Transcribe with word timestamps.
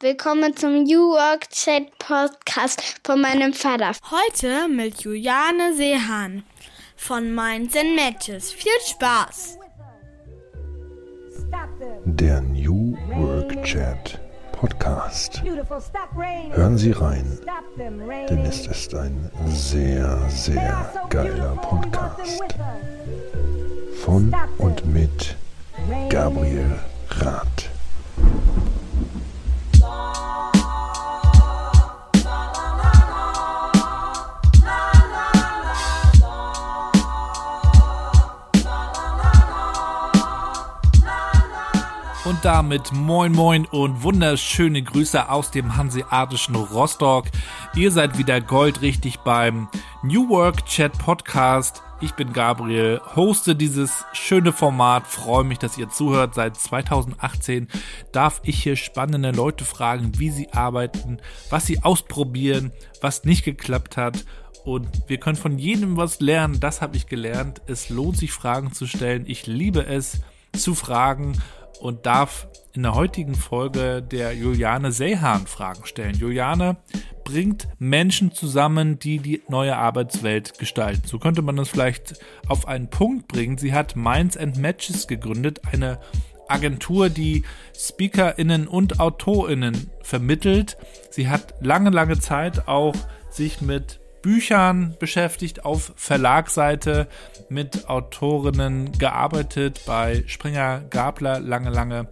Willkommen 0.00 0.54
zum 0.54 0.82
New 0.82 1.12
Work 1.12 1.48
Chat 1.48 1.98
Podcast 1.98 3.00
von 3.02 3.18
meinem 3.18 3.54
Vater. 3.54 3.92
Heute 4.10 4.68
mit 4.68 5.00
Juliane 5.00 5.74
Seehan 5.74 6.42
von 6.96 7.34
Minds 7.34 7.74
and 7.74 7.96
Matches. 7.96 8.52
Viel 8.52 8.78
Spaß! 8.86 9.58
Der 12.04 12.42
New 12.42 12.94
Work 13.14 13.64
Chat 13.64 14.20
Podcast. 14.52 15.42
Hören 15.42 16.76
Sie 16.76 16.92
rein, 16.92 17.38
denn 18.28 18.40
es 18.40 18.66
ist 18.66 18.94
ein 18.94 19.30
sehr, 19.46 20.28
sehr 20.28 20.92
geiler 21.08 21.56
Podcast. 21.56 22.42
Von 24.04 24.30
und 24.58 24.84
mit 24.92 25.36
Gabriel 26.10 26.78
Rath. 27.12 27.70
Und 42.26 42.44
damit 42.44 42.92
moin 42.92 43.30
moin 43.30 43.66
und 43.66 44.02
wunderschöne 44.02 44.82
Grüße 44.82 45.30
aus 45.30 45.52
dem 45.52 45.76
hanseatischen 45.76 46.56
Rostock. 46.56 47.26
Ihr 47.76 47.92
seid 47.92 48.18
wieder 48.18 48.40
goldrichtig 48.40 49.20
beim 49.20 49.68
New 50.02 50.28
Work 50.28 50.66
Chat 50.66 50.98
Podcast. 50.98 51.84
Ich 51.98 52.12
bin 52.12 52.34
Gabriel, 52.34 53.00
hoste 53.16 53.56
dieses 53.56 54.04
schöne 54.12 54.52
Format, 54.52 55.06
freue 55.06 55.44
mich, 55.44 55.58
dass 55.58 55.78
ihr 55.78 55.88
zuhört. 55.88 56.34
Seit 56.34 56.54
2018 56.54 57.68
darf 58.12 58.42
ich 58.44 58.62
hier 58.62 58.76
spannende 58.76 59.30
Leute 59.30 59.64
fragen, 59.64 60.12
wie 60.18 60.28
sie 60.28 60.52
arbeiten, 60.52 61.18
was 61.48 61.64
sie 61.64 61.82
ausprobieren, 61.82 62.70
was 63.00 63.24
nicht 63.24 63.46
geklappt 63.46 63.96
hat. 63.96 64.26
Und 64.66 64.88
wir 65.06 65.18
können 65.18 65.36
von 65.36 65.58
jedem 65.58 65.96
was 65.96 66.20
lernen, 66.20 66.60
das 66.60 66.82
habe 66.82 66.98
ich 66.98 67.06
gelernt. 67.06 67.62
Es 67.66 67.88
lohnt 67.88 68.18
sich 68.18 68.32
Fragen 68.32 68.72
zu 68.74 68.86
stellen. 68.86 69.24
Ich 69.26 69.46
liebe 69.46 69.86
es 69.86 70.20
zu 70.54 70.74
fragen 70.74 71.40
und 71.80 72.04
darf 72.04 72.46
in 72.74 72.82
der 72.82 72.94
heutigen 72.94 73.34
Folge 73.34 74.02
der 74.02 74.34
Juliane 74.34 74.92
Seehan 74.92 75.46
Fragen 75.46 75.86
stellen. 75.86 76.14
Juliane 76.14 76.76
bringt 77.26 77.66
Menschen 77.80 78.30
zusammen, 78.32 79.00
die 79.00 79.18
die 79.18 79.42
neue 79.48 79.76
Arbeitswelt 79.76 80.58
gestalten. 80.58 81.02
So 81.06 81.18
könnte 81.18 81.42
man 81.42 81.56
das 81.56 81.68
vielleicht 81.68 82.14
auf 82.46 82.68
einen 82.68 82.88
Punkt 82.88 83.26
bringen. 83.26 83.58
Sie 83.58 83.74
hat 83.74 83.96
Minds 83.96 84.36
and 84.36 84.56
Matches 84.56 85.08
gegründet, 85.08 85.60
eine 85.72 85.98
Agentur, 86.48 87.10
die 87.10 87.42
SpeakerInnen 87.76 88.68
und 88.68 89.00
AutorInnen 89.00 89.90
vermittelt. 90.02 90.78
Sie 91.10 91.28
hat 91.28 91.54
lange, 91.60 91.90
lange 91.90 92.20
Zeit 92.20 92.68
auch 92.68 92.94
sich 93.28 93.60
mit 93.60 93.98
Büchern 94.22 94.94
beschäftigt, 95.00 95.64
auf 95.64 95.92
Verlagsseite 95.96 97.08
mit 97.48 97.88
Autorinnen 97.88 98.92
gearbeitet, 98.92 99.80
bei 99.84 100.22
Springer 100.28 100.84
Gabler 100.90 101.40
lange, 101.40 101.70
lange 101.70 102.08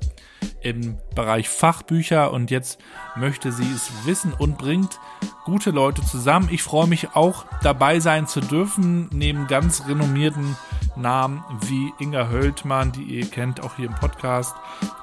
im 0.61 0.99
Bereich 1.15 1.49
Fachbücher 1.49 2.33
und 2.33 2.51
jetzt 2.51 2.79
möchte 3.17 3.53
sie 3.53 3.71
es 3.73 3.91
wissen 4.05 4.33
und 4.33 4.59
bringt 4.59 4.99
gute 5.45 5.71
Leute 5.71 6.03
zusammen. 6.03 6.49
Ich 6.51 6.63
freue 6.63 6.87
mich 6.87 7.15
auch 7.15 7.45
dabei 7.63 8.01
sein 8.01 8.27
zu 8.27 8.41
dürfen, 8.41 9.09
neben 9.13 9.47
ganz 9.47 9.87
renommierten 9.87 10.57
Namen 10.97 11.45
wie 11.61 11.93
Inga 11.99 12.29
Höltmann, 12.29 12.93
die 12.93 13.03
ihr 13.03 13.27
kennt, 13.27 13.63
auch 13.63 13.77
hier 13.77 13.87
im 13.87 13.95
Podcast, 13.95 14.55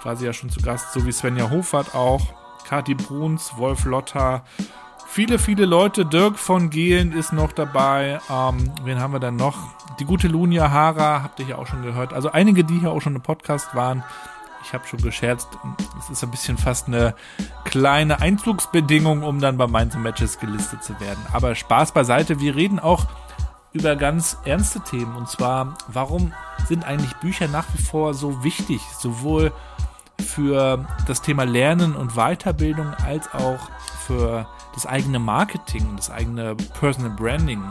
war 0.04 0.16
sie 0.16 0.26
ja 0.26 0.34
schon 0.34 0.50
zu 0.50 0.62
Gast, 0.62 0.94
so 0.94 1.06
wie 1.06 1.12
Svenja 1.12 1.50
Hofert 1.50 1.96
auch, 1.96 2.22
Kati 2.68 2.96
Bruns, 2.96 3.54
Wolf 3.58 3.86
Lotter, 3.86 4.44
Viele, 5.14 5.40
viele 5.40 5.66
Leute. 5.66 6.06
Dirk 6.06 6.40
von 6.40 6.70
Gehlen 6.70 7.12
ist 7.12 7.34
noch 7.34 7.52
dabei. 7.52 8.22
Ähm, 8.30 8.72
wen 8.86 8.98
haben 9.02 9.12
wir 9.12 9.20
dann 9.20 9.36
noch? 9.36 9.58
Die 10.00 10.06
gute 10.06 10.30
Lunia 10.30 10.72
Hara, 10.72 11.22
habt 11.22 11.42
ihr 11.42 11.48
ja 11.48 11.58
auch 11.58 11.68
schon 11.68 11.82
gehört. 11.82 12.14
Also 12.14 12.32
einige, 12.32 12.64
die 12.64 12.80
hier 12.80 12.94
auch 12.94 13.02
schon 13.02 13.18
im 13.18 13.22
Podcast 13.22 13.76
waren. 13.76 14.06
Ich 14.64 14.74
habe 14.74 14.88
schon 14.88 15.02
gescherzt, 15.02 15.50
es 16.00 16.10
ist 16.10 16.24
ein 16.24 16.32
bisschen 16.32 16.58
fast 16.58 16.88
eine 16.88 17.16
kleine 17.66 18.22
Einflugsbedingung, 18.22 19.24
um 19.24 19.40
dann 19.40 19.58
bei 19.58 19.68
Mainz 19.68 19.96
Matches 19.96 20.40
gelistet 20.40 20.84
zu 20.84 21.00
werden. 21.00 21.20
Aber 21.34 21.56
Spaß 21.56 21.92
beiseite, 21.92 22.40
wir 22.40 22.56
reden 22.56 22.80
auch 22.80 23.06
über 23.74 23.96
ganz 23.96 24.38
ernste 24.46 24.82
Themen. 24.82 25.16
Und 25.16 25.30
zwar, 25.30 25.76
warum 25.88 26.34
sind 26.68 26.86
eigentlich 26.86 27.14
Bücher 27.16 27.48
nach 27.48 27.66
wie 27.74 27.82
vor 27.82 28.14
so 28.14 28.44
wichtig? 28.44 28.82
Sowohl 29.00 29.52
für 30.22 30.86
das 31.08 31.22
Thema 31.22 31.44
Lernen 31.44 31.96
und 31.96 32.14
Weiterbildung 32.16 32.94
als 33.06 33.34
auch 33.34 33.60
für 34.06 34.48
das 34.74 34.86
eigene 34.86 35.20
Marketing, 35.20 35.96
das 35.96 36.10
eigene 36.10 36.56
Personal 36.80 37.12
Branding. 37.12 37.64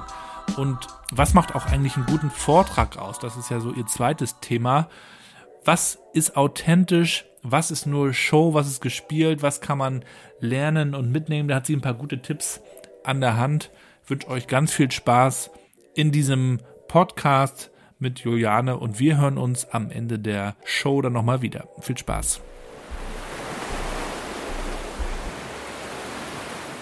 Und 0.57 0.89
was 1.13 1.35
macht 1.35 1.55
auch 1.55 1.67
eigentlich 1.67 1.97
einen 1.97 2.07
guten 2.07 2.31
Vortrag 2.31 2.97
aus? 2.99 3.19
Das 3.19 3.37
ist 3.37 3.51
ja 3.51 3.61
so 3.61 3.73
ihr 3.73 3.87
zweites 3.87 4.41
Thema. 4.41 4.89
Was 5.65 5.99
ist 6.15 6.37
authentisch? 6.37 7.27
Was 7.43 7.71
ist 7.71 7.87
nur 7.87 8.15
Show? 8.15 8.55
Was 8.55 8.67
ist 8.67 8.81
gespielt? 8.81 9.43
Was 9.43 9.61
kann 9.61 9.77
man 9.79 10.05
lernen 10.41 10.95
und 10.95 11.13
mitnehmen? 11.13 11.49
Da 11.49 11.57
hat 11.57 11.67
sie 11.67 11.77
ein 11.77 11.83
paar 11.83 11.95
gute 11.95 12.23
Tipps 12.23 12.61
an 13.05 13.21
der 13.21 13.37
Hand. 13.37 13.71
Ich 14.05 14.11
wünsche 14.11 14.29
euch 14.29 14.47
ganz 14.47 14.73
viel 14.73 14.91
Spaß 14.91 15.51
in 15.95 16.13
diesem 16.13 16.61
Podcast 16.89 17.71
mit 17.99 18.21
Juliane 18.21 18.79
und 18.79 18.99
wir 18.99 19.19
hören 19.19 19.37
uns 19.37 19.69
am 19.69 19.91
Ende 19.91 20.19
der 20.19 20.57
Show 20.65 21.03
dann 21.03 21.13
nochmal 21.13 21.43
wieder. 21.43 21.69
Viel 21.81 21.99
Spaß. 21.99 22.41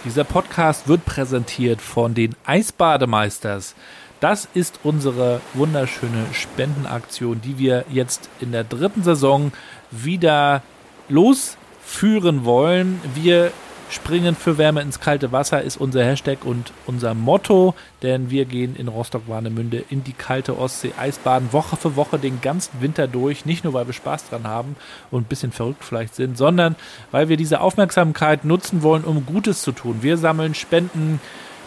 Dieser 0.04 0.22
Podcast 0.22 0.86
wird 0.86 1.04
präsentiert 1.04 1.82
von 1.82 2.14
den 2.14 2.36
Eisbademeisters. 2.46 3.74
Das 4.20 4.48
ist 4.52 4.80
unsere 4.82 5.40
wunderschöne 5.54 6.26
Spendenaktion, 6.32 7.40
die 7.40 7.58
wir 7.58 7.84
jetzt 7.88 8.28
in 8.40 8.50
der 8.50 8.64
dritten 8.64 9.04
Saison 9.04 9.52
wieder 9.90 10.62
losführen 11.08 12.44
wollen. 12.44 13.00
Wir 13.14 13.52
Springen 13.90 14.36
für 14.36 14.58
Wärme 14.58 14.82
ins 14.82 15.00
kalte 15.00 15.32
Wasser 15.32 15.62
ist 15.62 15.78
unser 15.78 16.04
Hashtag 16.04 16.44
und 16.44 16.72
unser 16.84 17.14
Motto, 17.14 17.74
denn 18.02 18.28
wir 18.28 18.44
gehen 18.44 18.76
in 18.76 18.86
Rostock-Warnemünde 18.86 19.82
in 19.88 20.04
die 20.04 20.12
kalte 20.12 20.58
Ostsee 20.58 20.92
Eisbaden 20.98 21.54
Woche 21.54 21.76
für 21.76 21.96
Woche 21.96 22.18
den 22.18 22.42
ganzen 22.42 22.82
Winter 22.82 23.08
durch. 23.08 23.46
Nicht 23.46 23.64
nur, 23.64 23.72
weil 23.72 23.86
wir 23.86 23.94
Spaß 23.94 24.28
dran 24.28 24.46
haben 24.46 24.76
und 25.10 25.22
ein 25.22 25.28
bisschen 25.28 25.52
verrückt 25.52 25.84
vielleicht 25.84 26.14
sind, 26.14 26.36
sondern 26.36 26.76
weil 27.12 27.30
wir 27.30 27.38
diese 27.38 27.62
Aufmerksamkeit 27.62 28.44
nutzen 28.44 28.82
wollen, 28.82 29.04
um 29.04 29.24
Gutes 29.24 29.62
zu 29.62 29.72
tun. 29.72 29.98
Wir 30.02 30.18
sammeln 30.18 30.54
Spenden 30.54 31.18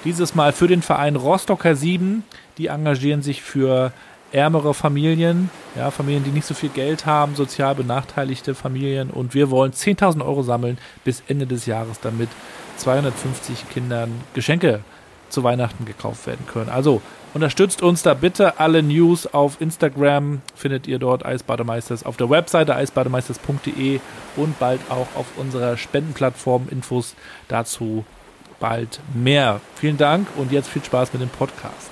dieses 0.03 0.35
Mal 0.35 0.53
für 0.53 0.67
den 0.67 0.81
Verein 0.81 1.15
Rostocker 1.15 1.75
7. 1.75 2.23
Die 2.57 2.67
engagieren 2.67 3.21
sich 3.21 3.41
für 3.41 3.91
ärmere 4.31 4.73
Familien, 4.73 5.49
ja, 5.75 5.91
Familien, 5.91 6.23
die 6.23 6.31
nicht 6.31 6.45
so 6.45 6.53
viel 6.53 6.69
Geld 6.69 7.05
haben, 7.05 7.35
sozial 7.35 7.75
benachteiligte 7.75 8.55
Familien. 8.55 9.09
Und 9.09 9.33
wir 9.33 9.49
wollen 9.49 9.73
10.000 9.73 10.25
Euro 10.25 10.43
sammeln 10.43 10.77
bis 11.03 11.23
Ende 11.27 11.45
des 11.45 11.65
Jahres, 11.65 11.99
damit 11.99 12.29
250 12.77 13.69
Kindern 13.69 14.11
Geschenke 14.33 14.81
zu 15.29 15.43
Weihnachten 15.43 15.85
gekauft 15.85 16.27
werden 16.27 16.45
können. 16.45 16.69
Also 16.69 17.01
unterstützt 17.33 17.81
uns 17.81 18.03
da 18.03 18.13
bitte. 18.13 18.59
Alle 18.59 18.83
News 18.83 19.27
auf 19.27 19.61
Instagram 19.61 20.41
findet 20.55 20.87
ihr 20.87 20.99
dort 20.99 21.25
Eisbademeisters 21.25 22.05
auf 22.05 22.17
der 22.17 22.29
Webseite 22.29 22.75
eisbademeisters.de 22.75 23.99
und 24.35 24.59
bald 24.59 24.81
auch 24.89 25.07
auf 25.15 25.27
unserer 25.37 25.77
Spendenplattform 25.77 26.67
Infos 26.69 27.15
dazu 27.47 28.05
bald 28.61 29.01
mehr. 29.13 29.59
Vielen 29.75 29.97
Dank 29.97 30.27
und 30.37 30.53
jetzt 30.53 30.69
viel 30.69 30.83
Spaß 30.83 31.11
mit 31.11 31.21
dem 31.21 31.29
Podcast. 31.29 31.91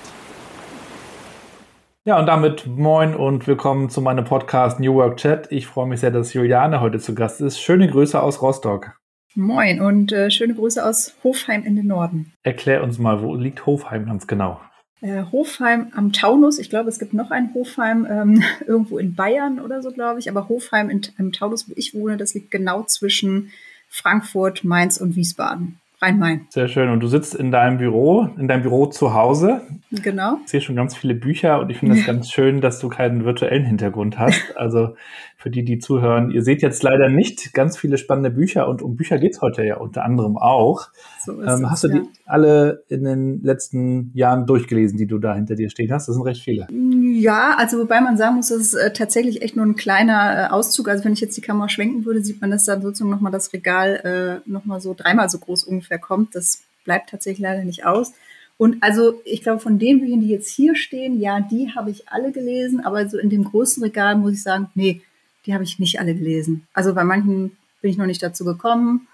Ja, 2.06 2.18
und 2.18 2.24
damit 2.26 2.66
moin 2.66 3.14
und 3.14 3.46
willkommen 3.46 3.90
zu 3.90 4.00
meinem 4.00 4.24
Podcast 4.24 4.80
New 4.80 4.94
Work 4.94 5.18
Chat. 5.18 5.52
Ich 5.52 5.66
freue 5.66 5.86
mich 5.86 6.00
sehr, 6.00 6.10
dass 6.10 6.32
Juliane 6.32 6.80
heute 6.80 6.98
zu 6.98 7.14
Gast 7.14 7.42
ist. 7.42 7.60
Schöne 7.60 7.90
Grüße 7.90 8.20
aus 8.20 8.40
Rostock. 8.40 8.96
Moin 9.34 9.80
und 9.80 10.10
äh, 10.12 10.30
schöne 10.30 10.54
Grüße 10.54 10.84
aus 10.84 11.14
Hofheim 11.22 11.62
in 11.64 11.76
den 11.76 11.86
Norden. 11.86 12.32
Erklär 12.42 12.82
uns 12.82 12.98
mal, 12.98 13.20
wo 13.22 13.34
liegt 13.34 13.66
Hofheim 13.66 14.06
ganz 14.06 14.26
genau? 14.26 14.60
Äh, 15.02 15.24
Hofheim 15.30 15.92
am 15.94 16.12
Taunus. 16.12 16.58
Ich 16.58 16.70
glaube, 16.70 16.88
es 16.88 16.98
gibt 16.98 17.14
noch 17.14 17.30
ein 17.30 17.52
Hofheim 17.54 18.06
ähm, 18.08 18.42
irgendwo 18.66 18.98
in 18.98 19.14
Bayern 19.14 19.60
oder 19.60 19.82
so, 19.82 19.90
glaube 19.90 20.20
ich. 20.20 20.30
Aber 20.30 20.48
Hofheim 20.48 20.88
in, 20.88 21.02
im 21.18 21.32
Taunus, 21.32 21.68
wo 21.68 21.74
ich 21.76 21.94
wohne, 21.94 22.16
das 22.16 22.34
liegt 22.34 22.50
genau 22.50 22.82
zwischen 22.84 23.50
Frankfurt, 23.88 24.64
Mainz 24.64 24.96
und 24.98 25.16
Wiesbaden. 25.16 25.80
Rhein-Main. 26.02 26.46
Sehr 26.48 26.68
schön. 26.68 26.88
Und 26.88 27.00
du 27.00 27.08
sitzt 27.08 27.34
in 27.34 27.50
deinem 27.50 27.76
Büro, 27.76 28.30
in 28.38 28.48
deinem 28.48 28.62
Büro 28.62 28.86
zu 28.86 29.12
Hause. 29.12 29.62
Genau. 29.90 30.38
Ich 30.44 30.50
sehe 30.50 30.60
schon 30.60 30.76
ganz 30.76 30.96
viele 30.96 31.14
Bücher 31.14 31.60
und 31.60 31.70
ich 31.70 31.78
finde 31.78 31.98
es 31.98 32.06
ganz 32.06 32.30
schön, 32.30 32.60
dass 32.60 32.78
du 32.78 32.88
keinen 32.88 33.24
virtuellen 33.24 33.64
Hintergrund 33.64 34.18
hast. 34.18 34.56
Also 34.56 34.96
für 35.40 35.48
die, 35.48 35.64
die 35.64 35.78
zuhören, 35.78 36.30
ihr 36.30 36.42
seht 36.42 36.60
jetzt 36.60 36.82
leider 36.82 37.08
nicht 37.08 37.54
ganz 37.54 37.78
viele 37.78 37.96
spannende 37.96 38.30
Bücher 38.30 38.68
und 38.68 38.82
um 38.82 38.96
Bücher 38.96 39.18
geht's 39.18 39.40
heute 39.40 39.64
ja 39.64 39.78
unter 39.78 40.04
anderem 40.04 40.36
auch. 40.36 40.88
So 41.24 41.40
ist 41.40 41.50
ähm, 41.50 41.70
hast 41.70 41.82
es, 41.82 41.90
du 41.90 42.00
die 42.00 42.08
alle 42.26 42.84
in 42.88 43.04
den 43.04 43.42
letzten 43.42 44.12
Jahren 44.14 44.46
durchgelesen, 44.46 44.98
die 44.98 45.06
du 45.06 45.18
da 45.18 45.34
hinter 45.34 45.54
dir 45.54 45.70
stehen 45.70 45.90
hast? 45.92 46.08
Das 46.08 46.14
sind 46.14 46.26
recht 46.26 46.42
viele. 46.42 46.68
Ja, 46.70 47.54
also 47.56 47.78
wobei 47.78 48.02
man 48.02 48.18
sagen 48.18 48.36
muss, 48.36 48.48
das 48.48 48.58
ist 48.58 48.74
äh, 48.74 48.92
tatsächlich 48.92 49.40
echt 49.40 49.56
nur 49.56 49.64
ein 49.64 49.76
kleiner 49.76 50.48
äh, 50.48 50.52
Auszug. 50.52 50.90
Also 50.90 51.06
wenn 51.06 51.14
ich 51.14 51.20
jetzt 51.20 51.38
die 51.38 51.40
Kamera 51.40 51.70
schwenken 51.70 52.04
würde, 52.04 52.22
sieht 52.22 52.42
man, 52.42 52.50
dass 52.50 52.64
dann 52.64 52.82
sozusagen 52.82 53.10
nochmal 53.10 53.32
das 53.32 53.54
Regal 53.54 54.42
äh, 54.44 54.50
nochmal 54.50 54.82
so 54.82 54.94
dreimal 54.94 55.30
so 55.30 55.38
groß 55.38 55.64
ungefähr 55.64 55.98
kommt. 55.98 56.34
Das 56.34 56.64
bleibt 56.84 57.08
tatsächlich 57.08 57.40
leider 57.40 57.64
nicht 57.64 57.86
aus. 57.86 58.12
Und 58.58 58.82
also 58.82 59.22
ich 59.24 59.42
glaube, 59.42 59.60
von 59.60 59.78
den 59.78 60.00
Büchern, 60.00 60.20
die 60.20 60.28
jetzt 60.28 60.54
hier 60.54 60.76
stehen, 60.76 61.18
ja, 61.18 61.40
die 61.40 61.70
habe 61.74 61.90
ich 61.90 62.10
alle 62.10 62.30
gelesen, 62.30 62.84
aber 62.84 63.08
so 63.08 63.16
in 63.16 63.30
dem 63.30 63.44
großen 63.44 63.82
Regal 63.82 64.16
muss 64.16 64.34
ich 64.34 64.42
sagen, 64.42 64.68
nee, 64.74 65.00
die 65.50 65.54
habe 65.54 65.64
ich 65.64 65.80
nicht 65.80 65.98
alle 65.98 66.14
gelesen. 66.14 66.68
Also 66.72 66.94
bei 66.94 67.02
manchen 67.02 67.56
bin 67.82 67.90
ich 67.90 67.98
noch 67.98 68.06
nicht 68.06 68.22
dazu 68.22 68.44
gekommen. 68.44 69.08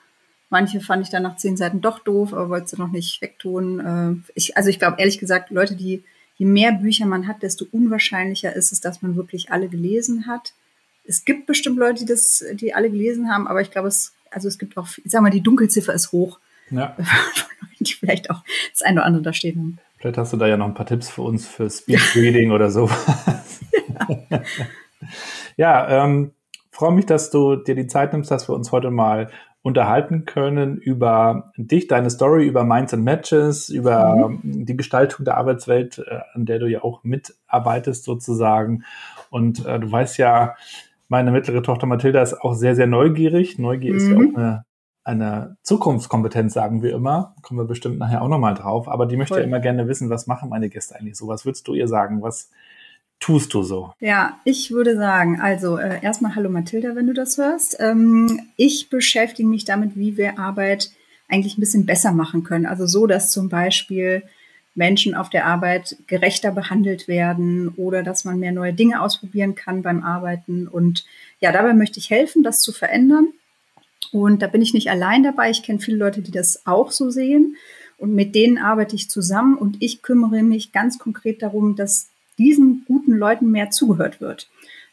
Manche 0.50 0.80
fand 0.80 1.02
ich 1.02 1.10
dann 1.10 1.22
nach 1.22 1.38
zehn 1.38 1.56
Seiten 1.56 1.80
doch 1.80 1.98
doof, 1.98 2.34
aber 2.34 2.50
wollte 2.50 2.68
sie 2.68 2.76
noch 2.76 2.90
nicht 2.90 3.22
wegtun. 3.22 3.80
Äh, 3.80 4.30
ich, 4.34 4.54
also 4.54 4.68
ich 4.68 4.78
glaube 4.78 4.96
ehrlich 4.98 5.18
gesagt, 5.18 5.50
Leute, 5.50 5.76
die 5.76 6.04
je 6.36 6.46
mehr 6.46 6.72
Bücher 6.72 7.06
man 7.06 7.26
hat, 7.26 7.42
desto 7.42 7.64
unwahrscheinlicher 7.72 8.54
ist 8.54 8.70
es, 8.70 8.82
dass 8.82 9.00
man 9.00 9.16
wirklich 9.16 9.50
alle 9.50 9.68
gelesen 9.68 10.26
hat. 10.26 10.52
Es 11.04 11.24
gibt 11.24 11.46
bestimmt 11.46 11.78
Leute, 11.78 12.00
die 12.00 12.12
das, 12.12 12.44
die 12.52 12.74
alle 12.74 12.90
gelesen 12.90 13.30
haben, 13.30 13.48
aber 13.48 13.62
ich 13.62 13.70
glaube, 13.70 13.88
es, 13.88 14.12
also 14.30 14.46
es 14.46 14.58
gibt 14.58 14.76
auch, 14.76 14.86
ich 15.02 15.10
sag 15.10 15.22
mal, 15.22 15.30
die 15.30 15.40
Dunkelziffer 15.40 15.94
ist 15.94 16.12
hoch. 16.12 16.38
Ja. 16.70 16.94
die 17.80 17.94
vielleicht 17.94 18.28
auch 18.28 18.42
das 18.72 18.82
eine 18.82 19.00
oder 19.00 19.06
andere 19.06 19.22
da 19.22 19.32
stehen 19.32 19.58
haben. 19.58 19.78
Vielleicht 19.96 20.18
hast 20.18 20.34
du 20.34 20.36
da 20.36 20.46
ja 20.46 20.58
noch 20.58 20.66
ein 20.66 20.74
paar 20.74 20.86
Tipps 20.86 21.08
für 21.08 21.22
uns 21.22 21.46
für 21.46 21.70
Speedreading 21.70 22.50
oder 22.50 22.70
so. 22.70 22.90
Ja, 24.30 24.42
ja 25.56 26.04
ähm, 26.04 26.32
freue 26.70 26.92
mich, 26.92 27.06
dass 27.06 27.30
du 27.30 27.56
dir 27.56 27.74
die 27.74 27.86
Zeit 27.86 28.12
nimmst, 28.12 28.30
dass 28.30 28.48
wir 28.48 28.54
uns 28.54 28.72
heute 28.72 28.90
mal 28.90 29.30
unterhalten 29.62 30.26
können 30.26 30.76
über 30.76 31.50
dich, 31.56 31.88
deine 31.88 32.08
Story, 32.08 32.46
über 32.46 32.62
Minds 32.62 32.94
and 32.94 33.02
Matches, 33.02 33.68
über 33.68 34.28
mhm. 34.28 34.64
die 34.64 34.76
Gestaltung 34.76 35.24
der 35.24 35.36
Arbeitswelt, 35.36 35.98
äh, 35.98 36.20
an 36.34 36.46
der 36.46 36.60
du 36.60 36.66
ja 36.66 36.84
auch 36.84 37.02
mitarbeitest 37.02 38.04
sozusagen. 38.04 38.84
Und 39.30 39.66
äh, 39.66 39.80
du 39.80 39.90
weißt 39.90 40.18
ja, 40.18 40.54
meine 41.08 41.32
mittlere 41.32 41.62
Tochter 41.62 41.86
Mathilda 41.86 42.22
ist 42.22 42.40
auch 42.40 42.54
sehr, 42.54 42.76
sehr 42.76 42.86
neugierig. 42.86 43.58
Neugier 43.58 43.92
mhm. 43.92 43.96
ist 43.96 44.08
ja 44.08 44.16
auch 44.16 44.20
mhm. 44.20 44.36
eine 44.36 44.64
eine 45.06 45.56
Zukunftskompetenz, 45.62 46.52
sagen 46.52 46.82
wir 46.82 46.92
immer. 46.92 47.36
Kommen 47.42 47.60
wir 47.60 47.64
bestimmt 47.64 47.98
nachher 47.98 48.22
auch 48.22 48.28
nochmal 48.28 48.54
drauf. 48.54 48.88
Aber 48.88 49.06
die 49.06 49.16
möchte 49.16 49.38
ja 49.38 49.44
immer 49.44 49.60
gerne 49.60 49.86
wissen, 49.86 50.10
was 50.10 50.26
machen 50.26 50.48
meine 50.48 50.68
Gäste 50.68 50.96
eigentlich 50.96 51.16
so? 51.16 51.28
Was 51.28 51.44
würdest 51.44 51.68
du 51.68 51.74
ihr 51.74 51.86
sagen? 51.86 52.22
Was 52.22 52.50
tust 53.20 53.54
du 53.54 53.62
so? 53.62 53.92
Ja, 54.00 54.38
ich 54.44 54.70
würde 54.70 54.96
sagen, 54.96 55.40
also 55.40 55.78
äh, 55.78 56.02
erstmal 56.02 56.34
Hallo 56.34 56.50
Mathilda, 56.50 56.94
wenn 56.94 57.06
du 57.06 57.14
das 57.14 57.38
hörst. 57.38 57.76
Ähm, 57.80 58.40
ich 58.56 58.88
beschäftige 58.88 59.48
mich 59.48 59.64
damit, 59.64 59.96
wie 59.96 60.16
wir 60.16 60.38
Arbeit 60.38 60.90
eigentlich 61.28 61.56
ein 61.56 61.60
bisschen 61.60 61.86
besser 61.86 62.12
machen 62.12 62.44
können. 62.44 62.66
Also 62.66 62.86
so, 62.86 63.06
dass 63.06 63.30
zum 63.30 63.48
Beispiel 63.48 64.22
Menschen 64.74 65.14
auf 65.14 65.30
der 65.30 65.46
Arbeit 65.46 65.96
gerechter 66.06 66.52
behandelt 66.52 67.08
werden 67.08 67.68
oder 67.76 68.02
dass 68.02 68.24
man 68.24 68.38
mehr 68.38 68.52
neue 68.52 68.74
Dinge 68.74 69.00
ausprobieren 69.00 69.54
kann 69.54 69.82
beim 69.82 70.02
Arbeiten. 70.02 70.68
Und 70.68 71.04
ja, 71.40 71.50
dabei 71.50 71.72
möchte 71.72 71.98
ich 71.98 72.10
helfen, 72.10 72.42
das 72.42 72.60
zu 72.60 72.72
verändern. 72.72 73.28
Und 74.12 74.42
da 74.42 74.46
bin 74.46 74.62
ich 74.62 74.74
nicht 74.74 74.90
allein 74.90 75.22
dabei. 75.22 75.50
Ich 75.50 75.62
kenne 75.62 75.80
viele 75.80 75.96
Leute, 75.96 76.20
die 76.20 76.30
das 76.30 76.66
auch 76.66 76.92
so 76.92 77.10
sehen. 77.10 77.56
Und 77.98 78.14
mit 78.14 78.34
denen 78.34 78.58
arbeite 78.58 78.94
ich 78.94 79.08
zusammen 79.08 79.56
und 79.56 79.78
ich 79.80 80.02
kümmere 80.02 80.42
mich 80.42 80.72
ganz 80.72 80.98
konkret 80.98 81.42
darum, 81.42 81.76
dass 81.76 82.10
diesen 82.38 82.84
guten 82.86 83.12
Leuten 83.12 83.50
mehr 83.50 83.70
zugehört 83.70 84.20
wird. 84.20 84.48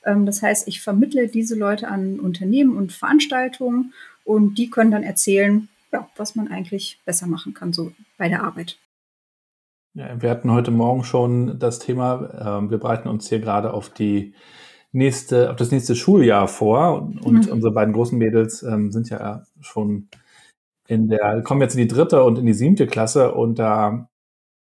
Ähm, 0.05 0.25
das 0.25 0.41
heißt, 0.41 0.67
ich 0.67 0.81
vermittle 0.81 1.27
diese 1.27 1.55
Leute 1.55 1.87
an 1.87 2.19
Unternehmen 2.19 2.77
und 2.77 2.91
Veranstaltungen 2.91 3.93
und 4.23 4.57
die 4.57 4.69
können 4.69 4.91
dann 4.91 5.03
erzählen, 5.03 5.67
ja, 5.91 6.07
was 6.15 6.35
man 6.35 6.47
eigentlich 6.47 6.99
besser 7.05 7.27
machen 7.27 7.53
kann, 7.53 7.73
so 7.73 7.91
bei 8.17 8.29
der 8.29 8.43
Arbeit. 8.43 8.77
Ja, 9.95 10.21
wir 10.21 10.29
hatten 10.29 10.51
heute 10.51 10.71
Morgen 10.71 11.03
schon 11.03 11.59
das 11.59 11.79
Thema, 11.79 12.61
äh, 12.65 12.71
wir 12.71 12.79
bereiten 12.79 13.07
uns 13.07 13.29
hier 13.29 13.39
gerade 13.39 13.73
auf 13.73 13.89
die 13.89 14.33
nächste, 14.91 15.51
auf 15.51 15.55
das 15.57 15.71
nächste 15.71 15.95
Schuljahr 15.95 16.47
vor. 16.47 17.01
Und 17.21 17.45
mhm. 17.45 17.51
unsere 17.51 17.73
beiden 17.73 17.93
großen 17.93 18.17
Mädels 18.17 18.63
ähm, 18.63 18.91
sind 18.91 19.09
ja 19.09 19.43
schon 19.61 20.07
in 20.87 21.09
der, 21.09 21.41
kommen 21.43 21.61
jetzt 21.61 21.75
in 21.75 21.87
die 21.87 21.93
dritte 21.93 22.23
und 22.23 22.37
in 22.39 22.45
die 22.45 22.53
siebte 22.53 22.87
Klasse 22.87 23.33
und 23.33 23.59
da 23.59 24.09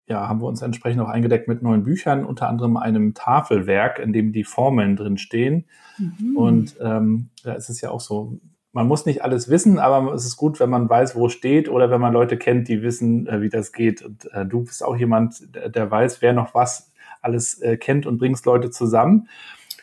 ja, 0.10 0.28
haben 0.28 0.42
wir 0.42 0.48
uns 0.48 0.62
entsprechend 0.62 1.02
auch 1.02 1.08
eingedeckt 1.08 1.48
mit 1.48 1.62
neuen 1.62 1.84
Büchern, 1.84 2.26
unter 2.26 2.50
anderem 2.50 2.78
einem 2.78 3.14
Tafelwerk, 3.14 4.00
in 4.00 4.12
dem 4.12 4.34
die 4.34 4.44
Formeln 4.44 4.96
drin 4.96 5.18
stehen. 5.18 5.66
Mhm. 5.98 6.36
Und 6.36 6.76
ähm, 6.82 7.30
da 7.44 7.54
ist 7.54 7.70
es 7.70 7.80
ja 7.80 7.92
auch 7.92 8.00
so, 8.02 8.40
man 8.72 8.88
muss 8.88 9.06
nicht 9.06 9.24
alles 9.24 9.50
wissen, 9.50 9.78
aber 9.78 10.12
es 10.14 10.26
ist 10.26 10.36
gut, 10.36 10.60
wenn 10.60 10.70
man 10.70 10.90
weiß, 10.90 11.16
wo 11.16 11.28
es 11.28 11.34
steht 11.34 11.70
oder 11.70 11.92
wenn 11.92 12.02
man 12.02 12.14
Leute 12.14 12.38
kennt, 12.38 12.68
die 12.68 12.82
wissen, 12.82 13.28
äh, 13.28 13.42
wie 13.42 13.50
das 13.50 13.72
geht. 13.72 14.02
Und 14.02 14.26
äh, 14.34 14.46
du 14.46 14.64
bist 14.64 14.84
auch 14.84 14.98
jemand, 14.98 15.56
der, 15.56 15.70
der 15.70 15.90
weiß, 15.90 16.24
wer 16.24 16.34
noch 16.34 16.56
was 16.56 16.92
alles 17.22 17.62
äh, 17.62 17.78
kennt 17.78 18.08
und 18.08 18.18
bringst 18.18 18.46
Leute 18.46 18.72
zusammen. 18.72 19.28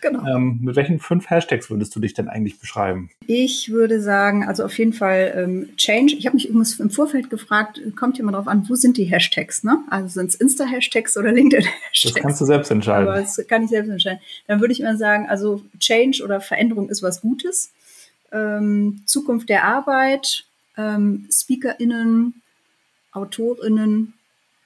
Genau. 0.00 0.24
Ähm, 0.26 0.60
mit 0.62 0.76
welchen 0.76 0.98
fünf 0.98 1.28
Hashtags 1.30 1.70
würdest 1.70 1.94
du 1.94 2.00
dich 2.00 2.14
denn 2.14 2.28
eigentlich 2.28 2.58
beschreiben? 2.58 3.10
Ich 3.26 3.70
würde 3.70 4.00
sagen, 4.00 4.44
also 4.44 4.64
auf 4.64 4.76
jeden 4.78 4.92
Fall 4.92 5.32
ähm, 5.36 5.76
Change. 5.76 6.14
Ich 6.14 6.26
habe 6.26 6.36
mich 6.36 6.48
übrigens 6.48 6.78
im 6.78 6.90
Vorfeld 6.90 7.30
gefragt, 7.30 7.80
kommt 7.96 8.16
jemand 8.18 8.34
darauf 8.34 8.48
an, 8.48 8.68
wo 8.68 8.74
sind 8.74 8.96
die 8.96 9.04
Hashtags? 9.04 9.64
Ne? 9.64 9.78
Also 9.90 10.08
sind 10.08 10.28
es 10.28 10.34
Insta-Hashtags 10.36 11.16
oder 11.16 11.32
LinkedIn-Hashtags? 11.32 12.14
Das 12.14 12.22
kannst 12.22 12.40
du 12.40 12.44
selbst 12.44 12.70
entscheiden. 12.70 13.08
Aber 13.08 13.20
das 13.20 13.40
kann 13.48 13.64
ich 13.64 13.70
selbst 13.70 13.90
entscheiden. 13.90 14.20
Dann 14.46 14.60
würde 14.60 14.72
ich 14.72 14.80
mal 14.80 14.96
sagen, 14.96 15.28
also 15.28 15.62
Change 15.78 16.22
oder 16.22 16.40
Veränderung 16.40 16.88
ist 16.88 17.02
was 17.02 17.20
Gutes. 17.20 17.72
Ähm, 18.32 19.02
Zukunft 19.06 19.48
der 19.48 19.64
Arbeit, 19.64 20.44
ähm, 20.76 21.28
SpeakerInnen, 21.30 22.42
AutorInnen, 23.12 24.14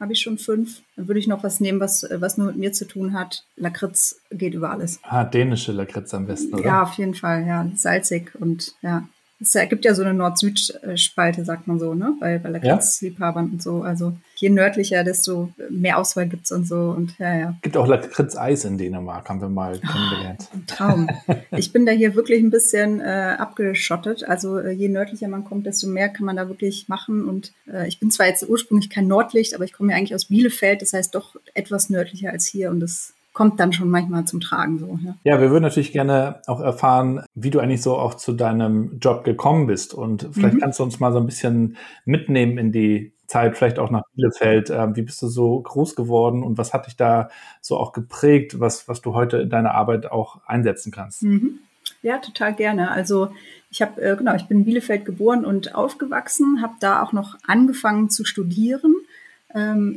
habe 0.00 0.14
ich 0.14 0.20
schon 0.20 0.38
fünf. 0.38 0.82
Dann 0.96 1.06
würde 1.08 1.20
ich 1.20 1.26
noch 1.26 1.44
was 1.44 1.60
nehmen, 1.60 1.78
was, 1.78 2.06
was 2.10 2.38
nur 2.38 2.46
mit 2.48 2.56
mir 2.56 2.72
zu 2.72 2.86
tun 2.86 3.12
hat. 3.12 3.44
Lakritz 3.56 4.20
geht 4.30 4.54
über 4.54 4.70
alles. 4.70 4.98
Ah, 5.02 5.24
dänische 5.24 5.72
Lakritz 5.72 6.14
am 6.14 6.26
besten, 6.26 6.54
oder? 6.54 6.64
Ja, 6.64 6.82
auf 6.82 6.94
jeden 6.94 7.14
Fall, 7.14 7.46
ja. 7.46 7.70
Salzig 7.74 8.34
und 8.40 8.74
ja. 8.82 9.06
Es 9.40 9.56
gibt 9.68 9.86
ja 9.86 9.94
so 9.94 10.02
eine 10.02 10.12
Nord-Süd-Spalte, 10.12 11.44
sagt 11.44 11.66
man 11.66 11.78
so, 11.78 11.94
ne? 11.94 12.14
Bei, 12.20 12.38
bei 12.38 12.50
Lakritz-Liebhabern 12.50 13.46
ja? 13.46 13.52
und 13.52 13.62
so. 13.62 13.82
Also 13.82 14.12
je 14.36 14.50
nördlicher, 14.50 15.02
desto 15.02 15.50
mehr 15.70 15.98
Auswahl 15.98 16.28
gibt's 16.28 16.52
und 16.52 16.66
so. 16.66 16.94
Und 16.96 17.18
ja, 17.18 17.38
ja. 17.38 17.56
Gibt 17.62 17.76
auch 17.76 17.86
Lakritz-Eis 17.86 18.64
in 18.64 18.76
Dänemark, 18.76 19.28
haben 19.28 19.40
wir 19.40 19.48
mal 19.48 19.80
oh, 19.82 19.92
kennengelernt. 19.92 20.48
Ein 20.52 20.66
Traum. 20.66 21.08
ich 21.56 21.72
bin 21.72 21.86
da 21.86 21.92
hier 21.92 22.14
wirklich 22.14 22.42
ein 22.42 22.50
bisschen 22.50 23.00
äh, 23.00 23.36
abgeschottet. 23.38 24.24
Also 24.24 24.58
äh, 24.58 24.72
je 24.72 24.88
nördlicher 24.88 25.28
man 25.28 25.44
kommt, 25.44 25.66
desto 25.66 25.86
mehr 25.86 26.10
kann 26.10 26.26
man 26.26 26.36
da 26.36 26.48
wirklich 26.48 26.88
machen. 26.88 27.24
Und 27.24 27.52
äh, 27.72 27.88
ich 27.88 27.98
bin 27.98 28.10
zwar 28.10 28.26
jetzt 28.26 28.48
ursprünglich 28.48 28.90
kein 28.90 29.08
Nordlicht, 29.08 29.54
aber 29.54 29.64
ich 29.64 29.72
komme 29.72 29.92
ja 29.92 29.98
eigentlich 29.98 30.14
aus 30.14 30.26
Bielefeld, 30.26 30.82
das 30.82 30.92
heißt 30.92 31.14
doch 31.14 31.36
etwas 31.54 31.88
nördlicher 31.88 32.30
als 32.30 32.46
hier. 32.46 32.70
Und 32.70 32.80
das 32.80 33.14
kommt 33.40 33.58
dann 33.58 33.72
schon 33.72 33.88
manchmal 33.88 34.26
zum 34.26 34.42
Tragen 34.42 34.78
so. 34.78 34.98
Ja. 35.02 35.14
ja, 35.24 35.40
wir 35.40 35.50
würden 35.50 35.62
natürlich 35.62 35.92
gerne 35.92 36.42
auch 36.46 36.60
erfahren, 36.60 37.24
wie 37.34 37.48
du 37.48 37.58
eigentlich 37.58 37.80
so 37.80 37.96
auch 37.96 38.12
zu 38.12 38.34
deinem 38.34 38.98
Job 38.98 39.24
gekommen 39.24 39.66
bist 39.66 39.94
und 39.94 40.28
vielleicht 40.30 40.56
mhm. 40.56 40.60
kannst 40.60 40.78
du 40.78 40.82
uns 40.82 41.00
mal 41.00 41.10
so 41.10 41.16
ein 41.16 41.24
bisschen 41.24 41.78
mitnehmen 42.04 42.58
in 42.58 42.70
die 42.70 43.14
Zeit, 43.26 43.56
vielleicht 43.56 43.78
auch 43.78 43.90
nach 43.90 44.02
Bielefeld. 44.14 44.68
Ähm, 44.68 44.94
wie 44.94 45.00
bist 45.00 45.22
du 45.22 45.28
so 45.28 45.58
groß 45.58 45.96
geworden 45.96 46.42
und 46.42 46.58
was 46.58 46.74
hat 46.74 46.86
dich 46.86 46.98
da 46.98 47.30
so 47.62 47.78
auch 47.78 47.92
geprägt, 47.92 48.60
was, 48.60 48.88
was 48.88 49.00
du 49.00 49.14
heute 49.14 49.38
in 49.38 49.48
deiner 49.48 49.74
Arbeit 49.74 50.12
auch 50.12 50.42
einsetzen 50.46 50.92
kannst? 50.92 51.22
Mhm. 51.22 51.60
Ja, 52.02 52.18
total 52.18 52.52
gerne. 52.52 52.90
Also 52.90 53.30
ich 53.70 53.80
habe, 53.80 54.02
äh, 54.02 54.16
genau, 54.16 54.34
ich 54.34 54.48
bin 54.48 54.58
in 54.58 54.64
Bielefeld 54.66 55.06
geboren 55.06 55.46
und 55.46 55.74
aufgewachsen, 55.74 56.60
habe 56.60 56.74
da 56.78 57.02
auch 57.02 57.14
noch 57.14 57.38
angefangen 57.46 58.10
zu 58.10 58.26
studieren 58.26 58.96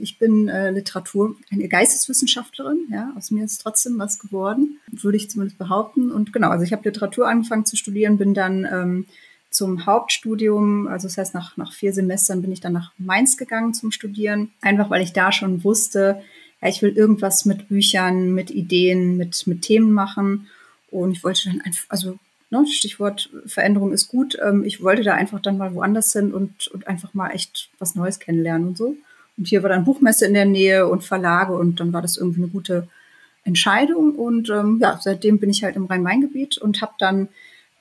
ich 0.01 0.17
bin 0.17 0.47
äh, 0.47 0.71
Literatur, 0.71 1.35
eine 1.51 1.67
Geisteswissenschaftlerin, 1.67 2.87
ja, 2.91 3.13
aus 3.15 3.29
mir 3.29 3.45
ist 3.45 3.59
trotzdem 3.59 3.99
was 3.99 4.17
geworden, 4.17 4.79
würde 4.91 5.17
ich 5.17 5.29
zumindest 5.29 5.59
behaupten. 5.59 6.11
Und 6.11 6.33
genau, 6.33 6.49
also 6.49 6.63
ich 6.63 6.73
habe 6.73 6.83
Literatur 6.83 7.27
angefangen 7.27 7.65
zu 7.65 7.75
studieren, 7.75 8.17
bin 8.17 8.33
dann 8.33 8.65
ähm, 8.65 9.05
zum 9.51 9.85
Hauptstudium, 9.85 10.87
also 10.87 11.07
das 11.07 11.17
heißt 11.17 11.33
nach, 11.33 11.55
nach 11.57 11.71
vier 11.71 11.93
Semestern 11.93 12.41
bin 12.41 12.51
ich 12.51 12.61
dann 12.61 12.73
nach 12.73 12.91
Mainz 12.97 13.37
gegangen 13.37 13.73
zum 13.73 13.91
Studieren, 13.91 14.51
einfach 14.61 14.89
weil 14.89 15.03
ich 15.03 15.13
da 15.13 15.31
schon 15.31 15.63
wusste, 15.63 16.21
ja, 16.61 16.69
ich 16.69 16.81
will 16.81 16.97
irgendwas 16.97 17.45
mit 17.45 17.67
Büchern, 17.67 18.33
mit 18.33 18.49
Ideen, 18.49 19.17
mit, 19.17 19.45
mit 19.45 19.61
Themen 19.61 19.91
machen. 19.91 20.47
Und 20.89 21.11
ich 21.11 21.23
wollte 21.23 21.49
dann 21.49 21.61
einfach, 21.61 21.85
also 21.89 22.17
ne, 22.49 22.65
Stichwort 22.67 23.29
Veränderung 23.45 23.91
ist 23.93 24.07
gut, 24.07 24.37
ähm, 24.43 24.63
ich 24.63 24.81
wollte 24.81 25.03
da 25.03 25.13
einfach 25.13 25.41
dann 25.41 25.57
mal 25.57 25.75
woanders 25.75 26.13
hin 26.13 26.33
und, 26.33 26.67
und 26.69 26.87
einfach 26.87 27.13
mal 27.13 27.29
echt 27.29 27.69
was 27.79 27.95
Neues 27.95 28.19
kennenlernen 28.19 28.69
und 28.69 28.77
so. 28.77 28.95
Und 29.37 29.47
hier 29.47 29.63
war 29.63 29.69
dann 29.69 29.85
Buchmesse 29.85 30.25
in 30.25 30.33
der 30.33 30.45
Nähe 30.45 30.87
und 30.87 31.03
Verlage 31.03 31.53
und 31.53 31.79
dann 31.79 31.93
war 31.93 32.01
das 32.01 32.17
irgendwie 32.17 32.43
eine 32.43 32.51
gute 32.51 32.87
Entscheidung. 33.43 34.15
Und 34.15 34.49
ähm, 34.49 34.79
ja, 34.81 34.99
seitdem 35.01 35.39
bin 35.39 35.49
ich 35.49 35.63
halt 35.63 35.75
im 35.75 35.85
Rhein-Main-Gebiet 35.85 36.57
und 36.57 36.81
habe 36.81 36.93
dann 36.99 37.29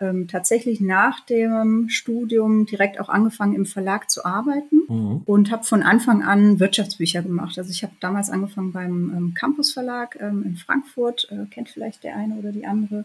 ähm, 0.01 0.29
tatsächlich 0.29 0.81
nach 0.81 1.21
dem 1.21 1.89
Studium 1.89 2.67
direkt 2.67 2.99
auch 2.99 3.09
angefangen, 3.09 3.55
im 3.55 3.67
Verlag 3.67 4.11
zu 4.11 4.25
arbeiten 4.25 4.83
mhm. 4.89 5.23
und 5.27 5.51
habe 5.51 5.65
von 5.65 5.83
Anfang 5.83 6.23
an 6.23 6.59
Wirtschaftsbücher 6.59 7.23
gemacht. 7.23 7.59
Also 7.59 7.71
ich 7.71 7.83
habe 7.83 7.93
damals 8.01 8.31
angefangen 8.31 8.73
beim 8.73 9.13
ähm, 9.17 9.35
Campus 9.35 9.73
Verlag 9.73 10.19
ähm, 10.21 10.43
in 10.45 10.57
Frankfurt, 10.57 11.29
äh, 11.31 11.47
kennt 11.51 11.69
vielleicht 11.69 12.03
der 12.03 12.17
eine 12.17 12.35
oder 12.35 12.51
die 12.51 12.67
andere. 12.67 13.05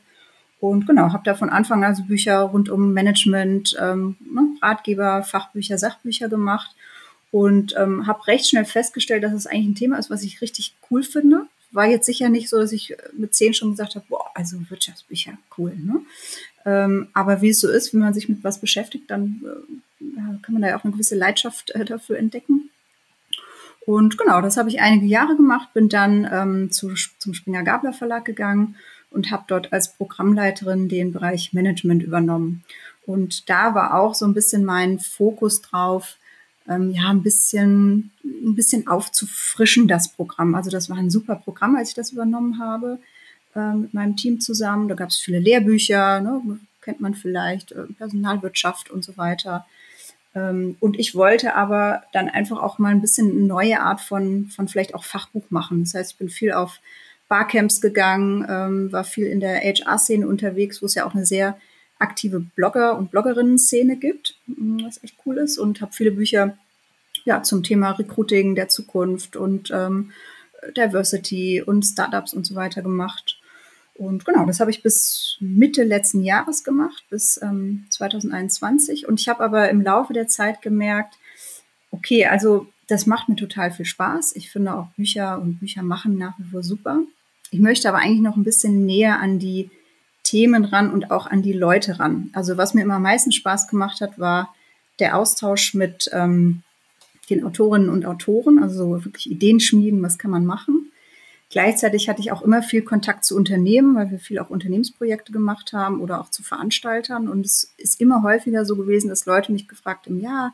Und 0.59 0.87
genau, 0.87 1.13
habe 1.13 1.23
da 1.23 1.35
von 1.35 1.49
Anfang 1.49 1.83
an 1.83 1.91
also 1.91 2.03
Bücher 2.03 2.39
rund 2.39 2.69
um 2.69 2.93
Management, 2.93 3.77
ähm, 3.79 4.15
ne, 4.19 4.47
Ratgeber, 4.61 5.21
Fachbücher, 5.21 5.77
Sachbücher 5.77 6.29
gemacht 6.29 6.75
und 7.37 7.75
ähm, 7.77 8.07
habe 8.07 8.25
recht 8.25 8.49
schnell 8.49 8.65
festgestellt, 8.65 9.23
dass 9.23 9.31
es 9.31 9.45
eigentlich 9.45 9.67
ein 9.67 9.75
Thema 9.75 9.99
ist, 9.99 10.09
was 10.09 10.23
ich 10.23 10.41
richtig 10.41 10.73
cool 10.89 11.03
finde. 11.03 11.45
war 11.71 11.85
jetzt 11.85 12.07
sicher 12.07 12.29
nicht 12.29 12.49
so, 12.49 12.57
dass 12.57 12.71
ich 12.71 12.95
mit 13.15 13.35
zehn 13.35 13.53
schon 13.53 13.69
gesagt 13.69 13.93
habe, 13.93 14.05
boah, 14.09 14.31
also 14.33 14.57
Wirtschaftsbücher, 14.69 15.37
cool. 15.55 15.75
Ne? 15.75 15.99
Ähm, 16.65 17.09
aber 17.13 17.43
wie 17.43 17.49
es 17.49 17.59
so 17.59 17.69
ist, 17.69 17.93
wenn 17.93 17.99
man 17.99 18.15
sich 18.15 18.27
mit 18.27 18.43
was 18.43 18.59
beschäftigt, 18.59 19.11
dann 19.11 19.43
äh, 19.99 20.41
kann 20.41 20.53
man 20.53 20.63
da 20.63 20.69
ja 20.69 20.79
auch 20.79 20.83
eine 20.83 20.93
gewisse 20.93 21.13
Leidenschaft 21.13 21.69
äh, 21.75 21.85
dafür 21.85 22.17
entdecken. 22.17 22.71
Und 23.85 24.17
genau, 24.17 24.41
das 24.41 24.57
habe 24.57 24.69
ich 24.69 24.81
einige 24.81 25.05
Jahre 25.05 25.35
gemacht, 25.35 25.75
bin 25.75 25.89
dann 25.89 26.27
ähm, 26.31 26.71
zu, 26.71 26.95
zum 27.19 27.35
Springer 27.35 27.61
Gabler 27.61 27.93
Verlag 27.93 28.25
gegangen 28.25 28.77
und 29.11 29.29
habe 29.29 29.43
dort 29.47 29.71
als 29.73 29.93
Programmleiterin 29.93 30.89
den 30.89 31.11
Bereich 31.11 31.53
Management 31.53 32.01
übernommen. 32.01 32.63
Und 33.05 33.47
da 33.47 33.75
war 33.75 33.93
auch 33.93 34.15
so 34.15 34.25
ein 34.25 34.33
bisschen 34.33 34.65
mein 34.65 34.97
Fokus 34.97 35.61
drauf, 35.61 36.17
ähm, 36.69 36.91
ja, 36.91 37.09
ein 37.09 37.23
bisschen, 37.23 38.11
ein 38.23 38.55
bisschen 38.55 38.87
aufzufrischen, 38.87 39.87
das 39.87 40.09
Programm. 40.09 40.55
Also 40.55 40.69
das 40.69 40.89
war 40.89 40.97
ein 40.97 41.09
super 41.09 41.35
Programm, 41.35 41.75
als 41.75 41.89
ich 41.89 41.95
das 41.95 42.11
übernommen 42.11 42.59
habe 42.59 42.99
äh, 43.55 43.73
mit 43.73 43.93
meinem 43.93 44.15
Team 44.15 44.39
zusammen. 44.39 44.87
Da 44.87 44.95
gab 44.95 45.09
es 45.09 45.17
viele 45.17 45.39
Lehrbücher, 45.39 46.21
ne, 46.21 46.59
kennt 46.81 47.01
man 47.01 47.15
vielleicht, 47.15 47.71
äh, 47.71 47.83
Personalwirtschaft 47.97 48.89
und 48.91 49.03
so 49.03 49.17
weiter. 49.17 49.65
Ähm, 50.35 50.77
und 50.79 50.99
ich 50.99 51.15
wollte 51.15 51.55
aber 51.55 52.03
dann 52.13 52.29
einfach 52.29 52.61
auch 52.61 52.79
mal 52.79 52.89
ein 52.89 53.01
bisschen 53.01 53.31
eine 53.31 53.41
neue 53.41 53.81
Art 53.81 54.01
von, 54.01 54.47
von 54.47 54.67
vielleicht 54.67 54.93
auch 54.93 55.03
Fachbuch 55.03 55.45
machen. 55.49 55.83
Das 55.83 55.93
heißt, 55.93 56.11
ich 56.13 56.17
bin 56.17 56.29
viel 56.29 56.53
auf 56.53 56.79
Barcamps 57.27 57.81
gegangen, 57.81 58.45
ähm, 58.49 58.91
war 58.91 59.03
viel 59.03 59.27
in 59.27 59.39
der 59.39 59.59
HR-Szene 59.59 60.27
unterwegs, 60.27 60.81
wo 60.81 60.85
es 60.85 60.95
ja 60.95 61.05
auch 61.05 61.13
eine 61.13 61.25
sehr 61.25 61.57
aktive 61.99 62.39
Blogger- 62.39 62.97
und 62.97 63.11
Bloggerinnen-Szene 63.11 63.97
gibt, 63.97 64.35
mm, 64.47 64.83
was 64.83 65.03
echt 65.03 65.15
cool 65.25 65.37
ist 65.37 65.57
und 65.57 65.81
habe 65.81 65.93
viele 65.93 66.11
Bücher 66.11 66.57
ja, 67.25 67.43
zum 67.43 67.63
Thema 67.63 67.91
Recruiting 67.91 68.55
der 68.55 68.69
Zukunft 68.69 69.35
und 69.35 69.71
ähm, 69.71 70.11
Diversity 70.75 71.61
und 71.61 71.83
Startups 71.83 72.33
und 72.33 72.45
so 72.45 72.55
weiter 72.55 72.81
gemacht. 72.81 73.39
Und 73.95 74.25
genau, 74.25 74.45
das 74.45 74.59
habe 74.59 74.71
ich 74.71 74.83
bis 74.83 75.37
Mitte 75.39 75.83
letzten 75.83 76.23
Jahres 76.23 76.63
gemacht, 76.63 77.03
bis 77.09 77.39
ähm, 77.41 77.85
2021. 77.89 79.07
Und 79.07 79.19
ich 79.19 79.27
habe 79.27 79.43
aber 79.43 79.69
im 79.69 79.81
Laufe 79.81 80.13
der 80.13 80.27
Zeit 80.27 80.61
gemerkt, 80.61 81.15
okay, 81.91 82.25
also 82.25 82.67
das 82.87 83.05
macht 83.05 83.27
mir 83.27 83.35
total 83.35 83.71
viel 83.71 83.85
Spaß. 83.85 84.35
Ich 84.35 84.51
finde 84.51 84.75
auch 84.75 84.87
Bücher 84.95 85.41
und 85.41 85.59
Bücher 85.59 85.83
machen 85.83 86.17
nach 86.17 86.37
wie 86.37 86.49
vor 86.49 86.63
super. 86.63 87.01
Ich 87.49 87.59
möchte 87.59 87.89
aber 87.89 87.99
eigentlich 87.99 88.21
noch 88.21 88.37
ein 88.37 88.43
bisschen 88.43 88.85
näher 88.85 89.19
an 89.19 89.39
die 89.39 89.69
Themen 90.27 90.65
ran 90.65 90.91
und 90.91 91.09
auch 91.09 91.25
an 91.25 91.41
die 91.41 91.53
Leute 91.53 91.99
ran. 91.99 92.29
Also 92.33 92.57
was 92.57 92.73
mir 92.73 92.81
immer 92.81 92.95
am 92.95 93.03
meisten 93.03 93.31
Spaß 93.31 93.69
gemacht 93.69 94.01
hat, 94.01 94.19
war 94.19 94.53
der 94.99 95.17
Austausch 95.17 95.73
mit 95.73 96.09
ähm, 96.11 96.63
den 97.29 97.45
Autorinnen 97.45 97.89
und 97.89 98.05
Autoren, 98.05 98.61
also 98.61 99.05
wirklich 99.05 99.31
Ideen 99.31 99.59
schmieden, 99.59 100.03
was 100.03 100.17
kann 100.17 100.31
man 100.31 100.45
machen. 100.45 100.91
Gleichzeitig 101.49 102.09
hatte 102.09 102.19
ich 102.19 102.33
auch 102.33 102.41
immer 102.41 102.61
viel 102.61 102.81
Kontakt 102.81 103.23
zu 103.23 103.37
Unternehmen, 103.37 103.95
weil 103.95 104.11
wir 104.11 104.19
viel 104.19 104.39
auch 104.39 104.49
Unternehmensprojekte 104.49 105.31
gemacht 105.31 105.71
haben 105.71 106.01
oder 106.01 106.19
auch 106.19 106.29
zu 106.29 106.43
Veranstaltern. 106.43 107.29
Und 107.29 107.45
es 107.45 107.73
ist 107.77 108.01
immer 108.01 108.21
häufiger 108.21 108.65
so 108.65 108.75
gewesen, 108.75 109.07
dass 109.07 109.25
Leute 109.25 109.53
mich 109.53 109.67
gefragt 109.69 110.07
haben, 110.07 110.19
ja, 110.19 110.53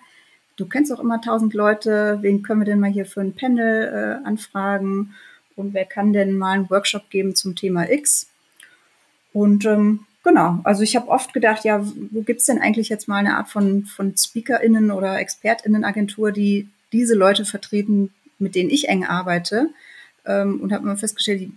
du 0.55 0.67
kennst 0.67 0.93
auch 0.93 0.99
immer 0.99 1.19
tausend 1.19 1.55
Leute, 1.55 2.19
wen 2.21 2.43
können 2.43 2.61
wir 2.61 2.65
denn 2.65 2.79
mal 2.79 2.91
hier 2.91 3.07
für 3.07 3.21
ein 3.21 3.33
Panel 3.33 4.21
äh, 4.23 4.27
anfragen? 4.27 5.15
Und 5.55 5.73
wer 5.73 5.85
kann 5.85 6.13
denn 6.13 6.37
mal 6.37 6.51
einen 6.51 6.69
Workshop 6.69 7.09
geben 7.09 7.35
zum 7.35 7.55
Thema 7.55 7.89
X? 7.91 8.27
Und 9.33 9.65
ähm, 9.65 10.01
genau, 10.23 10.59
also 10.63 10.83
ich 10.83 10.95
habe 10.95 11.09
oft 11.09 11.33
gedacht, 11.33 11.65
ja, 11.65 11.85
wo 12.11 12.21
gibt's 12.21 12.45
denn 12.45 12.59
eigentlich 12.59 12.89
jetzt 12.89 13.07
mal 13.07 13.17
eine 13.17 13.37
Art 13.37 13.49
von, 13.49 13.85
von 13.85 14.15
SpeakerInnen 14.15 14.91
oder 14.91 15.19
ExpertInnen-Agentur, 15.19 16.31
die 16.31 16.69
diese 16.91 17.15
Leute 17.15 17.43
vertreten, 17.43 18.13
mit 18.39 18.55
denen 18.55 18.69
ich 18.69 18.87
eng 18.87 19.03
arbeite? 19.05 19.69
ähm, 20.25 20.61
und 20.61 20.71
habe 20.71 20.83
immer 20.83 20.97
festgestellt, 20.97 21.41
die 21.41 21.51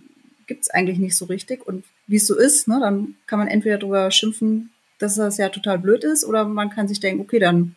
gibt's 0.45 0.69
eigentlich 0.69 0.99
nicht 0.99 1.17
so 1.17 1.25
richtig. 1.25 1.65
Und 1.65 1.83
wie 2.07 2.17
es 2.17 2.27
so 2.27 2.37
ist, 2.37 2.67
ne, 2.67 2.79
dann 2.79 3.15
kann 3.25 3.39
man 3.39 3.47
entweder 3.47 3.77
darüber 3.77 4.11
schimpfen, 4.11 4.71
dass 4.99 5.15
das 5.15 5.37
ja 5.37 5.49
total 5.49 5.79
blöd 5.79 6.03
ist, 6.03 6.25
oder 6.25 6.45
man 6.45 6.69
kann 6.69 6.87
sich 6.87 6.99
denken, 6.99 7.21
okay, 7.21 7.39
dann 7.39 7.75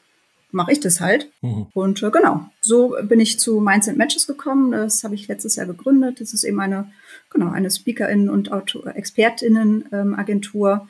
mache 0.52 0.72
ich 0.72 0.80
das 0.80 1.00
halt. 1.00 1.30
Mhm. 1.42 1.66
Und 1.74 2.02
äh, 2.02 2.10
genau, 2.10 2.46
so 2.60 2.96
bin 3.02 3.20
ich 3.20 3.38
zu 3.38 3.60
Minds 3.60 3.88
and 3.88 3.98
Matches 3.98 4.26
gekommen. 4.26 4.72
Das 4.72 5.04
habe 5.04 5.14
ich 5.14 5.28
letztes 5.28 5.56
Jahr 5.56 5.66
gegründet. 5.66 6.20
Das 6.20 6.32
ist 6.32 6.44
eben 6.44 6.60
eine, 6.60 6.90
genau, 7.30 7.50
eine 7.50 7.70
SpeakerInnen 7.70 8.28
und 8.28 8.52
Autor 8.52 8.94
ExpertInnen-Agentur, 8.94 10.88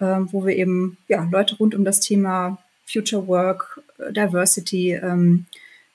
ähm, 0.00 0.26
äh, 0.26 0.32
wo 0.32 0.44
wir 0.44 0.56
eben 0.56 0.98
ja, 1.08 1.28
Leute 1.30 1.56
rund 1.56 1.74
um 1.74 1.84
das 1.84 2.00
Thema 2.00 2.58
Future 2.86 3.26
Work, 3.26 3.80
äh, 3.98 4.12
Diversity 4.12 4.92
ähm, 4.94 5.46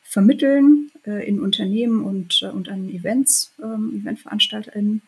vermitteln 0.03 0.91
äh, 1.05 1.27
in 1.27 1.39
Unternehmen 1.39 2.03
und, 2.03 2.41
äh, 2.41 2.47
und 2.47 2.69
an 2.69 2.89
Events, 2.89 3.51
ähm, 3.61 4.01
EventveranstalterInnen. 4.01 5.01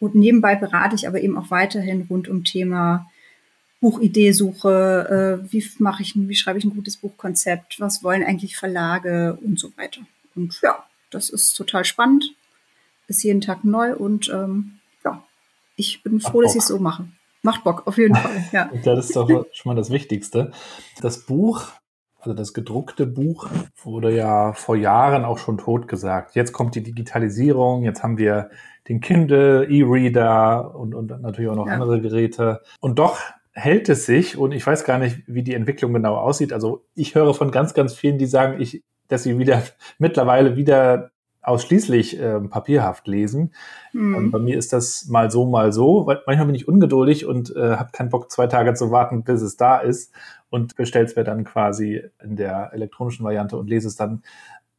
Und 0.00 0.14
nebenbei 0.14 0.54
berate 0.54 0.94
ich 0.94 1.06
aber 1.06 1.20
eben 1.20 1.36
auch 1.36 1.50
weiterhin 1.50 2.06
rund 2.08 2.28
um 2.28 2.44
Thema 2.44 3.08
Buchidee-Suche, 3.80 5.42
äh, 5.46 5.52
wie 5.52 5.64
mache 5.78 6.02
ich, 6.02 6.14
wie 6.16 6.34
schreibe 6.34 6.58
ich 6.58 6.64
ein 6.64 6.74
gutes 6.74 6.96
Buchkonzept, 6.96 7.78
was 7.78 8.02
wollen 8.02 8.24
eigentlich 8.24 8.56
Verlage 8.56 9.38
und 9.42 9.58
so 9.58 9.70
weiter. 9.76 10.00
Und 10.34 10.60
ja, 10.62 10.84
das 11.10 11.30
ist 11.30 11.52
total 11.54 11.84
spannend, 11.84 12.34
ist 13.08 13.22
jeden 13.24 13.40
Tag 13.40 13.64
neu 13.64 13.94
und 13.94 14.28
ähm, 14.28 14.78
ja, 15.04 15.22
ich 15.76 16.02
bin 16.02 16.20
froh, 16.20 16.42
dass 16.42 16.54
ich 16.54 16.62
es 16.62 16.68
so 16.68 16.78
mache. 16.78 17.08
Macht 17.42 17.64
Bock, 17.64 17.86
auf 17.86 17.98
jeden 17.98 18.14
Fall. 18.14 18.44
Ja. 18.52 18.70
das 18.84 19.06
ist 19.06 19.16
doch 19.16 19.28
schon 19.52 19.70
mal 19.70 19.76
das 19.76 19.90
Wichtigste. 19.90 20.52
Das 21.00 21.24
Buch 21.24 21.72
also 22.20 22.34
das 22.34 22.52
gedruckte 22.52 23.06
Buch 23.06 23.48
wurde 23.82 24.14
ja 24.14 24.52
vor 24.52 24.76
Jahren 24.76 25.24
auch 25.24 25.38
schon 25.38 25.56
totgesagt. 25.56 26.34
Jetzt 26.34 26.52
kommt 26.52 26.74
die 26.74 26.82
Digitalisierung, 26.82 27.84
jetzt 27.84 28.02
haben 28.02 28.18
wir 28.18 28.50
den 28.88 29.00
Kindle, 29.00 29.64
E-Reader 29.68 30.74
und, 30.74 30.94
und 30.94 31.22
natürlich 31.22 31.50
auch 31.50 31.56
noch 31.56 31.68
ja. 31.68 31.74
andere 31.74 32.00
Geräte. 32.00 32.60
Und 32.80 32.98
doch 32.98 33.20
hält 33.52 33.88
es 33.88 34.06
sich 34.06 34.36
und 34.36 34.52
ich 34.52 34.66
weiß 34.66 34.84
gar 34.84 34.98
nicht, 34.98 35.22
wie 35.26 35.42
die 35.42 35.54
Entwicklung 35.54 35.92
genau 35.92 36.16
aussieht. 36.16 36.52
Also 36.52 36.84
ich 36.94 37.14
höre 37.14 37.34
von 37.34 37.50
ganz, 37.50 37.74
ganz 37.74 37.94
vielen, 37.94 38.18
die 38.18 38.26
sagen, 38.26 38.60
ich, 38.60 38.82
dass 39.08 39.22
sie 39.22 39.38
wieder 39.38 39.62
mittlerweile 39.98 40.56
wieder 40.56 41.10
ausschließlich 41.42 42.20
äh, 42.20 42.40
papierhaft 42.40 43.06
lesen. 43.06 43.52
Mhm. 43.92 44.30
bei 44.30 44.38
mir 44.38 44.58
ist 44.58 44.72
das 44.72 45.06
mal 45.08 45.30
so, 45.30 45.46
mal 45.46 45.72
so. 45.72 46.04
Manchmal 46.26 46.46
bin 46.46 46.54
ich 46.54 46.68
ungeduldig 46.68 47.26
und 47.26 47.54
äh, 47.54 47.76
habe 47.76 47.92
keinen 47.92 48.10
Bock, 48.10 48.30
zwei 48.30 48.46
Tage 48.46 48.74
zu 48.74 48.90
warten, 48.90 49.24
bis 49.24 49.42
es 49.42 49.56
da 49.56 49.78
ist 49.78 50.12
und 50.50 50.76
bestelle 50.76 51.06
es 51.06 51.16
mir 51.16 51.24
dann 51.24 51.44
quasi 51.44 52.02
in 52.22 52.36
der 52.36 52.70
elektronischen 52.72 53.24
Variante 53.24 53.56
und 53.56 53.68
lese 53.68 53.88
es 53.88 53.96
dann. 53.96 54.22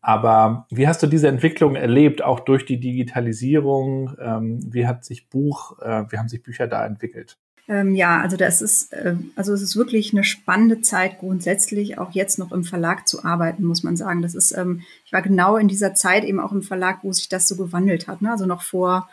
Aber 0.01 0.66
wie 0.70 0.88
hast 0.88 1.04
du 1.04 1.08
diese 1.08 1.28
Entwicklung 1.28 1.75
erlebt, 1.75 2.24
auch 2.24 2.39
durch 2.39 2.66
die 2.66 2.80
Digitalisierung? 2.80 4.16
Ähm, 4.20 4.60
wie 4.72 4.88
hat 4.88 5.04
sich 5.04 5.30
Buch, 5.30 5.78
äh, 5.80 6.06
wie 6.10 6.18
haben 6.18 6.30
sich 6.30 6.42
Bücher 6.42 6.68
da 6.68 6.86
entwickelt? 6.86 7.38
Ähm, 7.70 7.94
ja, 7.94 8.20
also 8.20 8.36
das 8.36 8.64
ist, 8.64 8.92
äh, 8.94 9.16
also 9.36 9.54
es 9.54 9.62
ist 9.62 9.76
wirklich 9.76 10.12
eine 10.12 10.24
spannende 10.24 10.82
Zeit 10.82 11.20
grundsätzlich, 11.20 12.00
auch 12.00 12.12
jetzt 12.12 12.40
noch 12.40 12.52
im 12.52 12.64
Verlag 12.64 13.08
zu 13.08 13.24
arbeiten, 13.24 13.64
muss 13.64 13.84
man 13.84 13.96
sagen. 13.96 14.24
Das 14.24 14.34
ist, 14.34 14.52
ähm, 14.58 14.82
ich 15.06 15.14
war 15.14 15.22
genau 15.22 15.56
in 15.56 15.68
dieser 15.68 15.94
Zeit 15.94 16.24
eben 16.24 16.40
auch 16.40 16.52
im 16.52 16.64
Verlag, 16.64 17.04
wo 17.04 17.14
sich 17.14 17.30
das 17.30 17.48
so 17.48 17.56
gewandelt 17.56 18.08
hat. 18.08 18.24
Ne? 18.24 18.32
Also 18.32 18.48
noch 18.48 18.64
vor, 18.64 19.08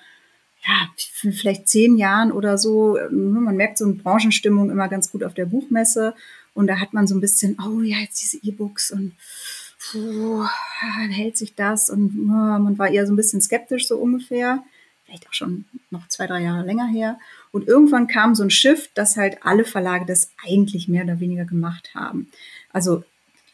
ja, 0.67 0.89
vielleicht 1.33 1.69
zehn 1.69 1.99
Jahren 1.99 2.33
oder 2.33 2.57
so. 2.57 2.97
Ähm, 2.97 3.45
man 3.45 3.57
merkt 3.57 3.77
so 3.77 3.85
eine 3.85 3.95
Branchenstimmung 3.95 4.71
immer 4.71 4.89
ganz 4.89 5.13
gut 5.13 5.23
auf 5.23 5.35
der 5.35 5.45
Buchmesse. 5.45 6.15
Und 6.55 6.67
da 6.67 6.81
hat 6.81 6.95
man 6.95 7.07
so 7.07 7.15
ein 7.15 7.21
bisschen, 7.21 7.59
oh 7.63 7.83
ja, 7.83 7.99
jetzt 7.99 8.23
diese 8.23 8.39
E-Books 8.43 8.91
und 8.91 9.13
puh, 9.79 10.47
hält 11.11 11.37
sich 11.37 11.55
das? 11.55 11.91
Und 11.91 12.15
oh, 12.19 12.59
man 12.59 12.79
war 12.79 12.89
eher 12.89 13.07
so 13.07 13.13
ein 13.13 13.17
bisschen 13.17 13.43
skeptisch 13.43 13.87
so 13.87 13.99
ungefähr 13.99 14.65
vielleicht 15.07 15.29
auch 15.29 15.35
schon 15.35 15.65
noch 15.91 16.07
zwei, 16.09 16.27
drei 16.27 16.43
Jahre 16.43 16.67
länger 16.67 16.87
her. 16.87 17.19
Und 17.53 17.69
irgendwann 17.69 18.07
kam 18.07 18.35
so 18.35 18.43
ein 18.43 18.51
Shift, 18.51 18.91
dass 18.99 19.17
halt 19.17 19.39
alle 19.45 19.65
Verlage 19.65 20.05
das 20.05 20.31
eigentlich 20.47 20.89
mehr 20.89 21.05
oder 21.05 21.21
weniger 21.21 21.45
gemacht 21.45 21.91
haben. 21.95 22.29
Also 22.73 23.05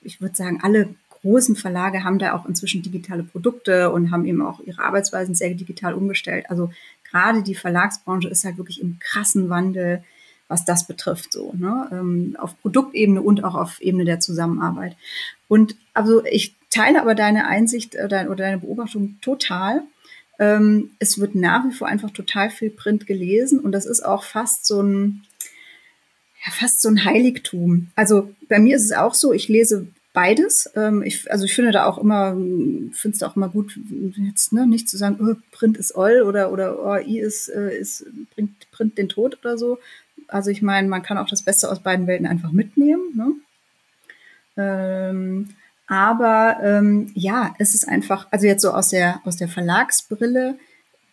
ich 0.03 0.21
würde 0.21 0.35
sagen, 0.35 0.61
alle 0.63 0.95
großen 1.23 1.55
Verlage 1.55 2.03
haben 2.03 2.19
da 2.19 2.35
auch 2.35 2.47
inzwischen 2.47 2.83
digitale 2.83 3.23
Produkte 3.23 3.91
und 3.91 4.11
haben 4.11 4.27
eben 4.27 4.43
auch 4.43 4.61
ihre 4.61 4.83
Arbeitsweisen 4.83 5.35
sehr 5.35 5.55
digital 5.55 5.95
umgestellt. 5.95 6.47
Also 6.49 6.73
gerade 7.09 7.43
die 7.43 7.55
Verlagsbranche 7.55 8.29
ist 8.29 8.45
halt 8.45 8.57
wirklich 8.57 8.81
im 8.81 8.99
krassen 8.99 9.49
Wandel, 9.49 10.03
was 10.49 10.65
das 10.65 10.87
betrifft, 10.87 11.33
so, 11.33 11.55
ne? 11.57 11.89
Ähm, 11.93 12.37
auf 12.39 12.61
Produktebene 12.61 13.23
und 13.23 13.43
auch 13.43 13.55
auf 13.55 13.81
Ebene 13.81 14.05
der 14.05 14.21
Zusammenarbeit. 14.21 14.97
Und 15.49 15.77
also 15.95 16.25
ich 16.25 16.55
teile 16.69 17.01
aber 17.01 17.15
deine 17.15 17.47
Einsicht 17.47 17.95
oder, 17.95 18.25
oder 18.27 18.45
deine 18.45 18.59
Beobachtung 18.59 19.17
total. 19.23 19.83
Ähm, 20.43 20.91
es 20.99 21.21
wird 21.21 21.37
nach 21.37 21.65
wie 21.65 21.73
vor 21.73 21.87
einfach 21.87 22.11
total 22.11 22.51
viel 22.51 22.71
Print 22.71 23.07
gelesen 23.07 23.61
und 23.61 23.71
das 23.71 23.87
ist 23.87 24.05
auch 24.05 24.25
fast 24.25 24.67
so 24.67 24.83
ein, 24.83 25.23
ja, 26.45 26.51
fast 26.51 26.83
so 26.83 26.89
ein 26.89 27.05
Heiligtum. 27.05 27.93
Also 27.95 28.35
bei 28.49 28.59
mir 28.59 28.75
ist 28.75 28.85
es 28.85 28.91
auch 28.91 29.15
so, 29.15 29.33
ich 29.33 29.47
lese 29.47 29.87
beides. 30.13 30.69
Ähm, 30.75 31.05
ich, 31.05 31.31
also 31.31 31.45
ich 31.45 31.55
finde 31.55 31.71
da 31.71 31.87
auch 31.87 31.97
immer, 31.97 32.33
finde 32.33 33.15
es 33.15 33.23
auch 33.23 33.37
immer 33.37 33.51
gut, 33.51 33.79
jetzt 34.17 34.53
ne, 34.53 34.67
nicht 34.67 34.89
zu 34.89 34.97
sagen, 34.97 35.19
oh, 35.21 35.41
Print 35.53 35.77
ist 35.77 35.93
all 35.93 36.23
oder 36.23 36.51
oder 36.51 36.85
oh, 36.85 36.97
I 36.97 37.21
ist, 37.21 37.49
äh, 37.49 37.79
ist 37.79 38.05
bringt 38.35 38.69
Print 38.73 38.99
den 38.99 39.09
Tod 39.09 39.39
oder 39.45 39.57
so. 39.57 39.79
Also 40.27 40.51
ich 40.51 40.61
meine, 40.61 40.89
man 40.89 41.05
kann 41.05 41.19
auch 41.19 41.29
das 41.29 41.43
Beste 41.43 41.71
aus 41.71 41.81
beiden 41.81 42.09
Welten 42.09 42.27
einfach 42.27 42.51
mitnehmen. 42.51 43.15
Ne? 43.15 43.33
Ähm, 44.57 45.51
aber 45.93 46.57
ähm, 46.63 47.11
ja, 47.13 47.55
es 47.59 47.75
ist 47.75 47.87
einfach, 47.87 48.27
also 48.31 48.47
jetzt 48.47 48.63
so 48.63 48.71
aus 48.71 48.89
der, 48.89 49.21
aus 49.27 49.37
der 49.37 49.49
Verlagsbrille, 49.49 50.57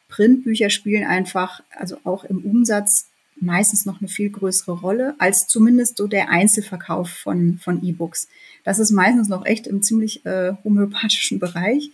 Printbücher 0.08 0.70
spielen 0.70 1.04
einfach, 1.06 1.62
also 1.78 1.98
auch 2.06 2.24
im 2.24 2.40
Umsatz 2.46 3.10
meistens 3.42 3.86
noch 3.86 4.00
eine 4.00 4.08
viel 4.08 4.30
größere 4.30 4.72
Rolle 4.72 5.16
als 5.20 5.48
zumindest 5.48 5.98
so 5.98 6.08
der 6.08 6.30
Einzelverkauf 6.30 7.10
von, 7.10 7.60
von 7.62 7.84
E-Books. 7.84 8.30
Das 8.64 8.80
ist 8.80 8.92
meistens 8.92 9.28
noch 9.28 9.46
echt 9.46 9.68
im 9.68 9.82
ziemlich 9.82 10.26
äh, 10.26 10.54
homöopathischen 10.64 11.40
Bereich. 11.40 11.92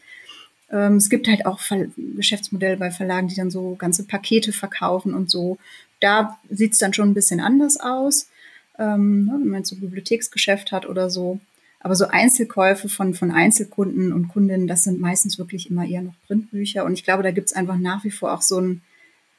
Ähm, 0.70 0.98
es 0.98 1.10
gibt 1.10 1.28
halt 1.28 1.48
auch 1.48 1.62
Ver 1.62 1.88
Geschäftsmodelle 1.98 2.78
bei 2.78 2.92
Verlagen, 2.92 3.30
die 3.30 3.36
dann 3.36 3.50
so 3.50 3.74
ganze 3.74 4.04
Pakete 4.04 4.54
verkaufen 4.54 5.16
und 5.16 5.32
so. 5.32 5.58
Da 6.02 6.38
sieht 6.52 6.74
es 6.74 6.78
dann 6.78 6.94
schon 6.94 7.10
ein 7.10 7.16
bisschen 7.16 7.40
anders 7.40 7.80
aus, 7.80 8.30
ähm, 8.78 9.26
ne, 9.26 9.40
wenn 9.42 9.50
man 9.50 9.66
so 9.66 9.76
ein 9.76 9.82
Bibliotheksgeschäft 9.82 10.72
hat 10.72 10.88
oder 10.88 11.10
so. 11.10 11.40
Aber 11.86 11.94
so 11.96 12.08
Einzelkäufe 12.08 12.90
von, 12.90 13.14
von 13.14 13.30
Einzelkunden 13.30 14.12
und 14.12 14.30
Kundinnen, 14.30 14.66
das 14.66 14.82
sind 14.82 15.00
meistens 15.00 15.38
wirklich 15.38 15.70
immer 15.70 15.86
eher 15.86 16.02
noch 16.02 16.16
Printbücher. 16.26 16.84
Und 16.84 16.94
ich 16.94 17.04
glaube, 17.04 17.22
da 17.22 17.30
gibt 17.30 17.50
es 17.50 17.56
einfach 17.56 17.78
nach 17.78 18.04
wie 18.04 18.10
vor 18.10 18.34
auch 18.34 18.42
so 18.42 18.60
ein, 18.60 18.82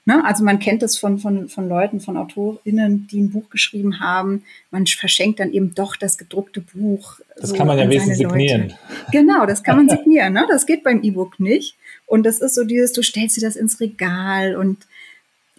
Ne? 0.05 0.25
Also 0.25 0.45
man 0.45 0.61
kennt 0.61 0.83
das 0.83 0.97
von, 0.97 1.19
von, 1.19 1.49
von 1.49 1.69
Leuten, 1.69 2.01
von 2.01 2.17
AutorInnen, 2.17 3.09
die 3.09 3.21
ein 3.21 3.33
Buch 3.33 3.51
geschrieben 3.51 3.99
haben. 3.99 4.45
Man 4.71 4.87
verschenkt 4.87 5.41
dann 5.41 5.51
eben 5.51 5.75
doch 5.75 5.97
das 5.97 6.19
gedruckte 6.19 6.61
Buch. 6.61 7.19
Das 7.35 7.51
so 7.51 7.57
kann 7.57 7.67
man 7.67 7.77
ja 7.77 7.91
wenigstens 7.91 8.19
signieren. 8.19 8.73
Genau, 9.11 9.47
das 9.47 9.65
kann 9.65 9.79
man 9.79 9.89
signieren. 9.97 10.35
Ne? 10.35 10.47
Das 10.49 10.67
geht 10.67 10.85
beim 10.85 11.03
E-Book 11.03 11.41
nicht. 11.41 11.75
Und 12.07 12.25
das 12.25 12.39
ist 12.39 12.55
so 12.55 12.63
dieses, 12.63 12.93
du 12.93 13.03
stellst 13.03 13.37
dir 13.37 13.41
das 13.41 13.57
ins 13.57 13.81
Regal 13.81 14.55
und 14.55 14.87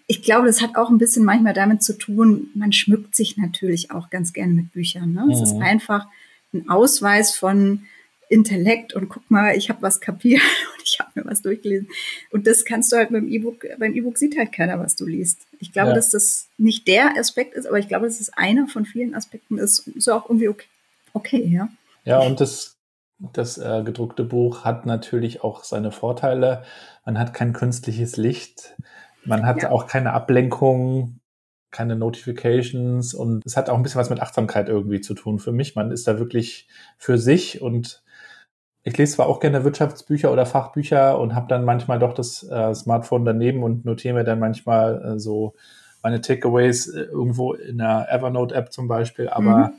ich 0.07 0.21
glaube, 0.21 0.47
das 0.47 0.61
hat 0.61 0.77
auch 0.77 0.89
ein 0.89 0.99
bisschen 0.99 1.25
manchmal 1.25 1.53
damit 1.53 1.83
zu 1.83 1.97
tun, 1.97 2.47
man 2.55 2.71
schmückt 2.71 3.13
sich 3.13 3.35
natürlich 3.35 3.91
auch 3.91 4.09
ganz 4.09 4.31
gerne 4.31 4.53
mit 4.53 4.71
Büchern. 4.71 5.11
Ne? 5.11 5.27
Es 5.29 5.41
ist 5.41 5.55
mhm. 5.55 5.63
einfach 5.63 6.07
ein 6.57 6.69
Ausweis 6.69 7.35
von, 7.35 7.83
Intellekt 8.29 8.93
und 8.93 9.09
guck 9.09 9.29
mal, 9.31 9.55
ich 9.55 9.69
habe 9.69 9.81
was 9.81 10.01
kapiert 10.01 10.41
und 10.77 10.83
ich 10.83 10.99
habe 10.99 11.11
mir 11.15 11.25
was 11.25 11.41
durchgelesen. 11.41 11.87
Und 12.31 12.47
das 12.47 12.65
kannst 12.65 12.91
du 12.91 12.97
halt 12.97 13.09
beim 13.09 13.27
E-Book, 13.27 13.65
beim 13.79 13.93
E-Book 13.93 14.17
sieht 14.17 14.37
halt 14.37 14.51
keiner, 14.51 14.79
was 14.79 14.95
du 14.95 15.05
liest. 15.05 15.39
Ich 15.59 15.71
glaube, 15.71 15.89
ja. 15.89 15.95
dass 15.95 16.09
das 16.09 16.47
nicht 16.57 16.87
der 16.87 17.17
Aspekt 17.17 17.53
ist, 17.55 17.65
aber 17.65 17.79
ich 17.79 17.87
glaube, 17.87 18.05
dass 18.05 18.19
es 18.19 18.31
einer 18.33 18.67
von 18.67 18.85
vielen 18.85 19.15
Aspekten 19.15 19.57
ist. 19.57 19.87
Ist 19.87 20.09
auch 20.09 20.25
irgendwie 20.29 20.49
okay, 20.49 20.67
okay 21.13 21.45
ja. 21.45 21.69
Ja, 22.03 22.19
und 22.19 22.39
das, 22.39 22.77
das 23.19 23.57
äh, 23.57 23.83
gedruckte 23.83 24.23
Buch 24.23 24.65
hat 24.65 24.85
natürlich 24.85 25.43
auch 25.43 25.63
seine 25.63 25.91
Vorteile. 25.91 26.63
Man 27.05 27.17
hat 27.17 27.33
kein 27.33 27.53
künstliches 27.53 28.17
Licht. 28.17 28.75
Man 29.23 29.45
hat 29.45 29.63
ja. 29.63 29.71
auch 29.71 29.87
keine 29.87 30.13
Ablenkung 30.13 31.19
keine 31.71 31.95
Notifications 31.95 33.13
und 33.13 33.45
es 33.45 33.57
hat 33.57 33.69
auch 33.69 33.75
ein 33.75 33.83
bisschen 33.83 33.99
was 33.99 34.09
mit 34.09 34.21
Achtsamkeit 34.21 34.69
irgendwie 34.69 35.01
zu 35.01 35.13
tun 35.13 35.39
für 35.39 35.51
mich. 35.51 35.75
Man 35.75 35.91
ist 35.91 36.07
da 36.07 36.19
wirklich 36.19 36.67
für 36.97 37.17
sich 37.17 37.61
und 37.61 38.03
ich 38.83 38.97
lese 38.97 39.15
zwar 39.15 39.27
auch 39.27 39.41
gerne 39.41 39.65
Wirtschaftsbücher 39.65 40.31
oder 40.31 40.45
Fachbücher 40.45 41.19
und 41.19 41.35
habe 41.35 41.47
dann 41.49 41.65
manchmal 41.65 41.99
doch 41.99 42.13
das 42.13 42.43
äh, 42.49 42.73
Smartphone 42.73 43.25
daneben 43.25 43.63
und 43.63 43.83
notiere 43.83 44.13
mir 44.13 44.23
dann 44.23 44.39
manchmal 44.39 45.15
äh, 45.15 45.19
so 45.19 45.55
meine 46.01 46.21
Takeaways 46.21 46.87
äh, 46.87 47.01
irgendwo 47.01 47.53
in 47.53 47.79
der 47.79 48.07
Evernote-App 48.09 48.71
zum 48.71 48.87
Beispiel, 48.87 49.27
aber 49.27 49.57
mhm. 49.57 49.73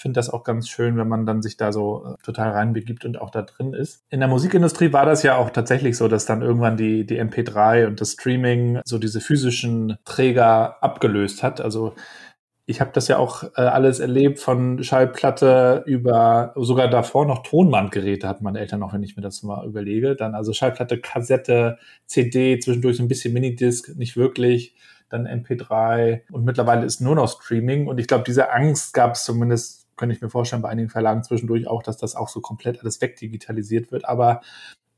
Finde 0.00 0.18
das 0.18 0.30
auch 0.30 0.44
ganz 0.44 0.68
schön, 0.68 0.96
wenn 0.96 1.08
man 1.08 1.26
dann 1.26 1.42
sich 1.42 1.56
da 1.56 1.72
so 1.72 2.04
äh, 2.04 2.22
total 2.22 2.50
reinbegibt 2.50 3.04
und 3.04 3.20
auch 3.20 3.30
da 3.30 3.42
drin 3.42 3.74
ist. 3.74 4.02
In 4.10 4.20
der 4.20 4.28
Musikindustrie 4.28 4.92
war 4.92 5.04
das 5.04 5.22
ja 5.22 5.36
auch 5.36 5.50
tatsächlich 5.50 5.96
so, 5.96 6.08
dass 6.08 6.26
dann 6.26 6.42
irgendwann 6.42 6.76
die, 6.76 7.04
die 7.04 7.20
MP3 7.20 7.86
und 7.86 8.00
das 8.00 8.12
Streaming 8.12 8.80
so 8.84 8.98
diese 8.98 9.20
physischen 9.20 9.98
Träger 10.04 10.82
abgelöst 10.82 11.42
hat. 11.42 11.60
Also 11.60 11.94
ich 12.70 12.80
habe 12.80 12.92
das 12.94 13.08
ja 13.08 13.18
auch 13.18 13.42
äh, 13.56 13.62
alles 13.62 13.98
erlebt, 13.98 14.38
von 14.38 14.82
Schallplatte 14.82 15.82
über 15.86 16.52
sogar 16.56 16.88
davor 16.88 17.26
noch 17.26 17.42
Tonbandgeräte 17.42 18.28
hatten 18.28 18.44
meine 18.44 18.60
Eltern 18.60 18.80
noch, 18.80 18.94
wenn 18.94 19.02
ich 19.02 19.16
mir 19.16 19.22
das 19.22 19.42
mal 19.42 19.66
überlege. 19.66 20.14
Dann 20.14 20.34
also 20.34 20.52
Schallplatte, 20.52 20.98
Kassette, 20.98 21.78
CD, 22.06 22.58
zwischendurch 22.60 22.96
so 22.96 23.02
ein 23.02 23.08
bisschen 23.08 23.34
Minidisc, 23.34 23.96
nicht 23.96 24.16
wirklich, 24.16 24.76
dann 25.10 25.26
MP3 25.26 26.20
und 26.30 26.44
mittlerweile 26.44 26.86
ist 26.86 27.00
nur 27.00 27.16
noch 27.16 27.28
Streaming. 27.28 27.88
Und 27.88 27.98
ich 27.98 28.06
glaube, 28.06 28.24
diese 28.24 28.52
Angst 28.52 28.94
gab 28.94 29.14
es 29.14 29.24
zumindest, 29.24 29.79
könnte 29.96 30.14
ich 30.14 30.22
mir 30.22 30.30
vorstellen, 30.30 30.62
bei 30.62 30.68
einigen 30.68 30.90
Verlagen 30.90 31.22
zwischendurch 31.22 31.66
auch, 31.66 31.82
dass 31.82 31.96
das 31.96 32.16
auch 32.16 32.28
so 32.28 32.40
komplett 32.40 32.80
alles 32.80 33.00
wegdigitalisiert 33.00 33.92
wird. 33.92 34.04
Aber 34.04 34.40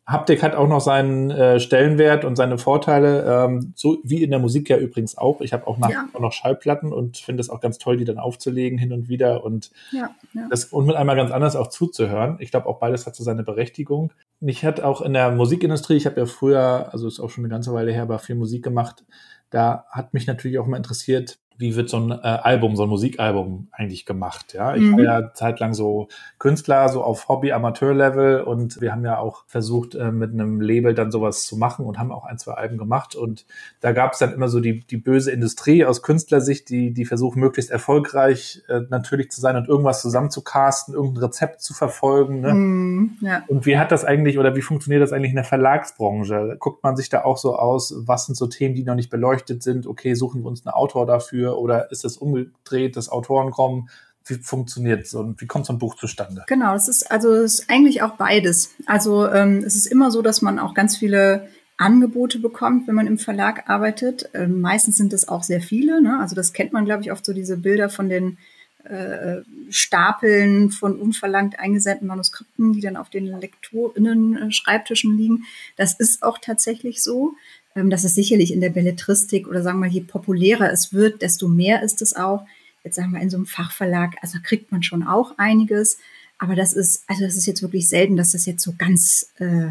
Haptik 0.05 0.43
hat 0.43 0.57
auch 0.57 0.67
noch 0.67 0.81
seinen 0.81 1.31
äh, 1.31 1.61
Stellenwert 1.61 2.25
und 2.25 2.35
seine 2.35 2.59
Vorteile, 2.59 3.45
ähm, 3.47 3.73
so 3.77 3.99
wie 4.03 4.25
in 4.25 4.31
der 4.31 4.41
Musik 4.41 4.69
ja 4.69 4.77
übrigens 4.77 5.17
auch. 5.17 5.41
Ich 5.41 5.53
habe 5.53 5.67
auch 5.69 5.79
nach 5.79 5.91
ja. 5.91 6.09
noch 6.19 6.33
Schallplatten 6.33 6.93
und 6.93 7.19
finde 7.19 7.41
es 7.41 7.49
auch 7.51 7.61
ganz 7.61 7.79
toll, 7.79 7.97
die 7.99 8.05
dann 8.05 8.19
aufzulegen 8.19 8.79
hin 8.79 8.93
und 8.93 9.09
wieder 9.09 9.45
und 9.45 9.71
ja, 9.93 10.11
ja. 10.33 10.49
das 10.51 10.65
und 10.65 10.87
mit 10.87 10.97
einmal 10.97 11.15
ganz 11.15 11.31
anders 11.31 11.55
auch 11.55 11.69
zuzuhören. 11.69 12.37
Ich 12.41 12.51
glaube, 12.51 12.67
auch 12.67 12.81
beides 12.81 13.07
hat 13.07 13.15
so 13.15 13.23
seine 13.23 13.45
Berechtigung. 13.45 14.13
Mich 14.41 14.65
hat 14.65 14.81
auch 14.81 15.03
in 15.03 15.13
der 15.13 15.31
Musikindustrie, 15.31 15.97
ich 15.97 16.07
habe 16.07 16.19
ja 16.19 16.27
früher, 16.27 16.89
also 16.93 17.07
ist 17.07 17.21
auch 17.21 17.31
schon 17.31 17.45
eine 17.45 17.53
ganze 17.53 17.73
Weile 17.73 17.93
her, 17.93 18.03
aber 18.03 18.19
viel 18.19 18.35
Musik 18.35 18.65
gemacht. 18.65 19.05
Da 19.51 19.85
hat 19.89 20.15
mich 20.15 20.27
natürlich 20.27 20.59
auch 20.59 20.67
mal 20.67 20.79
interessiert, 20.79 21.39
wie 21.59 21.77
wird 21.77 21.89
so 21.89 21.99
ein 21.99 22.11
äh, 22.11 22.15
Album, 22.23 22.77
so 22.77 22.85
ein 22.85 22.89
Musikalbum 22.89 23.69
eigentlich 23.73 24.07
gemacht. 24.07 24.55
Ja, 24.55 24.75
ich 24.75 24.83
mhm. 24.83 24.97
war 24.97 25.05
ja 25.05 25.35
zeitlang 25.35 25.75
so 25.75 26.09
Künstler, 26.39 26.89
so 26.89 27.03
auf 27.03 27.29
Hobby-Amateur-Level 27.29 28.43
und 28.43 28.81
wir 28.81 28.93
haben 28.93 29.05
ja 29.05 29.19
auch 29.19 29.45
versucht, 29.47 29.95
äh, 29.95 30.11
mit 30.11 30.33
einem 30.33 30.61
Label 30.61 30.95
dann 30.95 31.11
sowas 31.11 31.47
zu 31.47 31.57
machen 31.57 31.87
und 31.87 31.99
haben 31.99 32.11
auch 32.11 32.25
ein, 32.25 32.39
zwei 32.39 32.55
Alben 32.55 32.79
gemacht. 32.79 33.15
Und 33.15 33.47
da 33.81 33.93
gab 33.93 34.13
es 34.13 34.19
dann 34.19 34.33
immer 34.33 34.49
so 34.49 34.61
die, 34.61 34.81
die 34.81 34.97
böse 34.97 35.31
Industrie 35.31 35.85
aus 35.85 36.03
Künstlersicht, 36.03 36.69
die, 36.69 36.93
die 36.93 37.05
versucht, 37.05 37.37
möglichst 37.37 37.71
erfolgreich 37.71 38.63
äh, 38.69 38.81
natürlich 38.91 39.31
zu 39.31 39.41
sein 39.41 39.57
und 39.57 39.69
irgendwas 39.69 40.03
zusammenzucasten, 40.03 40.95
irgendein 40.95 41.25
Rezept 41.25 41.63
zu 41.63 41.75
verfolgen. 41.75 42.41
Ne? 42.41 42.55
Mhm, 42.55 43.17
ja. 43.21 43.43
Und 43.49 43.67
wie 43.67 43.79
hat 43.79 43.93
das 43.93 44.05
eigentlich 44.05 44.39
oder 44.39 44.57
wie 44.57 44.63
funktioniert 44.63 45.03
das 45.03 45.13
eigentlich 45.13 45.31
in 45.31 45.37
der 45.37 45.45
Verlagsbranche? 45.45 46.57
Guckt 46.59 46.83
man 46.83 46.97
sich 46.97 47.09
da 47.09 47.25
auch 47.25 47.37
so 47.37 47.57
aus, 47.57 47.95
was 47.99 48.27
sind 48.27 48.35
so 48.37 48.47
Themen, 48.47 48.75
die 48.75 48.85
noch 48.85 48.95
nicht 48.95 49.11
beleuchtet 49.11 49.63
sind? 49.63 49.87
Okay, 49.87 50.15
suchen 50.15 50.43
wir 50.43 50.49
uns 50.49 50.67
einen 50.67 50.73
Autor 50.73 51.07
dafür 51.07 51.42
dafür 51.43 51.59
oder 51.59 51.91
ist 51.91 52.05
es 52.05 52.17
umgedreht, 52.17 52.97
dass 52.97 53.09
Autoren 53.09 53.51
kommen? 53.51 53.89
Wie 54.27 54.35
funktioniert 54.35 55.07
so 55.07 55.19
und 55.19 55.41
wie 55.41 55.47
kommt 55.47 55.67
so 55.67 55.73
ein 55.73 55.81
Buch 55.81 55.97
zustande? 55.97 56.45
Genau, 56.47 56.75
es 56.77 56.87
ist 56.87 57.11
also 57.11 57.33
es 57.33 57.61
ist 57.61 57.71
eigentlich 57.71 58.03
auch 58.03 58.13
beides. 58.13 58.73
Also 58.87 59.29
ähm, 59.29 59.65
es 59.67 59.75
ist 59.75 59.87
immer 59.87 60.13
so, 60.13 60.23
dass 60.23 60.43
man 60.43 60.61
auch 60.61 60.75
ganz 60.75 60.97
viele 60.97 61.49
Angebote 61.77 62.39
bekommt, 62.39 62.87
wenn 62.87 62.95
man 62.95 63.09
im 63.09 63.19
Verlag 63.19 63.69
arbeitet. 63.69 64.31
Ähm, 64.33 64.61
meistens 64.61 64.97
sind 64.97 65.13
es 65.13 65.27
auch 65.27 65.43
sehr 65.43 65.61
viele. 65.61 66.01
Ne? 66.01 66.21
Also 66.21 66.37
das 66.37 66.53
kennt 66.53 66.73
man, 66.73 66.85
glaube 66.85 67.03
ich, 67.03 67.11
oft 67.11 67.25
so 67.25 67.33
diese 67.33 67.57
Bilder 67.57 67.89
von 67.89 68.09
den 68.09 68.39
äh, 68.85 69.43
Stapeln 69.71 70.71
von 70.71 71.01
unverlangt 71.01 71.59
eingesendeten 71.59 72.07
Manuskripten, 72.07 72.73
die 72.73 72.81
dann 72.81 72.97
auf 72.97 73.11
den 73.11 73.27
Lektorinnen-Schreibtischen 73.27 75.17
liegen. 75.17 75.45
Das 75.77 75.95
ist 75.95 76.23
auch 76.23 76.39
tatsächlich 76.39 77.03
so. 77.03 77.35
Ähm, 77.75 77.91
das 77.91 78.05
ist 78.05 78.15
sicherlich 78.15 78.53
in 78.53 78.61
der 78.61 78.71
Belletristik 78.71 79.49
oder 79.49 79.63
sagen 79.63 79.81
wir, 79.81 79.89
je 79.89 80.03
populärer 80.03 80.71
es 80.73 80.93
wird, 80.93 81.23
desto 81.23 81.49
mehr 81.49 81.83
ist 81.83 82.03
es 82.03 82.15
auch. 82.15 82.47
Jetzt 82.85 82.97
sagen 82.97 83.13
wir 83.13 83.21
in 83.21 83.31
so 83.31 83.37
einem 83.37 83.47
Fachverlag, 83.47 84.17
also 84.23 84.39
kriegt 84.43 84.73
man 84.73 84.83
schon 84.83 85.03
auch 85.03 85.39
einiges. 85.39 85.99
Aber 86.39 86.57
das 86.57 86.73
ist, 86.73 87.05
also 87.07 87.25
das 87.25 87.37
ist 87.37 87.47
jetzt 87.47 87.63
wirklich 87.63 87.89
selten, 87.89 88.17
dass 88.17 88.33
das 88.33 88.47
jetzt 88.47 88.63
so 88.63 88.75
ganz, 88.77 89.31
äh, 89.39 89.69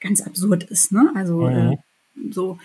ganz 0.00 0.22
absurd 0.22 0.64
ist. 0.64 0.90
Ne? 0.90 1.12
Also 1.14 1.42
mhm. 1.42 1.72
äh, 1.72 1.76
so. 2.32 2.58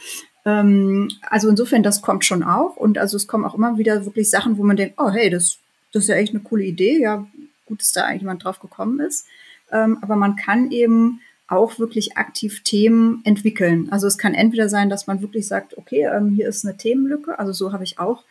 Ähm, 0.45 1.09
also 1.21 1.49
insofern, 1.49 1.83
das 1.83 2.01
kommt 2.01 2.25
schon 2.25 2.41
auch. 2.41 2.75
Und 2.75 2.97
also 2.97 3.17
es 3.17 3.27
kommen 3.27 3.45
auch 3.45 3.53
immer 3.53 3.77
wieder 3.77 4.05
wirklich 4.05 4.29
Sachen, 4.29 4.57
wo 4.57 4.63
man 4.63 4.77
denkt, 4.77 4.95
oh 4.97 5.11
hey, 5.11 5.29
das, 5.29 5.59
das 5.91 6.03
ist 6.03 6.09
ja 6.09 6.15
echt 6.15 6.33
eine 6.33 6.43
coole 6.43 6.63
Idee. 6.63 6.99
Ja, 6.99 7.27
gut, 7.67 7.81
dass 7.81 7.91
da 7.91 8.05
eigentlich 8.05 8.21
jemand 8.21 8.43
drauf 8.43 8.59
gekommen 8.59 8.99
ist. 8.99 9.27
Ähm, 9.71 9.99
aber 10.01 10.15
man 10.15 10.35
kann 10.35 10.71
eben 10.71 11.21
auch 11.47 11.77
wirklich 11.77 12.17
aktiv 12.17 12.63
Themen 12.63 13.21
entwickeln. 13.23 13.89
Also 13.91 14.07
es 14.07 14.17
kann 14.17 14.33
entweder 14.33 14.67
sein, 14.67 14.89
dass 14.89 15.07
man 15.07 15.21
wirklich 15.21 15.47
sagt, 15.47 15.77
okay, 15.77 16.09
ähm, 16.11 16.29
hier 16.29 16.47
ist 16.47 16.65
eine 16.65 16.77
Themenlücke. 16.77 17.37
Also 17.37 17.51
so 17.51 17.71
habe 17.71 17.83
ich 17.83 17.99
auch 17.99 18.23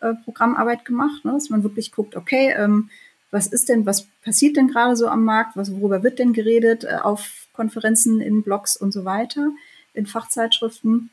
äh, 0.00 0.14
Programmarbeit 0.24 0.84
gemacht, 0.84 1.24
ne? 1.24 1.32
dass 1.32 1.50
man 1.50 1.62
wirklich 1.64 1.92
guckt, 1.92 2.16
okay, 2.16 2.54
ähm, 2.56 2.90
was 3.32 3.46
ist 3.46 3.68
denn, 3.68 3.86
was 3.86 4.06
passiert 4.24 4.56
denn 4.56 4.68
gerade 4.68 4.96
so 4.96 5.08
am 5.08 5.24
Markt, 5.24 5.56
was, 5.56 5.72
worüber 5.72 6.02
wird 6.02 6.18
denn 6.18 6.32
geredet 6.32 6.84
äh, 6.84 6.98
auf 7.02 7.48
Konferenzen, 7.52 8.20
in 8.20 8.42
Blogs 8.42 8.76
und 8.76 8.92
so 8.92 9.04
weiter, 9.04 9.50
in 9.92 10.06
Fachzeitschriften. 10.06 11.10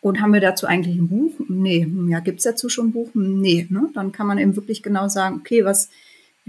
Und 0.00 0.20
haben 0.20 0.32
wir 0.32 0.40
dazu 0.40 0.66
eigentlich 0.66 0.96
ein 0.96 1.08
Buch? 1.08 1.32
Nee. 1.48 1.86
Ja, 2.08 2.20
gibt's 2.20 2.44
dazu 2.44 2.68
schon 2.68 2.88
ein 2.88 2.92
Buch? 2.92 3.10
Nee. 3.14 3.66
Ne? 3.68 3.90
Dann 3.94 4.12
kann 4.12 4.26
man 4.26 4.38
eben 4.38 4.56
wirklich 4.56 4.82
genau 4.82 5.08
sagen, 5.08 5.36
okay, 5.40 5.64
was, 5.64 5.90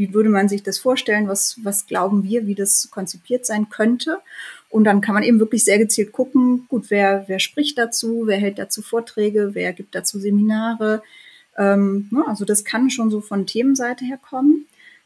wie 0.01 0.15
würde 0.15 0.29
man 0.29 0.49
sich 0.49 0.63
das 0.63 0.79
vorstellen, 0.79 1.27
was, 1.27 1.59
was 1.61 1.85
glauben 1.85 2.23
wir, 2.23 2.47
wie 2.47 2.55
das 2.55 2.89
konzipiert 2.89 3.45
sein 3.45 3.69
könnte. 3.69 4.17
Und 4.67 4.85
dann 4.85 4.99
kann 4.99 5.13
man 5.13 5.21
eben 5.21 5.37
wirklich 5.39 5.63
sehr 5.63 5.77
gezielt 5.77 6.11
gucken, 6.11 6.65
gut, 6.69 6.85
wer, 6.89 7.25
wer 7.27 7.37
spricht 7.37 7.77
dazu, 7.77 8.23
wer 8.25 8.37
hält 8.37 8.57
dazu 8.57 8.81
Vorträge, 8.81 9.51
wer 9.53 9.73
gibt 9.73 9.93
dazu 9.93 10.17
Seminare. 10.17 11.03
Ähm, 11.55 12.07
ne, 12.09 12.23
also 12.25 12.45
das 12.45 12.65
kann 12.65 12.89
schon 12.89 13.11
so 13.11 13.21
von 13.21 13.45
Themenseite 13.45 14.03
her 14.03 14.17
kommen. 14.17 14.65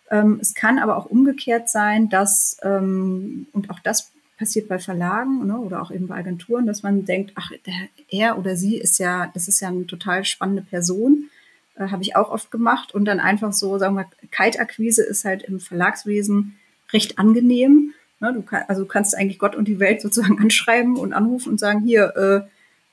Ähm, 0.10 0.39
es 0.41 0.53
kann 0.53 0.79
aber 0.79 0.95
auch 0.95 1.08
umgekehrt 1.08 1.67
sein, 1.67 2.08
dass, 2.08 2.58
ähm, 2.63 3.47
und 3.51 3.69
auch 3.71 3.79
das 3.81 4.12
passiert 4.38 4.69
bei 4.69 4.79
Verlagen 4.79 5.45
ne, 5.45 5.58
oder 5.58 5.81
auch 5.81 5.91
eben 5.91 6.08
bei 6.08 6.15
Agenturen, 6.15 6.65
dass 6.65 6.84
man 6.84 7.03
denkt, 7.03 7.34
ach, 7.36 7.51
der, 7.65 7.89
er 8.10 8.39
oder 8.39 8.55
sie 8.55 8.77
ist 8.77 8.99
ja, 8.99 9.29
das 9.34 9.49
ist 9.49 9.60
ja 9.60 9.67
eine 9.67 9.88
total 9.88 10.23
spannende 10.23 10.62
Person 10.62 11.29
äh, 11.76 11.88
Habe 11.88 12.04
ich 12.04 12.16
auch 12.16 12.30
oft 12.30 12.52
gemacht. 12.52 12.94
Und 12.94 13.06
dann 13.06 13.20
einfach 13.20 13.54
so, 13.54 13.78
sagen 13.78 13.96
wir, 13.96 14.06
Kaltakquise 14.32 15.04
ist 15.04 15.26
halt 15.26 15.44
im 15.44 15.60
Verlagswesen 15.60 16.56
recht 16.94 17.20
angenehm. 17.20 17.94
Ne, 18.20 18.34
du 18.34 18.42
kann, 18.42 18.64
also 18.68 18.84
du 18.84 18.88
kannst 18.88 19.16
eigentlich 19.16 19.40
Gott 19.40 19.56
und 19.56 19.68
die 19.68 19.80
Welt 19.80 20.02
sozusagen 20.02 20.40
anschreiben 20.40 20.98
und 20.98 21.14
anrufen 21.14 21.50
und 21.50 21.60
sagen, 21.60 21.82
hier, 21.82 22.48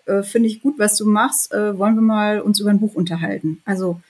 äh, 0.07 0.11
äh, 0.11 0.23
finde 0.23 0.49
ich 0.49 0.63
gut, 0.63 0.79
was 0.79 0.97
du 0.97 1.07
machst, 1.07 1.53
äh, 1.53 1.79
wollen 1.79 1.95
wir 1.95 2.03
mal 2.03 2.41
uns 2.41 2.59
über 2.61 2.71
ein 2.71 2.81
Buch 2.81 2.95
unterhalten. 2.95 3.63
Also 3.65 4.01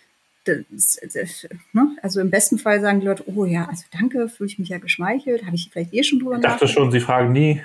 das, 0.45 0.99
das, 1.15 1.47
ne? 1.73 1.97
Also 2.03 2.21
im 2.21 2.31
besten 2.31 2.59
Fall 2.59 2.81
sagen 2.81 3.01
die 3.01 3.07
Leute, 3.07 3.25
oh 3.27 3.45
ja, 3.45 3.67
also 3.67 3.85
danke, 3.93 4.29
fühle 4.29 4.49
ich 4.49 4.59
mich 4.59 4.69
ja 4.69 4.79
geschmeichelt, 4.79 5.45
habe 5.47 5.55
ich 5.55 5.71
vielleicht 5.73 5.95
eh 5.95 6.03
schon 6.03 6.19
drüber 6.19 6.37
Ich 6.37 6.43
dachte 6.43 6.67
schon, 6.67 6.91
sie 6.91 7.01
fragen 7.01 7.33
nie. 7.33 7.61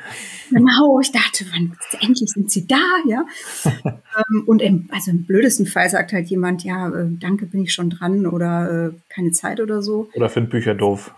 Genau, 0.51 0.99
ich 0.99 1.11
dachte, 1.11 1.45
wann 1.51 1.75
endlich 2.01 2.29
sind 2.29 2.51
sie 2.51 2.67
da, 2.67 2.83
ja. 3.07 3.25
ähm, 3.85 4.43
und 4.45 4.61
im, 4.61 4.89
also 4.91 5.11
im 5.11 5.25
blödesten 5.25 5.65
Fall 5.65 5.89
sagt 5.89 6.13
halt 6.13 6.27
jemand, 6.27 6.63
ja, 6.63 6.89
äh, 6.89 7.07
danke, 7.19 7.47
bin 7.47 7.63
ich 7.63 7.73
schon 7.73 7.89
dran 7.89 8.27
oder 8.27 8.89
äh, 8.89 8.99
keine 9.09 9.31
Zeit 9.31 9.59
oder 9.59 9.81
so. 9.81 10.09
Oder 10.13 10.29
find 10.29 10.49
Bücher 10.49 10.75
doof. 10.75 11.13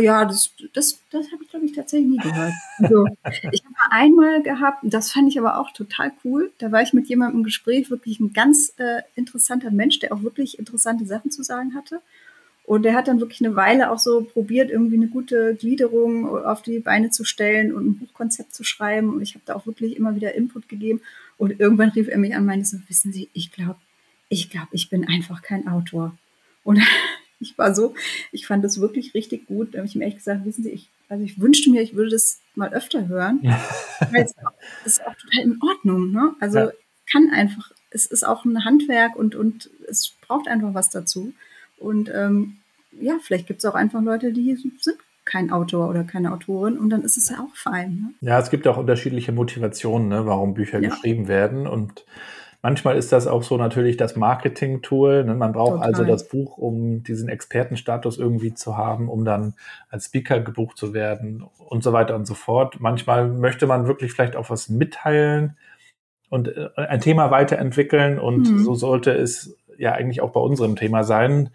Ja, 0.00 0.24
das, 0.24 0.52
das, 0.74 1.00
das 1.10 1.32
habe 1.32 1.42
ich, 1.42 1.50
glaube 1.50 1.66
ich, 1.66 1.72
tatsächlich 1.72 2.08
nie 2.08 2.18
gehört. 2.18 2.52
Also, 2.78 3.04
ich 3.50 3.64
habe 3.64 3.90
einmal 3.90 4.42
gehabt, 4.42 4.78
das 4.82 5.10
fand 5.10 5.28
ich 5.28 5.38
aber 5.38 5.58
auch 5.58 5.72
total 5.72 6.12
cool. 6.24 6.52
Da 6.58 6.70
war 6.70 6.82
ich 6.82 6.92
mit 6.92 7.08
jemandem 7.08 7.40
im 7.40 7.44
Gespräch, 7.44 7.90
wirklich 7.90 8.20
ein 8.20 8.32
ganz 8.32 8.72
äh, 8.76 9.02
interessanter 9.16 9.72
Mensch, 9.72 9.98
der 9.98 10.12
auch 10.12 10.22
wirklich 10.22 10.58
interessante 10.58 11.04
Sachen 11.04 11.32
zu 11.32 11.42
sagen 11.42 11.74
hatte. 11.74 12.00
Und 12.64 12.82
der 12.82 12.94
hat 12.94 13.08
dann 13.08 13.20
wirklich 13.20 13.44
eine 13.44 13.54
Weile 13.56 13.90
auch 13.90 13.98
so 13.98 14.22
probiert, 14.22 14.70
irgendwie 14.70 14.96
eine 14.96 15.08
gute 15.08 15.54
Gliederung 15.54 16.28
auf 16.44 16.62
die 16.62 16.80
Beine 16.80 17.10
zu 17.10 17.24
stellen 17.24 17.72
und 17.72 17.86
ein 17.86 17.98
Buchkonzept 17.98 18.54
zu 18.54 18.64
schreiben. 18.64 19.14
Und 19.14 19.22
ich 19.22 19.34
habe 19.34 19.44
da 19.46 19.54
auch 19.54 19.66
wirklich 19.66 19.96
immer 19.96 20.16
wieder 20.16 20.34
Input 20.34 20.68
gegeben. 20.68 21.00
Und 21.38 21.58
irgendwann 21.60 21.90
rief 21.90 22.08
er 22.08 22.18
mich 22.18 22.34
an 22.34 22.40
und 22.40 22.46
meinte 22.46 22.66
so, 22.66 22.78
wissen 22.88 23.12
Sie, 23.12 23.28
ich 23.34 23.52
glaube, 23.52 23.76
ich 24.28 24.50
glaube, 24.50 24.68
ich 24.72 24.90
bin 24.90 25.06
einfach 25.06 25.42
kein 25.42 25.68
Autor. 25.68 26.16
Und 26.64 26.80
ich 27.40 27.56
war 27.58 27.74
so, 27.74 27.94
ich 28.32 28.46
fand 28.46 28.64
das 28.64 28.80
wirklich 28.80 29.14
richtig 29.14 29.46
gut. 29.46 29.74
Da 29.74 29.78
habe 29.78 29.88
ich 29.88 29.94
ihm 29.94 30.02
echt 30.02 30.18
gesagt, 30.18 30.44
wissen 30.44 30.62
Sie, 30.62 30.70
ich, 30.70 30.88
also 31.08 31.24
ich 31.24 31.40
wünschte 31.40 31.70
mir, 31.70 31.82
ich 31.82 31.94
würde 31.94 32.10
das 32.10 32.40
mal 32.54 32.72
öfter 32.72 33.08
hören. 33.08 33.40
Ja. 33.42 33.60
es 34.12 34.34
ist 34.84 35.06
auch 35.06 35.14
total 35.14 35.42
in 35.42 35.60
Ordnung. 35.62 36.12
Ne? 36.12 36.34
Also 36.40 36.58
ja. 36.58 36.72
kann 37.10 37.30
einfach, 37.30 37.72
es 37.90 38.06
ist 38.06 38.26
auch 38.26 38.44
ein 38.44 38.64
Handwerk 38.64 39.16
und, 39.16 39.34
und 39.34 39.70
es 39.88 40.14
braucht 40.26 40.48
einfach 40.48 40.74
was 40.74 40.90
dazu. 40.90 41.32
Und 41.78 42.10
ähm, 42.14 42.58
ja, 42.92 43.18
vielleicht 43.20 43.46
gibt 43.46 43.58
es 43.58 43.64
auch 43.66 43.74
einfach 43.74 44.02
Leute, 44.02 44.32
die 44.32 44.56
sind 44.56 44.98
kein 45.26 45.50
Autor 45.50 45.90
oder 45.90 46.04
keine 46.04 46.32
Autorin 46.32 46.78
und 46.78 46.88
dann 46.88 47.02
ist 47.02 47.18
es 47.18 47.28
ja 47.28 47.40
auch 47.40 47.54
fein. 47.54 48.14
Ne? 48.20 48.28
Ja, 48.28 48.38
es 48.38 48.48
gibt 48.48 48.66
auch 48.66 48.78
unterschiedliche 48.78 49.32
Motivationen, 49.32 50.08
ne, 50.08 50.24
warum 50.24 50.54
Bücher 50.54 50.80
ja. 50.80 50.88
geschrieben 50.88 51.28
werden 51.28 51.66
und 51.66 52.06
Manchmal 52.66 52.96
ist 52.96 53.12
das 53.12 53.28
auch 53.28 53.44
so 53.44 53.56
natürlich 53.56 53.96
das 53.96 54.16
Marketing-Tool. 54.16 55.22
Ne? 55.22 55.36
Man 55.36 55.52
braucht 55.52 55.82
also 55.82 55.82
Total. 55.82 56.00
also 56.00 56.04
das 56.04 56.28
Buch, 56.28 56.58
um 56.58 57.04
diesen 57.04 57.28
Expertenstatus 57.28 58.18
irgendwie 58.18 58.54
zu 58.54 58.76
haben, 58.76 59.08
um 59.08 59.24
dann 59.24 59.54
als 59.88 60.06
Speaker 60.06 60.40
gebucht 60.40 60.76
zu 60.76 60.92
werden 60.92 61.44
und 61.68 61.84
so 61.84 61.92
weiter 61.92 62.16
und 62.16 62.26
so 62.26 62.34
fort. 62.34 62.80
Manchmal 62.80 63.28
möchte 63.28 63.68
man 63.68 63.86
wirklich 63.86 64.12
vielleicht 64.12 64.34
auch 64.34 64.50
was 64.50 64.68
mitteilen 64.68 65.56
und 66.28 66.48
äh, 66.48 66.70
ein 66.74 66.98
Thema 66.98 67.30
weiterentwickeln 67.30 68.18
und 68.18 68.50
mhm. 68.50 68.64
so 68.64 68.74
sollte 68.74 69.12
es 69.12 69.56
ja 69.78 69.92
eigentlich 69.92 70.20
auch 70.20 70.32
bei 70.32 70.40
unserem 70.40 70.74
Thema 70.74 71.04
sein 71.04 71.50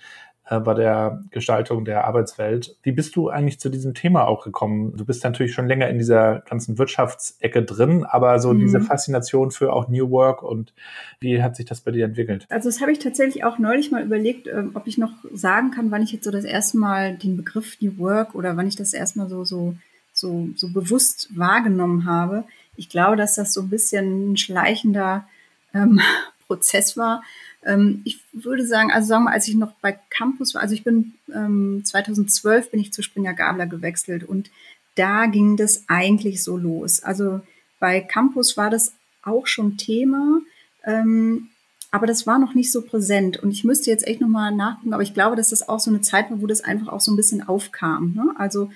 äh, 0.52 0.60
bei 0.60 0.74
der 0.74 1.24
Gestaltung 1.32 1.86
der 1.86 2.04
Arbeitswelt. 2.04 2.76
Wie 2.84 2.92
bist 2.92 3.16
du 3.16 3.30
eigentlich 3.30 3.60
zu 3.62 3.70
diesem 3.70 3.94
Thema 3.94 4.28
auch 4.28 4.44
gekommen? 4.44 4.98
Du 4.98 5.06
bist 5.06 5.24
natürlich 5.24 5.54
schon 5.54 5.66
länger 5.66 5.88
in 5.88 5.98
dieser 5.98 6.40
ganzen 6.42 6.78
Wirtschaftsecke 6.78 7.64
drin, 7.64 8.04
aber 8.04 8.38
so 8.40 8.54
mhm. 8.54 8.60
diese 8.60 8.82
Faszination 8.82 9.52
für 9.52 9.72
auch 9.72 9.88
New 9.88 10.10
Work 10.10 10.44
und 10.44 10.74
wie 11.22 11.42
hat 11.42 11.56
sich 11.56 11.66
das 11.66 11.80
bei 11.80 11.92
dir 11.92 12.04
entwickelt? 12.04 12.48
Also 12.50 12.68
das 12.68 12.82
habe 12.82 12.92
ich 12.92 13.00
tatsächlich 13.00 13.46
auch 13.46 13.60
neulich 13.60 13.92
mal 13.92 14.04
überlegt, 14.04 14.48
ähm, 14.48 14.72
ob 14.74 14.88
ich 14.88 14.98
noch 14.98 15.14
sagen 15.34 15.72
kann, 15.72 15.90
wann 15.90 16.04
ich 16.04 16.12
jetzt 16.12 16.26
so 16.26 16.32
das 16.32 16.44
erste 16.44 16.78
Mal 16.78 17.16
den 17.16 17.38
Begriff 17.38 17.78
New 17.80 17.98
Work 17.98 18.36
oder 18.36 18.58
wann 18.58 18.68
ich 18.68 18.76
das 18.76 18.94
erstmal 18.94 19.30
so, 19.30 19.46
so, 19.46 19.76
so, 20.12 20.50
so 20.56 20.68
bewusst 20.74 21.30
wahrgenommen 21.34 22.06
habe. 22.06 22.44
Ich 22.76 22.90
glaube, 22.90 23.16
dass 23.16 23.36
das 23.36 23.54
so 23.54 23.62
ein 23.62 23.70
bisschen 23.70 24.34
ein 24.34 24.38
schleichender 24.38 25.26
ähm, 25.74 26.02
Prozess 26.48 26.98
war, 26.98 27.24
ähm, 27.64 28.02
ich 28.06 28.20
würde 28.32 28.66
sagen, 28.66 28.92
also 28.92 29.08
sagen 29.08 29.26
wir, 29.26 29.32
als 29.32 29.48
ich 29.48 29.56
noch 29.56 29.74
bei 29.82 29.98
Campus 30.10 30.54
war, 30.54 30.62
also 30.62 30.74
ich 30.74 30.84
bin 30.84 31.14
ähm, 31.34 31.82
2012 31.84 32.72
bin 32.72 32.80
ich 32.80 32.94
zu 32.94 33.04
Springer 33.04 33.34
Gabler 33.34 33.68
gewechselt 33.68 34.24
und 34.24 34.50
da 34.96 35.26
ging 35.26 35.58
das 35.58 35.86
eigentlich 35.88 36.44
so 36.44 36.58
los. 36.58 37.04
Also 37.04 37.42
bei 37.80 38.02
Campus 38.02 38.58
war 38.58 38.70
das 38.70 38.94
auch 39.24 39.48
schon 39.48 39.78
Thema, 39.78 40.42
ähm, 40.84 41.50
aber 41.92 42.08
das 42.08 42.26
war 42.26 42.40
noch 42.40 42.56
nicht 42.56 42.72
so 42.72 42.82
präsent. 42.82 43.38
Und 43.38 43.52
ich 43.52 43.64
müsste 43.64 43.92
jetzt 43.92 44.08
echt 44.08 44.22
nochmal 44.22 44.54
nachgucken, 44.54 44.94
aber 44.94 45.04
ich 45.04 45.14
glaube, 45.14 45.36
dass 45.36 45.50
das 45.50 45.68
auch 45.68 45.80
so 45.80 45.92
eine 45.92 46.02
Zeit 46.02 46.32
war, 46.32 46.42
wo 46.42 46.48
das 46.48 46.62
einfach 46.62 46.88
auch 46.88 47.02
so 47.02 47.12
ein 47.12 47.18
bisschen 47.18 47.48
aufkam. 47.48 48.14
Ne? 48.16 48.34
Also 48.38 48.72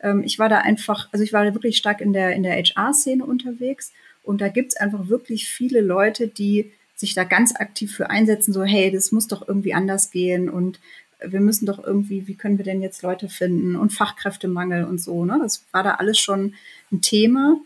ähm, 0.00 0.22
ich 0.24 0.38
war 0.38 0.48
da 0.48 0.58
einfach, 0.58 1.08
also 1.12 1.24
ich 1.24 1.32
war 1.32 1.44
da 1.44 1.54
wirklich 1.54 1.76
stark 1.76 2.00
in 2.00 2.12
der, 2.12 2.34
in 2.34 2.42
der 2.42 2.56
HR-Szene 2.56 3.24
unterwegs 3.24 3.92
und 4.22 4.40
da 4.40 4.48
gibt's 4.48 4.76
einfach 4.76 5.08
wirklich 5.08 5.48
viele 5.48 5.80
Leute, 5.80 6.28
die 6.28 6.72
sich 7.00 7.14
da 7.14 7.24
ganz 7.24 7.56
aktiv 7.56 7.94
für 7.94 8.10
einsetzen, 8.10 8.52
so 8.52 8.62
hey, 8.62 8.90
das 8.90 9.10
muss 9.10 9.26
doch 9.26 9.48
irgendwie 9.48 9.72
anders 9.72 10.10
gehen 10.10 10.50
und 10.50 10.80
wir 11.26 11.40
müssen 11.40 11.66
doch 11.66 11.82
irgendwie, 11.82 12.26
wie 12.26 12.34
können 12.34 12.58
wir 12.58 12.64
denn 12.64 12.82
jetzt 12.82 13.02
Leute 13.02 13.28
finden 13.28 13.76
und 13.76 13.92
Fachkräftemangel 13.92 14.84
und 14.84 15.00
so. 15.00 15.24
Ne? 15.24 15.38
Das 15.40 15.64
war 15.72 15.82
da 15.82 15.94
alles 15.94 16.18
schon 16.18 16.54
ein 16.92 17.00
Thema. 17.00 17.56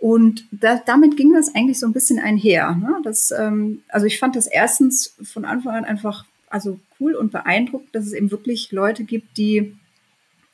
Und 0.00 0.46
da, 0.50 0.80
damit 0.84 1.16
ging 1.16 1.32
das 1.32 1.54
eigentlich 1.54 1.78
so 1.78 1.86
ein 1.86 1.92
bisschen 1.92 2.18
einher. 2.18 2.74
Ne? 2.74 3.00
Das, 3.02 3.30
ähm, 3.30 3.82
also 3.88 4.06
ich 4.06 4.18
fand 4.18 4.36
das 4.36 4.46
erstens 4.46 5.14
von 5.22 5.44
Anfang 5.44 5.76
an 5.76 5.84
einfach 5.84 6.24
also 6.50 6.78
cool 7.00 7.14
und 7.14 7.32
beeindruckt, 7.32 7.94
dass 7.94 8.06
es 8.06 8.12
eben 8.12 8.30
wirklich 8.30 8.70
Leute 8.70 9.04
gibt, 9.04 9.36
die 9.36 9.76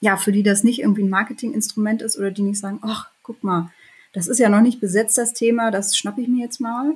ja 0.00 0.16
für 0.16 0.32
die 0.32 0.42
das 0.42 0.64
nicht 0.64 0.80
irgendwie 0.80 1.02
ein 1.02 1.10
Marketinginstrument 1.10 2.02
ist 2.02 2.18
oder 2.18 2.30
die 2.30 2.42
nicht 2.42 2.58
sagen, 2.58 2.80
ach 2.82 3.10
guck 3.22 3.42
mal, 3.44 3.70
das 4.12 4.28
ist 4.28 4.38
ja 4.38 4.48
noch 4.48 4.60
nicht 4.60 4.80
besetzt 4.80 5.18
das 5.18 5.34
Thema, 5.34 5.70
das 5.70 5.96
schnappe 5.96 6.20
ich 6.20 6.28
mir 6.28 6.44
jetzt 6.44 6.60
mal, 6.60 6.92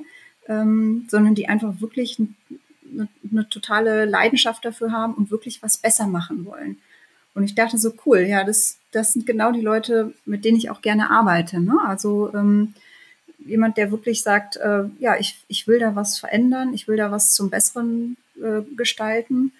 ähm, 0.49 1.07
sondern 1.09 1.35
die 1.35 1.47
einfach 1.47 1.79
wirklich 1.79 2.19
eine, 2.19 3.07
eine 3.31 3.47
totale 3.47 4.05
Leidenschaft 4.05 4.65
dafür 4.65 4.91
haben 4.91 5.13
und 5.13 5.31
wirklich 5.31 5.63
was 5.63 5.77
besser 5.77 6.07
machen 6.07 6.45
wollen. 6.45 6.77
Und 7.35 7.43
ich 7.43 7.55
dachte 7.55 7.77
so, 7.77 7.93
cool, 8.05 8.21
ja, 8.21 8.43
das, 8.43 8.79
das 8.91 9.13
sind 9.13 9.25
genau 9.25 9.51
die 9.51 9.61
Leute, 9.61 10.13
mit 10.25 10.43
denen 10.43 10.57
ich 10.57 10.71
auch 10.71 10.81
gerne 10.81 11.11
arbeite. 11.11 11.61
Ne? 11.61 11.77
Also 11.85 12.33
ähm, 12.33 12.73
jemand, 13.45 13.77
der 13.77 13.91
wirklich 13.91 14.23
sagt, 14.23 14.57
äh, 14.57 14.85
ja, 14.99 15.15
ich, 15.17 15.37
ich 15.47 15.67
will 15.67 15.79
da 15.79 15.95
was 15.95 16.17
verändern, 16.17 16.73
ich 16.73 16.87
will 16.87 16.97
da 16.97 17.11
was 17.11 17.33
zum 17.33 17.49
Besseren 17.49 18.17
äh, 18.41 18.61
gestalten. 18.75 19.53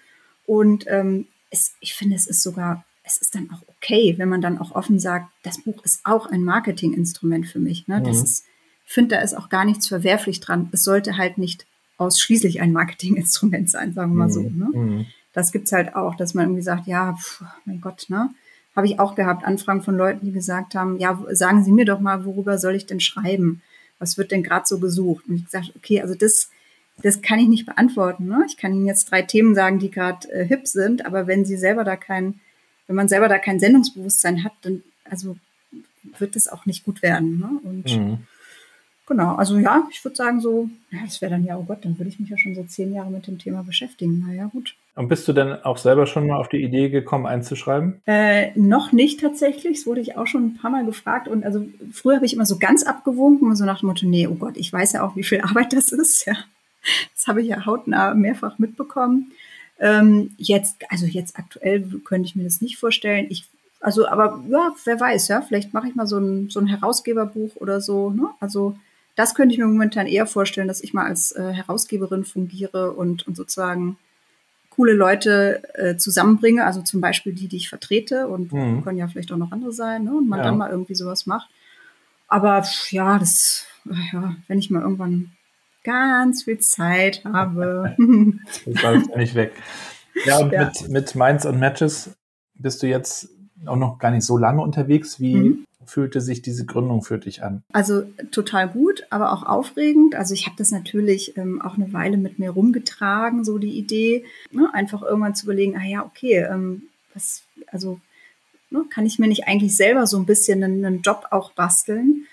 Und 0.46 0.84
ähm, 0.88 1.26
es, 1.50 1.74
ich 1.80 1.94
finde, 1.94 2.16
es 2.16 2.26
ist 2.26 2.42
sogar, 2.42 2.84
es 3.04 3.18
ist 3.18 3.36
dann 3.36 3.48
auch 3.52 3.62
okay, 3.68 4.14
wenn 4.18 4.28
man 4.28 4.40
dann 4.40 4.58
auch 4.58 4.72
offen 4.72 4.98
sagt, 4.98 5.30
das 5.44 5.62
Buch 5.62 5.84
ist 5.84 6.00
auch 6.04 6.26
ein 6.26 6.42
Marketinginstrument 6.44 7.46
für 7.46 7.60
mich. 7.60 7.86
Ne? 7.86 8.02
Das 8.02 8.18
mhm. 8.18 8.24
ist 8.24 8.44
finde, 8.92 9.14
da 9.14 9.22
ist 9.22 9.34
auch 9.34 9.48
gar 9.48 9.64
nichts 9.64 9.86
verwerflich 9.86 10.40
dran. 10.40 10.68
Es 10.72 10.82
sollte 10.82 11.16
halt 11.16 11.38
nicht 11.38 11.64
ausschließlich 11.96 12.60
ein 12.60 12.72
Marketinginstrument 12.72 13.70
sein, 13.70 13.92
sagen 13.92 14.12
wir 14.12 14.24
mal 14.24 14.30
so. 14.30 14.42
Ne? 14.42 14.68
Mhm. 14.72 15.06
Das 15.32 15.52
gibt's 15.52 15.70
halt 15.70 15.94
auch, 15.94 16.16
dass 16.16 16.34
man 16.34 16.46
irgendwie 16.46 16.62
sagt, 16.62 16.88
ja, 16.88 17.14
pf, 17.14 17.44
mein 17.66 17.80
Gott, 17.80 18.06
ne? 18.08 18.30
Habe 18.74 18.86
ich 18.86 18.98
auch 18.98 19.14
gehabt, 19.14 19.44
Anfragen 19.44 19.82
von 19.82 19.96
Leuten, 19.96 20.26
die 20.26 20.32
gesagt 20.32 20.74
haben, 20.74 20.98
ja, 20.98 21.20
sagen 21.30 21.62
Sie 21.64 21.72
mir 21.72 21.84
doch 21.84 22.00
mal, 22.00 22.24
worüber 22.24 22.58
soll 22.58 22.74
ich 22.74 22.86
denn 22.86 23.00
schreiben? 23.00 23.62
Was 23.98 24.16
wird 24.16 24.30
denn 24.30 24.42
gerade 24.42 24.66
so 24.66 24.78
gesucht? 24.78 25.24
Und 25.28 25.36
ich 25.36 25.44
gesagt, 25.44 25.72
okay, 25.76 26.00
also 26.00 26.14
das, 26.14 26.50
das 27.02 27.20
kann 27.20 27.38
ich 27.38 27.48
nicht 27.48 27.66
beantworten. 27.66 28.26
Ne? 28.26 28.44
Ich 28.48 28.56
kann 28.56 28.72
Ihnen 28.72 28.86
jetzt 28.86 29.10
drei 29.10 29.22
Themen 29.22 29.54
sagen, 29.54 29.78
die 29.78 29.90
gerade 29.90 30.28
äh, 30.32 30.44
hip 30.44 30.66
sind, 30.66 31.04
aber 31.04 31.26
wenn 31.26 31.44
Sie 31.44 31.56
selber 31.56 31.84
da 31.84 31.96
kein, 31.96 32.40
wenn 32.86 32.96
man 32.96 33.08
selber 33.08 33.28
da 33.28 33.38
kein 33.38 33.60
Sendungsbewusstsein 33.60 34.44
hat, 34.44 34.52
dann 34.62 34.82
also 35.04 35.36
wird 36.18 36.34
das 36.34 36.48
auch 36.48 36.64
nicht 36.64 36.84
gut 36.84 37.02
werden. 37.02 37.38
Ne? 37.38 37.50
Und 37.62 37.96
mhm. 37.96 38.18
Genau, 39.10 39.34
also 39.34 39.58
ja, 39.58 39.88
ich 39.90 40.04
würde 40.04 40.16
sagen 40.16 40.40
so, 40.40 40.70
ja, 40.92 41.00
das 41.04 41.20
wäre 41.20 41.32
dann 41.32 41.44
ja, 41.44 41.56
oh 41.56 41.64
Gott, 41.64 41.84
dann 41.84 41.98
würde 41.98 42.08
ich 42.08 42.20
mich 42.20 42.30
ja 42.30 42.38
schon 42.38 42.54
so 42.54 42.62
zehn 42.62 42.94
Jahre 42.94 43.10
mit 43.10 43.26
dem 43.26 43.40
Thema 43.40 43.64
beschäftigen. 43.64 44.24
Naja, 44.24 44.48
gut. 44.52 44.76
Und 44.94 45.08
bist 45.08 45.26
du 45.26 45.32
denn 45.32 45.52
auch 45.64 45.78
selber 45.78 46.06
schon 46.06 46.28
mal 46.28 46.36
auf 46.36 46.48
die 46.48 46.62
Idee 46.62 46.90
gekommen, 46.90 47.26
einzuschreiben? 47.26 48.00
Äh, 48.06 48.52
noch 48.54 48.92
nicht 48.92 49.18
tatsächlich. 49.18 49.78
Das 49.78 49.86
wurde 49.86 50.00
ich 50.00 50.16
auch 50.16 50.28
schon 50.28 50.44
ein 50.44 50.54
paar 50.54 50.70
Mal 50.70 50.86
gefragt. 50.86 51.26
Und 51.26 51.44
also 51.44 51.66
früher 51.92 52.14
habe 52.14 52.24
ich 52.24 52.34
immer 52.34 52.46
so 52.46 52.60
ganz 52.60 52.84
abgewunken 52.84 53.48
und 53.48 53.56
so 53.56 53.64
nach 53.64 53.80
dem 53.80 53.88
Motto, 53.88 54.06
nee, 54.06 54.28
oh 54.28 54.36
Gott, 54.36 54.56
ich 54.56 54.72
weiß 54.72 54.92
ja 54.92 55.02
auch, 55.02 55.16
wie 55.16 55.24
viel 55.24 55.40
Arbeit 55.42 55.72
das 55.72 55.90
ist. 55.90 56.26
Ja, 56.26 56.36
das 57.12 57.26
habe 57.26 57.42
ich 57.42 57.48
ja 57.48 57.66
hautnah 57.66 58.14
mehrfach 58.14 58.60
mitbekommen. 58.60 59.32
Ähm, 59.80 60.36
jetzt, 60.38 60.76
also 60.88 61.06
jetzt 61.06 61.36
aktuell 61.36 61.82
könnte 62.04 62.28
ich 62.28 62.36
mir 62.36 62.44
das 62.44 62.60
nicht 62.60 62.78
vorstellen. 62.78 63.26
Ich 63.28 63.48
also, 63.80 64.06
aber 64.06 64.40
ja, 64.48 64.72
wer 64.84 65.00
weiß, 65.00 65.28
ja, 65.28 65.40
vielleicht 65.40 65.74
mache 65.74 65.88
ich 65.88 65.96
mal 65.96 66.06
so 66.06 66.18
ein, 66.18 66.48
so 66.48 66.60
ein 66.60 66.68
Herausgeberbuch 66.68 67.56
oder 67.56 67.80
so. 67.80 68.10
Ne? 68.10 68.28
Also 68.38 68.76
das 69.20 69.34
könnte 69.34 69.52
ich 69.52 69.58
mir 69.58 69.66
momentan 69.66 70.06
eher 70.06 70.26
vorstellen, 70.26 70.66
dass 70.66 70.82
ich 70.82 70.94
mal 70.94 71.04
als 71.04 71.32
äh, 71.32 71.52
Herausgeberin 71.52 72.24
fungiere 72.24 72.92
und, 72.92 73.28
und 73.28 73.36
sozusagen 73.36 73.98
coole 74.70 74.94
Leute 74.94 75.62
äh, 75.74 75.96
zusammenbringe, 75.98 76.64
also 76.64 76.80
zum 76.80 77.02
Beispiel 77.02 77.34
die, 77.34 77.46
die 77.46 77.58
ich 77.58 77.68
vertrete 77.68 78.28
und 78.28 78.50
mhm. 78.50 78.82
können 78.82 78.96
ja 78.96 79.08
vielleicht 79.08 79.30
auch 79.30 79.36
noch 79.36 79.52
andere 79.52 79.72
sein, 79.72 80.04
ne? 80.04 80.12
und 80.12 80.26
man 80.26 80.38
ja. 80.38 80.46
dann 80.46 80.56
mal 80.56 80.70
irgendwie 80.70 80.94
sowas 80.94 81.26
macht. 81.26 81.50
Aber 82.28 82.64
ja, 82.88 83.18
das, 83.18 83.66
ja, 84.10 84.36
wenn 84.48 84.58
ich 84.58 84.70
mal 84.70 84.80
irgendwann 84.80 85.32
ganz 85.84 86.44
viel 86.44 86.58
Zeit 86.58 87.22
habe. 87.26 87.94
das 88.64 88.82
war 88.82 88.94
ja 88.94 89.16
nicht 89.18 89.34
weg. 89.34 89.52
Ja, 90.24 90.38
und 90.38 90.50
ja. 90.50 90.64
Mit, 90.64 90.88
mit 90.88 91.14
Minds 91.14 91.44
und 91.44 91.58
Matches 91.58 92.16
bist 92.54 92.82
du 92.82 92.86
jetzt 92.86 93.28
auch 93.66 93.76
noch 93.76 93.98
gar 93.98 94.12
nicht 94.12 94.24
so 94.24 94.38
lange 94.38 94.62
unterwegs. 94.62 95.20
Wie, 95.20 95.34
mhm. 95.34 95.66
Fühlte 95.84 96.20
sich 96.20 96.42
diese 96.42 96.66
Gründung 96.66 97.02
für 97.02 97.18
dich 97.18 97.42
an? 97.42 97.62
Also 97.72 98.02
total 98.30 98.68
gut, 98.68 99.04
aber 99.10 99.32
auch 99.32 99.42
aufregend. 99.42 100.14
Also 100.14 100.34
ich 100.34 100.46
habe 100.46 100.56
das 100.56 100.70
natürlich 100.70 101.36
ähm, 101.36 101.60
auch 101.60 101.74
eine 101.74 101.92
Weile 101.92 102.16
mit 102.16 102.38
mir 102.38 102.50
rumgetragen, 102.50 103.44
so 103.44 103.58
die 103.58 103.78
Idee, 103.78 104.24
ne? 104.50 104.72
einfach 104.72 105.02
irgendwann 105.02 105.34
zu 105.34 105.46
überlegen, 105.46 105.76
ah 105.76 105.84
ja, 105.84 106.04
okay, 106.04 106.46
ähm, 106.50 106.82
was, 107.14 107.42
also 107.66 108.00
ne? 108.70 108.84
kann 108.90 109.06
ich 109.06 109.18
mir 109.18 109.28
nicht 109.28 109.48
eigentlich 109.48 109.76
selber 109.76 110.06
so 110.06 110.18
ein 110.18 110.26
bisschen 110.26 110.62
einen, 110.62 110.84
einen 110.84 111.02
Job 111.02 111.26
auch 111.30 111.52
basteln? 111.52 112.26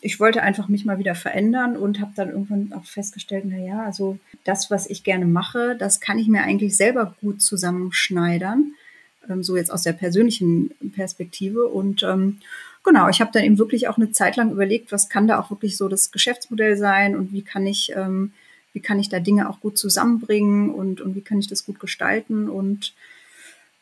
ich 0.00 0.20
wollte 0.20 0.42
einfach 0.42 0.68
mich 0.68 0.84
mal 0.84 0.98
wieder 0.98 1.14
verändern 1.14 1.76
und 1.76 2.00
habe 2.00 2.12
dann 2.14 2.30
irgendwann 2.30 2.72
auch 2.72 2.84
festgestellt, 2.84 3.44
na 3.46 3.58
ja, 3.58 3.82
also 3.82 4.18
das, 4.44 4.70
was 4.70 4.88
ich 4.88 5.02
gerne 5.02 5.26
mache, 5.26 5.76
das 5.76 6.00
kann 6.00 6.18
ich 6.18 6.28
mir 6.28 6.42
eigentlich 6.42 6.76
selber 6.76 7.16
gut 7.20 7.42
zusammenschneidern, 7.42 8.74
ähm, 9.28 9.42
so 9.42 9.56
jetzt 9.56 9.72
aus 9.72 9.82
der 9.82 9.94
persönlichen 9.94 10.70
Perspektive 10.94 11.66
und 11.66 12.02
ähm, 12.04 12.38
genau, 12.84 13.08
ich 13.08 13.20
habe 13.20 13.30
dann 13.32 13.44
eben 13.44 13.58
wirklich 13.58 13.88
auch 13.88 13.96
eine 13.96 14.12
Zeit 14.12 14.36
lang 14.36 14.50
überlegt, 14.50 14.92
was 14.92 15.08
kann 15.08 15.26
da 15.26 15.40
auch 15.40 15.50
wirklich 15.50 15.76
so 15.76 15.88
das 15.88 16.10
Geschäftsmodell 16.10 16.76
sein 16.76 17.16
und 17.16 17.32
wie 17.32 17.42
kann 17.42 17.66
ich 17.66 17.92
ähm, 17.94 18.32
wie 18.72 18.80
kann 18.80 19.00
ich 19.00 19.08
da 19.08 19.18
Dinge 19.18 19.48
auch 19.48 19.60
gut 19.60 19.78
zusammenbringen 19.78 20.70
und, 20.70 21.00
und 21.00 21.14
wie 21.16 21.22
kann 21.22 21.40
ich 21.40 21.48
das 21.48 21.64
gut 21.64 21.80
gestalten 21.80 22.48
und 22.48 22.94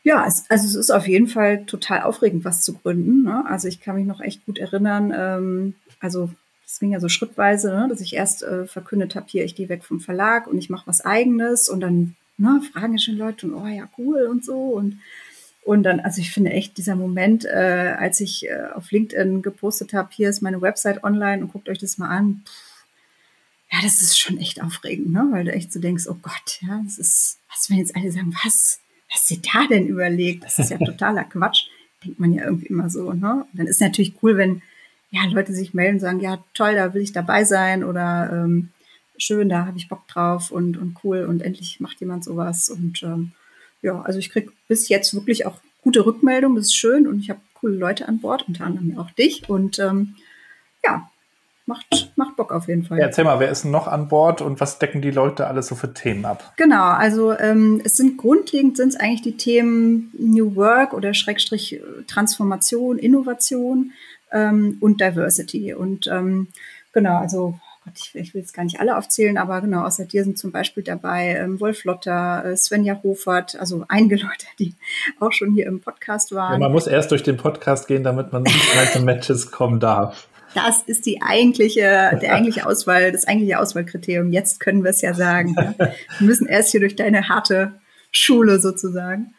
ja, 0.06 0.24
es, 0.24 0.44
also 0.48 0.66
es 0.66 0.76
ist 0.76 0.90
auf 0.90 1.08
jeden 1.08 1.26
Fall 1.26 1.66
total 1.66 2.02
aufregend, 2.02 2.44
was 2.44 2.62
zu 2.62 2.74
gründen. 2.74 3.24
Ne? 3.24 3.44
Also 3.44 3.66
ich 3.66 3.80
kann 3.80 3.96
mich 3.96 4.06
noch 4.06 4.20
echt 4.20 4.46
gut 4.46 4.56
erinnern. 4.56 5.12
Ähm, 5.12 5.74
also 5.98 6.30
es 6.64 6.78
ging 6.78 6.92
ja 6.92 7.00
so 7.00 7.08
schrittweise, 7.08 7.72
ne? 7.72 7.88
dass 7.88 8.00
ich 8.00 8.14
erst 8.14 8.44
äh, 8.44 8.66
verkündet 8.66 9.16
habe, 9.16 9.26
hier, 9.28 9.44
ich 9.44 9.56
gehe 9.56 9.68
weg 9.68 9.82
vom 9.82 9.98
Verlag 9.98 10.46
und 10.46 10.58
ich 10.58 10.70
mache 10.70 10.86
was 10.86 11.04
eigenes 11.04 11.68
und 11.68 11.80
dann 11.80 12.14
ne, 12.38 12.62
fragen 12.72 12.92
ja 12.92 12.98
schon 13.00 13.16
Leute 13.16 13.48
und 13.48 13.54
oh 13.54 13.66
ja, 13.66 13.88
cool 13.98 14.28
und 14.30 14.44
so. 14.44 14.54
Und, 14.54 15.00
und 15.66 15.82
dann, 15.82 16.00
also 16.00 16.20
ich 16.20 16.30
finde 16.30 16.52
echt 16.52 16.78
dieser 16.78 16.94
Moment, 16.94 17.44
äh, 17.44 17.96
als 17.98 18.20
ich 18.20 18.48
äh, 18.48 18.68
auf 18.74 18.90
LinkedIn 18.92 19.42
gepostet 19.42 19.92
habe, 19.92 20.08
hier 20.12 20.30
ist 20.30 20.40
meine 20.40 20.62
Website 20.62 21.02
online 21.02 21.42
und 21.42 21.52
guckt 21.52 21.68
euch 21.68 21.78
das 21.78 21.98
mal 21.98 22.08
an. 22.08 22.42
Pff, 22.46 22.84
ja, 23.72 23.78
das 23.82 24.00
ist 24.00 24.18
schon 24.18 24.38
echt 24.38 24.62
aufregend, 24.62 25.10
ne? 25.10 25.26
weil 25.32 25.44
du 25.44 25.52
echt 25.52 25.72
so 25.72 25.80
denkst, 25.80 26.04
oh 26.08 26.16
Gott, 26.22 26.60
ja, 26.60 26.80
das 26.84 26.98
ist, 26.98 27.40
was 27.50 27.68
wenn 27.68 27.78
jetzt 27.78 27.96
alle 27.96 28.12
sagen, 28.12 28.32
was? 28.44 28.78
was 29.12 29.26
sie 29.26 29.40
da 29.40 29.66
denn 29.66 29.88
überlegt? 29.88 30.44
Das 30.44 30.58
ist 30.58 30.70
ja 30.70 30.78
totaler 30.78 31.24
Quatsch. 31.30 31.66
Denkt 32.04 32.20
man 32.20 32.32
ja 32.32 32.44
irgendwie 32.44 32.66
immer 32.66 32.90
so. 32.90 33.12
Ne? 33.12 33.44
Und 33.50 33.58
dann 33.58 33.66
ist 33.66 33.80
natürlich 33.80 34.14
cool, 34.22 34.36
wenn 34.36 34.62
ja, 35.10 35.24
Leute 35.24 35.52
sich 35.52 35.74
melden 35.74 35.94
und 35.94 36.00
sagen, 36.00 36.20
ja, 36.20 36.44
toll, 36.54 36.74
da 36.74 36.94
will 36.94 37.02
ich 37.02 37.12
dabei 37.12 37.44
sein 37.44 37.84
oder 37.84 38.30
ähm, 38.32 38.70
schön, 39.16 39.48
da 39.48 39.66
habe 39.66 39.78
ich 39.78 39.88
Bock 39.88 40.06
drauf 40.08 40.50
und, 40.50 40.76
und 40.76 40.98
cool 41.02 41.24
und 41.24 41.42
endlich 41.42 41.80
macht 41.80 42.00
jemand 42.00 42.24
sowas. 42.24 42.68
Und 42.68 43.02
ähm, 43.02 43.32
ja, 43.86 44.02
also 44.02 44.18
ich 44.18 44.30
kriege 44.30 44.52
bis 44.68 44.88
jetzt 44.88 45.14
wirklich 45.14 45.46
auch 45.46 45.58
gute 45.80 46.04
Rückmeldungen, 46.04 46.56
das 46.56 46.66
ist 46.66 46.76
schön 46.76 47.06
und 47.06 47.20
ich 47.20 47.30
habe 47.30 47.40
coole 47.54 47.76
Leute 47.76 48.08
an 48.08 48.20
Bord, 48.20 48.44
unter 48.48 48.64
anderem 48.64 48.98
auch 48.98 49.10
dich. 49.12 49.48
Und 49.48 49.78
ähm, 49.78 50.16
ja, 50.84 51.08
macht, 51.66 52.12
macht 52.16 52.36
Bock 52.36 52.52
auf 52.52 52.66
jeden 52.66 52.82
Fall. 52.82 52.98
Ja, 52.98 53.06
erzähl 53.06 53.24
mal, 53.24 53.38
wer 53.38 53.48
ist 53.48 53.62
denn 53.62 53.70
noch 53.70 53.86
an 53.86 54.08
Bord 54.08 54.42
und 54.42 54.60
was 54.60 54.80
decken 54.80 55.00
die 55.02 55.12
Leute 55.12 55.46
alles 55.46 55.68
so 55.68 55.76
für 55.76 55.94
Themen 55.94 56.24
ab? 56.24 56.52
Genau, 56.56 56.84
also 56.84 57.32
ähm, 57.38 57.80
es 57.84 57.96
sind 57.96 58.18
grundlegend 58.18 58.76
sind 58.76 58.88
es 58.88 58.96
eigentlich 58.96 59.22
die 59.22 59.36
Themen 59.36 60.12
New 60.18 60.56
Work 60.56 60.92
oder 60.92 61.14
Schrägstrich 61.14 61.74
äh, 61.74 61.80
Transformation, 62.08 62.98
Innovation 62.98 63.92
ähm, 64.32 64.78
und 64.80 65.00
Diversity. 65.00 65.74
Und 65.74 66.08
ähm, 66.08 66.48
genau, 66.92 67.18
also 67.18 67.60
ich, 67.94 68.14
ich, 68.14 68.34
will 68.34 68.40
jetzt 68.40 68.54
gar 68.54 68.64
nicht 68.64 68.80
alle 68.80 68.96
aufzählen, 68.96 69.38
aber 69.38 69.60
genau, 69.60 69.84
außer 69.84 70.04
dir 70.04 70.24
sind 70.24 70.38
zum 70.38 70.52
Beispiel 70.52 70.82
dabei 70.82 71.36
ähm, 71.36 71.60
Wolf 71.60 71.84
Lotter, 71.84 72.44
äh, 72.44 72.56
Svenja 72.56 73.00
Hofert, 73.02 73.56
also 73.58 73.84
einige 73.88 74.16
Leute, 74.22 74.46
die 74.58 74.74
auch 75.20 75.32
schon 75.32 75.52
hier 75.54 75.66
im 75.66 75.80
Podcast 75.80 76.32
waren. 76.32 76.54
Ja, 76.54 76.58
man 76.58 76.72
muss 76.72 76.86
erst 76.86 77.10
durch 77.10 77.22
den 77.22 77.36
Podcast 77.36 77.88
gehen, 77.88 78.02
damit 78.02 78.32
man 78.32 78.44
zu 78.92 79.00
Matches 79.02 79.50
kommen 79.50 79.80
darf 79.80 80.28
das 80.56 80.80
ist 80.86 81.04
die 81.04 81.20
eigentliche, 81.20 82.18
der 82.22 82.34
eigentliche 82.34 82.66
Auswahl, 82.66 83.12
das 83.12 83.26
eigentliche 83.28 83.58
Auswahlkriterium. 83.58 84.32
Jetzt 84.32 84.58
können 84.58 84.84
wir 84.84 84.90
es 84.90 85.02
ja 85.02 85.12
sagen. 85.12 85.54
Ja. 85.54 85.74
Wir 86.18 86.26
müssen 86.26 86.46
erst 86.46 86.70
hier 86.70 86.80
durch 86.80 86.96
deine 86.96 87.28
harte 87.28 87.74
Schule 88.10 88.58
sozusagen. 88.58 89.34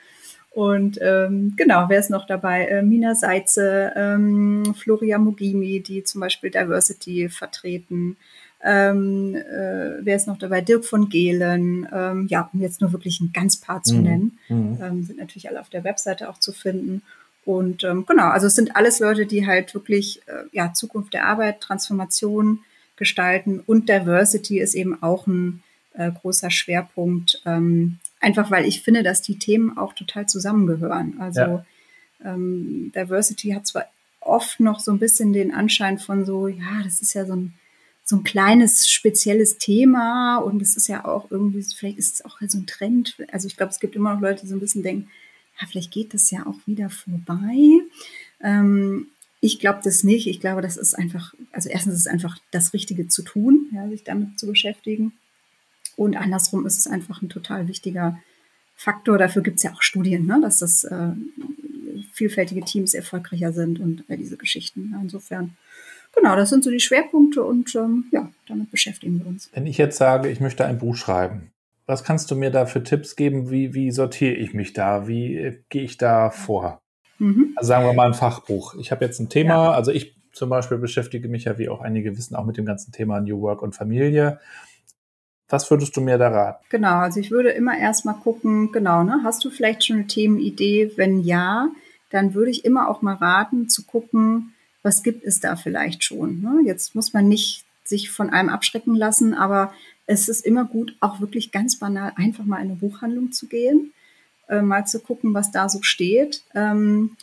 Und 0.58 0.98
ähm, 1.04 1.54
genau, 1.56 1.86
wer 1.88 2.00
ist 2.00 2.10
noch 2.10 2.26
dabei? 2.26 2.66
Äh, 2.66 2.82
Mina 2.82 3.14
Seitze, 3.14 3.94
ähm, 3.96 4.74
Floria 4.74 5.20
Mogimi, 5.20 5.82
die 5.82 6.04
zum 6.04 6.20
Beispiel 6.20 6.50
Diversity 6.50 7.30
vertreten. 7.30 8.18
Ähm, 8.64 9.36
äh, 9.36 10.04
wer 10.04 10.16
ist 10.16 10.26
noch 10.26 10.40
dabei? 10.40 10.62
Dirk 10.62 10.84
von 10.84 11.10
Gehlen. 11.10 11.88
Ähm, 11.94 12.26
ja, 12.32 12.50
um 12.52 12.60
jetzt 12.60 12.82
nur 12.82 12.92
wirklich 12.92 13.20
ein 13.20 13.30
ganz 13.34 13.58
paar 13.58 13.84
zu 13.84 13.98
mhm. 13.98 14.02
nennen. 14.02 14.40
Mhm. 14.50 14.80
Ähm, 14.82 15.04
sind 15.04 15.20
natürlich 15.20 15.48
alle 15.48 15.62
auf 15.62 15.70
der 15.70 15.84
Webseite 15.84 16.28
auch 16.28 16.40
zu 16.40 16.52
finden. 16.54 17.04
Und 17.46 17.84
ähm, 17.84 18.08
genau, 18.08 18.30
also 18.30 18.48
es 18.48 18.56
sind 18.56 18.76
alles 18.76 19.00
Leute, 19.00 19.28
die 19.28 19.46
halt 19.46 19.76
wirklich 19.76 20.24
äh, 20.26 20.46
ja, 20.54 20.74
Zukunft 20.74 21.14
der 21.14 21.28
Arbeit, 21.28 21.62
Transformation 21.62 22.62
gestalten 22.96 23.62
und 23.64 23.90
Diversity 23.90 24.60
ist 24.60 24.74
eben 24.74 25.04
auch 25.04 25.28
ein 25.28 25.62
äh, 25.94 26.10
großer 26.12 26.50
Schwerpunkt. 26.50 27.44
Ähm, 27.46 28.00
einfach 28.20 28.52
weil 28.52 28.66
ich 28.66 28.82
finde, 28.82 29.04
dass 29.04 29.22
die 29.22 29.40
Themen 29.40 29.78
auch 29.78 29.94
total 29.94 30.28
zusammengehören. 30.28 31.20
Also 31.20 31.42
ja. 31.42 31.66
ähm, 32.24 32.92
Diversity 32.96 33.50
hat 33.50 33.68
zwar 33.68 33.86
oft 34.22 34.60
noch 34.60 34.80
so 34.80 34.92
ein 34.92 35.00
bisschen 35.00 35.34
den 35.34 35.54
Anschein 35.54 36.00
von 36.00 36.26
so, 36.26 36.48
ja, 36.48 36.82
das 36.84 37.02
ist 37.02 37.14
ja 37.14 37.26
so 37.26 37.36
ein, 37.36 37.54
so 38.04 38.18
ein 38.18 38.24
kleines 38.24 38.90
spezielles 38.90 39.58
Thema 39.58 40.38
und 40.38 40.62
es 40.62 40.78
ist 40.78 40.88
ja 40.88 41.06
auch 41.06 41.30
irgendwie, 41.30 41.64
vielleicht 41.64 41.98
ist 41.98 42.16
es 42.16 42.26
auch 42.26 42.40
so 42.48 42.58
ein 42.58 42.68
Trend. 42.68 43.16
Also 43.32 43.48
ich 43.48 43.58
glaube, 43.58 43.72
es 43.72 43.80
gibt 43.80 43.96
immer 43.96 44.14
noch 44.14 44.22
Leute, 44.22 44.42
die 44.42 44.48
so 44.48 44.56
ein 44.56 44.62
bisschen 44.62 44.84
denken, 44.84 45.10
ja, 45.60 45.68
vielleicht 45.68 45.92
geht 45.92 46.14
das 46.14 46.32
ja 46.32 46.46
auch 46.46 46.56
wieder 46.66 46.90
vorbei. 46.90 47.82
Ähm, 48.42 49.08
ich 49.40 49.60
glaube 49.60 49.80
das 49.84 50.04
nicht. 50.04 50.28
Ich 50.28 50.40
glaube, 50.40 50.62
das 50.62 50.78
ist 50.78 50.94
einfach, 50.94 51.34
also 51.52 51.70
erstens 51.70 51.96
ist 51.96 52.02
es 52.02 52.08
einfach 52.08 52.38
das 52.52 52.74
Richtige 52.74 53.08
zu 53.08 53.24
tun, 53.24 53.68
ja, 53.74 53.88
sich 53.90 54.04
damit 54.04 54.40
zu 54.40 54.48
beschäftigen. 54.48 55.14
Und 55.98 56.16
andersrum 56.16 56.66
ist 56.66 56.78
es 56.78 56.88
einfach 56.88 57.22
ein 57.22 57.28
total 57.28 57.68
wichtiger 57.68 58.20
Faktor. 58.76 59.18
Dafür 59.18 59.42
gibt 59.42 59.58
es 59.58 59.64
ja 59.64 59.74
auch 59.74 59.82
Studien, 59.82 60.26
ne, 60.26 60.40
dass 60.42 60.60
das 60.60 60.86
äh, 60.86 61.10
vielfältige 62.14 62.62
Teams 62.62 62.94
erfolgreicher 62.94 63.52
sind 63.52 63.80
und 63.80 64.04
äh, 64.08 64.16
diese 64.16 64.38
Geschichten. 64.38 64.96
Insofern, 65.02 65.58
genau, 66.16 66.36
das 66.36 66.52
sind 66.52 66.64
so 66.64 66.70
die 66.70 66.80
Schwerpunkte 66.80 67.44
und 67.44 67.76
ähm, 67.76 68.06
ja, 68.12 68.32
damit 68.48 68.72
beschäftigen 68.72 69.20
wir 69.20 69.28
uns. 69.28 69.50
Wenn 69.54 69.66
ich 69.66 69.78
jetzt 69.78 69.98
sage, 69.98 70.30
ich 70.30 70.40
möchte 70.40 70.66
ein 70.66 70.78
Buch 70.78 70.96
schreiben, 70.96 71.52
was 71.88 72.04
kannst 72.04 72.30
du 72.30 72.36
mir 72.36 72.52
da 72.52 72.68
für 72.68 72.84
Tipps 72.84 73.16
geben? 73.16 73.50
Wie, 73.50 73.74
wie 73.74 73.92
sortiere 73.92 74.36
ich 74.36 74.54
mich 74.54 74.74
da? 74.74 75.08
Wie 75.08 75.36
äh, 75.36 75.58
gehe 75.70 75.84
ich 75.84 75.98
da 75.98 76.30
vor? 76.30 76.80
Mhm. 77.18 77.54
Also 77.56 77.70
sagen 77.70 77.86
wir 77.86 77.94
mal 77.94 78.08
ein 78.08 78.14
Fachbuch. 78.14 78.76
Ich 78.76 78.92
habe 78.92 79.04
jetzt 79.04 79.20
ein 79.20 79.30
Thema, 79.30 79.54
ja. 79.54 79.72
also 79.72 79.92
ich 79.92 80.16
zum 80.34 80.50
Beispiel 80.50 80.78
beschäftige 80.78 81.28
mich 81.28 81.46
ja, 81.46 81.58
wie 81.58 81.70
auch 81.70 81.82
einige 81.82 82.16
wissen, 82.16 82.36
auch 82.36 82.46
mit 82.46 82.58
dem 82.58 82.66
ganzen 82.66 82.92
Thema 82.92 83.20
New 83.20 83.42
Work 83.42 83.64
und 83.64 83.74
Familie. 83.74 84.40
Was 85.50 85.70
würdest 85.72 85.96
du 85.96 86.02
mir 86.02 86.18
da 86.18 86.30
raten? 86.30 86.66
Genau, 86.70 86.98
also 86.98 87.20
ich 87.20 87.32
würde 87.32 87.50
immer 87.50 87.78
erstmal 87.78 88.16
gucken, 88.16 88.72
genau, 88.72 89.04
ne, 89.04 89.22
hast 89.24 89.46
du 89.46 89.50
vielleicht 89.50 89.86
schon 89.86 89.98
eine 89.98 90.08
Themenidee? 90.08 90.92
Wenn 90.98 91.22
ja, 91.22 91.70
dann 92.10 92.34
würde 92.34 92.52
ich 92.52 92.66
immer 92.66 92.90
auch 92.90 93.02
mal 93.02 93.16
raten, 93.16 93.70
zu 93.70 93.84
gucken, 93.84 94.54
was 94.84 95.04
gibt 95.04 95.24
es 95.24 95.40
da 95.40 95.56
vielleicht 95.56 96.04
schon. 96.04 96.42
Ne? 96.42 96.62
Jetzt 96.66 96.96
muss 96.96 97.14
man 97.14 97.28
nicht 97.28 97.66
sich 97.84 98.10
von 98.10 98.30
einem 98.30 98.50
abschrecken 98.50 98.96
lassen, 98.96 99.34
aber 99.34 99.74
es 100.06 100.30
ist 100.30 100.46
immer 100.46 100.66
gut, 100.66 100.96
auch 101.00 101.20
wirklich 101.20 101.52
ganz 101.52 101.80
banal 101.80 102.14
einfach 102.16 102.46
mal 102.46 102.58
in 102.58 102.70
eine 102.70 102.76
Buchhandlung 102.76 103.32
zu 103.32 103.48
gehen, 103.48 103.94
äh, 104.48 104.62
mal 104.62 104.86
zu 104.86 105.00
gucken, 105.00 105.34
was 105.34 105.52
da 105.52 105.70
so 105.70 105.82
steht. 105.82 106.44
Ähm, 106.56 107.18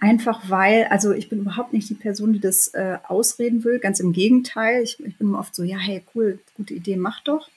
einfach 0.00 0.48
weil, 0.48 0.84
also 0.84 1.12
ich 1.12 1.28
bin 1.28 1.40
überhaupt 1.40 1.72
nicht 1.72 1.88
die 1.88 1.94
Person, 1.94 2.32
die 2.32 2.40
das 2.40 2.68
äh, 2.68 2.98
ausreden 3.06 3.64
will, 3.64 3.78
ganz 3.78 4.00
im 4.00 4.12
Gegenteil. 4.12 4.82
Ich, 4.82 5.00
ich 5.00 5.16
bin 5.16 5.34
oft 5.34 5.54
so, 5.54 5.62
ja, 5.62 5.78
hey, 5.78 6.02
cool, 6.14 6.38
gute 6.54 6.74
Idee, 6.74 6.96
mach 6.96 7.22
doch. 7.22 7.48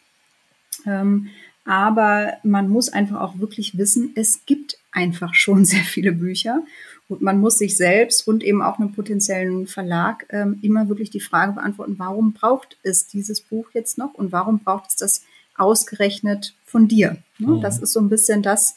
Ähm, 0.85 1.29
aber 1.65 2.37
man 2.43 2.69
muss 2.69 2.89
einfach 2.89 3.21
auch 3.21 3.39
wirklich 3.39 3.77
wissen, 3.77 4.11
es 4.15 4.45
gibt 4.45 4.77
einfach 4.91 5.33
schon 5.33 5.65
sehr 5.65 5.83
viele 5.83 6.11
Bücher 6.11 6.63
und 7.09 7.21
man 7.21 7.39
muss 7.39 7.57
sich 7.57 7.75
selbst 7.75 8.27
und 8.27 8.43
eben 8.43 8.61
auch 8.61 8.79
einem 8.79 8.93
potenziellen 8.93 9.67
Verlag 9.67 10.25
ähm, 10.29 10.59
immer 10.61 10.89
wirklich 10.89 11.09
die 11.09 11.19
Frage 11.19 11.53
beantworten, 11.53 11.95
warum 11.97 12.33
braucht 12.33 12.77
es 12.83 13.07
dieses 13.07 13.41
Buch 13.41 13.69
jetzt 13.73 13.97
noch 13.97 14.13
und 14.13 14.31
warum 14.31 14.59
braucht 14.59 14.89
es 14.89 14.95
das 14.95 15.23
ausgerechnet 15.57 16.55
von 16.65 16.87
dir? 16.87 17.17
Ne? 17.37 17.55
Mhm. 17.55 17.61
Das 17.61 17.79
ist 17.79 17.93
so 17.93 17.99
ein 17.99 18.09
bisschen 18.09 18.41
das, 18.41 18.75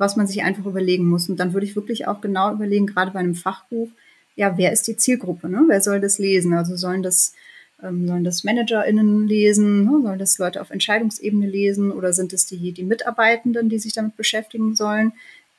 was 0.00 0.16
man 0.16 0.26
sich 0.26 0.42
einfach 0.42 0.66
überlegen 0.66 1.08
muss. 1.08 1.28
Und 1.28 1.38
dann 1.38 1.52
würde 1.52 1.66
ich 1.66 1.76
wirklich 1.76 2.08
auch 2.08 2.20
genau 2.20 2.52
überlegen, 2.52 2.86
gerade 2.86 3.12
bei 3.12 3.20
einem 3.20 3.34
Fachbuch, 3.34 3.88
ja, 4.34 4.56
wer 4.56 4.72
ist 4.72 4.88
die 4.88 4.96
Zielgruppe? 4.96 5.48
Ne? 5.48 5.64
Wer 5.68 5.80
soll 5.80 6.00
das 6.00 6.18
lesen? 6.18 6.54
Also 6.54 6.76
sollen 6.76 7.02
das 7.02 7.34
ähm, 7.82 8.06
sollen 8.06 8.24
das 8.24 8.44
ManagerInnen 8.44 9.26
lesen? 9.26 9.84
Ne? 9.84 10.00
Sollen 10.02 10.18
das 10.18 10.38
Leute 10.38 10.60
auf 10.60 10.70
Entscheidungsebene 10.70 11.46
lesen? 11.46 11.92
Oder 11.92 12.12
sind 12.12 12.32
es 12.32 12.46
die, 12.46 12.72
die 12.72 12.84
Mitarbeitenden, 12.84 13.68
die 13.68 13.78
sich 13.78 13.92
damit 13.92 14.16
beschäftigen 14.16 14.74
sollen? 14.74 15.12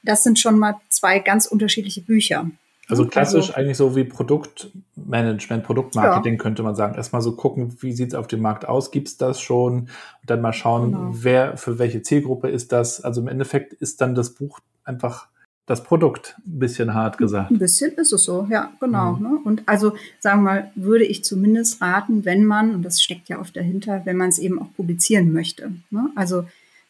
das 0.03 0.23
sind 0.23 0.39
schon 0.39 0.57
mal 0.57 0.79
zwei 0.89 1.19
ganz 1.19 1.45
unterschiedliche 1.45 2.01
Bücher. 2.01 2.49
Also 2.91 3.05
klassisch 3.05 3.49
also, 3.49 3.53
eigentlich 3.53 3.77
so 3.77 3.95
wie 3.95 4.03
Produktmanagement, 4.03 5.63
Produktmarketing 5.63 6.33
ja. 6.33 6.39
könnte 6.39 6.63
man 6.63 6.75
sagen. 6.75 6.95
Erstmal 6.95 7.21
so 7.21 7.35
gucken, 7.35 7.75
wie 7.79 7.93
sieht 7.93 8.09
es 8.09 8.15
auf 8.15 8.27
dem 8.27 8.41
Markt 8.41 8.67
aus, 8.67 8.91
gibt 8.91 9.07
es 9.07 9.17
das 9.17 9.39
schon? 9.39 9.73
Und 9.81 9.89
dann 10.25 10.41
mal 10.41 10.53
schauen, 10.53 10.91
genau. 10.91 11.09
wer 11.13 11.57
für 11.57 11.79
welche 11.79 12.01
Zielgruppe 12.01 12.49
ist 12.49 12.71
das. 12.71 13.01
Also 13.01 13.21
im 13.21 13.27
Endeffekt 13.27 13.73
ist 13.73 14.01
dann 14.01 14.13
das 14.13 14.31
Buch 14.31 14.59
einfach 14.83 15.27
das 15.65 15.83
Produkt, 15.83 16.35
ein 16.45 16.59
bisschen 16.59 16.93
hart 16.93 17.17
gesagt. 17.17 17.51
Ein 17.51 17.59
bisschen 17.59 17.91
ist 17.93 18.11
es 18.11 18.23
so, 18.23 18.47
ja, 18.49 18.71
genau. 18.79 19.13
Mhm. 19.13 19.23
Ne? 19.23 19.39
Und 19.43 19.63
also, 19.67 19.93
sagen 20.19 20.43
wir 20.43 20.51
mal, 20.51 20.71
würde 20.75 21.05
ich 21.05 21.23
zumindest 21.23 21.81
raten, 21.81 22.25
wenn 22.25 22.43
man, 22.43 22.75
und 22.75 22.83
das 22.83 23.01
steckt 23.01 23.29
ja 23.29 23.39
oft 23.39 23.55
dahinter, 23.55 24.01
wenn 24.05 24.17
man 24.17 24.29
es 24.29 24.37
eben 24.39 24.61
auch 24.61 24.73
publizieren 24.75 25.31
möchte. 25.31 25.71
Ne? 25.89 26.09
Also 26.15 26.45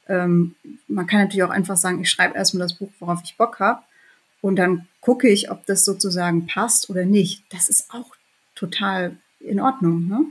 ähm, 0.07 0.55
man 0.87 1.05
kann 1.05 1.21
natürlich 1.21 1.43
auch 1.43 1.51
einfach 1.51 1.77
sagen, 1.77 2.01
ich 2.01 2.09
schreibe 2.09 2.35
erstmal 2.35 2.63
das 2.63 2.73
Buch, 2.73 2.89
worauf 2.99 3.21
ich 3.23 3.37
Bock 3.37 3.59
habe. 3.59 3.81
Und 4.41 4.57
dann 4.57 4.87
gucke 4.99 5.29
ich, 5.29 5.51
ob 5.51 5.65
das 5.65 5.85
sozusagen 5.85 6.47
passt 6.47 6.89
oder 6.89 7.05
nicht. 7.05 7.43
Das 7.49 7.69
ist 7.69 7.91
auch 7.91 8.15
total 8.55 9.17
in 9.39 9.59
Ordnung. 9.59 10.07
Ne? 10.07 10.25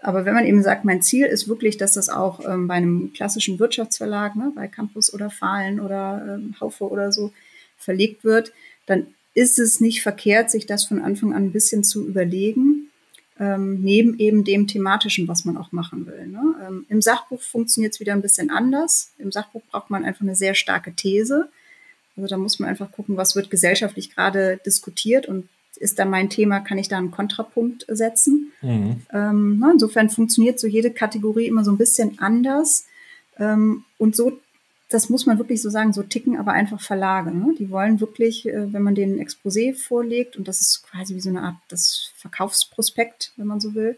Aber 0.00 0.24
wenn 0.24 0.34
man 0.34 0.46
eben 0.46 0.62
sagt, 0.62 0.84
mein 0.84 1.02
Ziel 1.02 1.26
ist 1.26 1.48
wirklich, 1.48 1.76
dass 1.76 1.92
das 1.92 2.08
auch 2.08 2.40
ähm, 2.44 2.68
bei 2.68 2.74
einem 2.74 3.12
klassischen 3.12 3.58
Wirtschaftsverlag, 3.58 4.36
ne, 4.36 4.52
bei 4.54 4.68
Campus 4.68 5.12
oder 5.12 5.30
Fahlen 5.30 5.80
oder 5.80 6.36
ähm, 6.36 6.54
Haufe 6.60 6.88
oder 6.88 7.12
so 7.12 7.32
verlegt 7.76 8.24
wird, 8.24 8.52
dann 8.86 9.08
ist 9.34 9.58
es 9.58 9.80
nicht 9.80 10.02
verkehrt, 10.02 10.50
sich 10.50 10.66
das 10.66 10.84
von 10.84 11.00
Anfang 11.00 11.34
an 11.34 11.46
ein 11.46 11.52
bisschen 11.52 11.84
zu 11.84 12.06
überlegen, 12.06 12.88
ähm, 13.38 13.82
neben 13.82 14.18
eben 14.18 14.44
dem 14.44 14.66
thematischen, 14.66 15.28
was 15.28 15.44
man 15.44 15.56
auch 15.56 15.72
machen 15.72 16.06
will. 16.06 16.26
Ne? 16.26 16.54
Ähm, 16.66 16.86
Im 16.88 17.02
Sachbuch 17.02 17.42
funktioniert 17.42 17.92
es 17.92 18.00
wieder 18.00 18.14
ein 18.14 18.22
bisschen 18.22 18.50
anders. 18.50 19.12
Im 19.18 19.30
Sachbuch 19.30 19.62
braucht 19.70 19.90
man 19.90 20.04
einfach 20.04 20.22
eine 20.22 20.36
sehr 20.36 20.54
starke 20.54 20.94
These. 20.94 21.48
Also 22.16 22.28
da 22.28 22.36
muss 22.36 22.58
man 22.58 22.68
einfach 22.68 22.90
gucken, 22.92 23.16
was 23.16 23.36
wird 23.36 23.50
gesellschaftlich 23.50 24.14
gerade 24.14 24.58
diskutiert 24.64 25.26
und 25.26 25.48
ist 25.76 25.98
da 25.98 26.06
mein 26.06 26.30
Thema, 26.30 26.60
kann 26.60 26.78
ich 26.78 26.88
da 26.88 26.96
einen 26.96 27.10
Kontrapunkt 27.10 27.84
setzen. 27.88 28.52
Mhm. 28.62 29.02
Ähm, 29.12 29.58
ne, 29.58 29.70
insofern 29.74 30.08
funktioniert 30.08 30.58
so 30.58 30.66
jede 30.66 30.90
Kategorie 30.90 31.46
immer 31.46 31.64
so 31.64 31.70
ein 31.70 31.76
bisschen 31.76 32.18
anders. 32.18 32.86
Ähm, 33.38 33.84
und 33.98 34.16
so 34.16 34.40
das 34.88 35.08
muss 35.08 35.26
man 35.26 35.38
wirklich 35.38 35.62
so 35.62 35.70
sagen, 35.70 35.92
so 35.92 36.02
ticken 36.02 36.36
aber 36.36 36.52
einfach 36.52 36.80
Verlage. 36.80 37.32
Ne? 37.32 37.54
Die 37.58 37.70
wollen 37.70 38.00
wirklich, 38.00 38.46
äh, 38.46 38.72
wenn 38.72 38.82
man 38.82 38.94
den 38.94 39.18
Exposé 39.20 39.74
vorlegt, 39.74 40.36
und 40.36 40.46
das 40.46 40.60
ist 40.60 40.84
quasi 40.84 41.14
wie 41.14 41.20
so 41.20 41.28
eine 41.28 41.42
Art 41.42 41.56
das 41.68 42.12
Verkaufsprospekt, 42.16 43.32
wenn 43.36 43.46
man 43.46 43.60
so 43.60 43.74
will, 43.74 43.96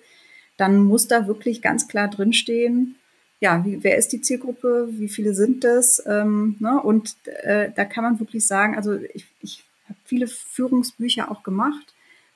dann 0.57 0.83
muss 0.83 1.07
da 1.07 1.27
wirklich 1.27 1.63
ganz 1.63 1.89
klar 1.89 2.09
drinstehen, 2.09 2.97
ja, 3.41 3.65
wie, 3.65 3.83
wer 3.83 3.97
ist 3.97 4.09
die 4.09 4.21
Zielgruppe, 4.21 4.89
wie 4.91 5.09
viele 5.09 5.35
sind 5.35 5.65
das? 5.65 6.03
Ähm, 6.07 6.57
ne? 6.59 6.81
Und 6.83 7.17
äh, 7.43 7.71
da 7.75 7.85
kann 7.85 8.05
man 8.05 8.21
wirklich 8.21 8.47
sagen, 8.47 8.77
also 8.77 8.95
ich, 9.15 9.27
ich 9.41 9.65
habe 9.85 9.99
viele 10.05 10.27
Führungsbücher 10.27 11.31
auch 11.31 11.43
gemacht 11.43 11.95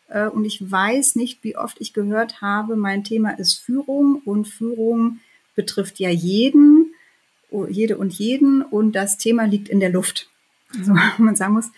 äh, 0.08 0.26
und 0.26 0.44
ich 0.44 0.70
weiß 0.70 1.16
nicht, 1.16 1.42
wie 1.42 1.56
oft 1.56 1.80
ich 1.80 1.92
gehört 1.92 2.40
habe, 2.40 2.76
mein 2.76 3.04
Thema 3.04 3.30
ist 3.30 3.54
Führung 3.54 4.22
und 4.24 4.46
Führung 4.46 5.20
betrifft 5.54 5.98
ja 5.98 6.08
jeden 6.08 6.94
jede 7.68 7.98
und 7.98 8.12
jeden 8.12 8.62
und 8.62 8.92
das 8.92 9.18
Thema 9.18 9.44
liegt 9.44 9.68
in 9.68 9.80
der 9.80 9.90
Luft. 9.90 10.28
Also 10.76 10.94
man 11.18 11.36
sagen 11.36 11.54
muss, 11.54 11.70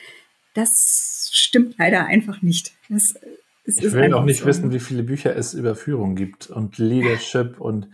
das 0.55 1.31
stimmt 1.33 1.77
leider 1.79 2.07
einfach 2.07 2.43
nicht. 2.43 2.73
Das, 2.89 3.15
ich 3.65 3.83
will 3.93 4.13
auch 4.15 4.25
nicht 4.25 4.41
so. 4.41 4.47
wissen, 4.47 4.73
wie 4.73 4.81
viele 4.81 5.03
Bücher 5.03 5.35
es 5.35 5.55
über 5.55 5.75
Führung 5.75 6.17
gibt 6.17 6.49
und 6.51 6.79
Leadership 6.79 7.61
und 7.61 7.89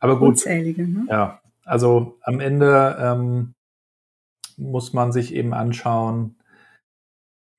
aber 0.00 0.18
gut. 0.18 0.28
Unzählige, 0.28 0.86
ne? 0.86 1.06
Ja, 1.08 1.40
also 1.64 2.18
am 2.22 2.40
Ende 2.40 2.96
ähm, 3.00 3.54
muss 4.56 4.92
man 4.92 5.12
sich 5.12 5.34
eben 5.34 5.54
anschauen, 5.54 6.36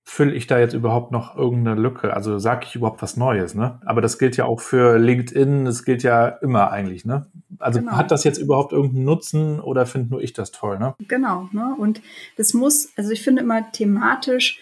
fülle 0.10 0.34
ich 0.34 0.48
da 0.48 0.60
jetzt 0.60 0.74
überhaupt 0.74 1.12
noch 1.12 1.38
irgendeine 1.38 1.80
Lücke? 1.80 2.14
Also 2.14 2.40
sage 2.40 2.66
ich 2.68 2.76
überhaupt 2.76 3.02
was 3.02 3.16
Neues, 3.16 3.54
ne? 3.54 3.80
Aber 3.86 4.02
das 4.02 4.18
gilt 4.18 4.38
ja 4.38 4.46
auch 4.46 4.60
für 4.60 4.98
LinkedIn, 4.98 5.66
das 5.66 5.86
gilt 5.86 6.02
ja 6.02 6.28
immer 6.28 6.72
eigentlich, 6.72 7.06
ne? 7.06 7.28
Also 7.60 7.80
genau. 7.80 7.92
hat 7.92 8.10
das 8.10 8.24
jetzt 8.24 8.40
überhaupt 8.40 8.74
irgendeinen 8.74 9.06
Nutzen 9.06 9.60
oder 9.60 9.86
finde 9.86 10.10
nur 10.10 10.22
ich 10.22 10.34
das 10.34 10.52
toll, 10.52 10.80
ne? 10.80 10.96
Genau, 11.08 11.48
ne? 11.52 11.76
Und 11.78 12.02
das 12.38 12.56
muss, 12.56 12.90
also 12.98 13.12
ich 13.12 13.22
finde 13.22 13.44
immer 13.44 13.72
thematisch, 13.72 14.60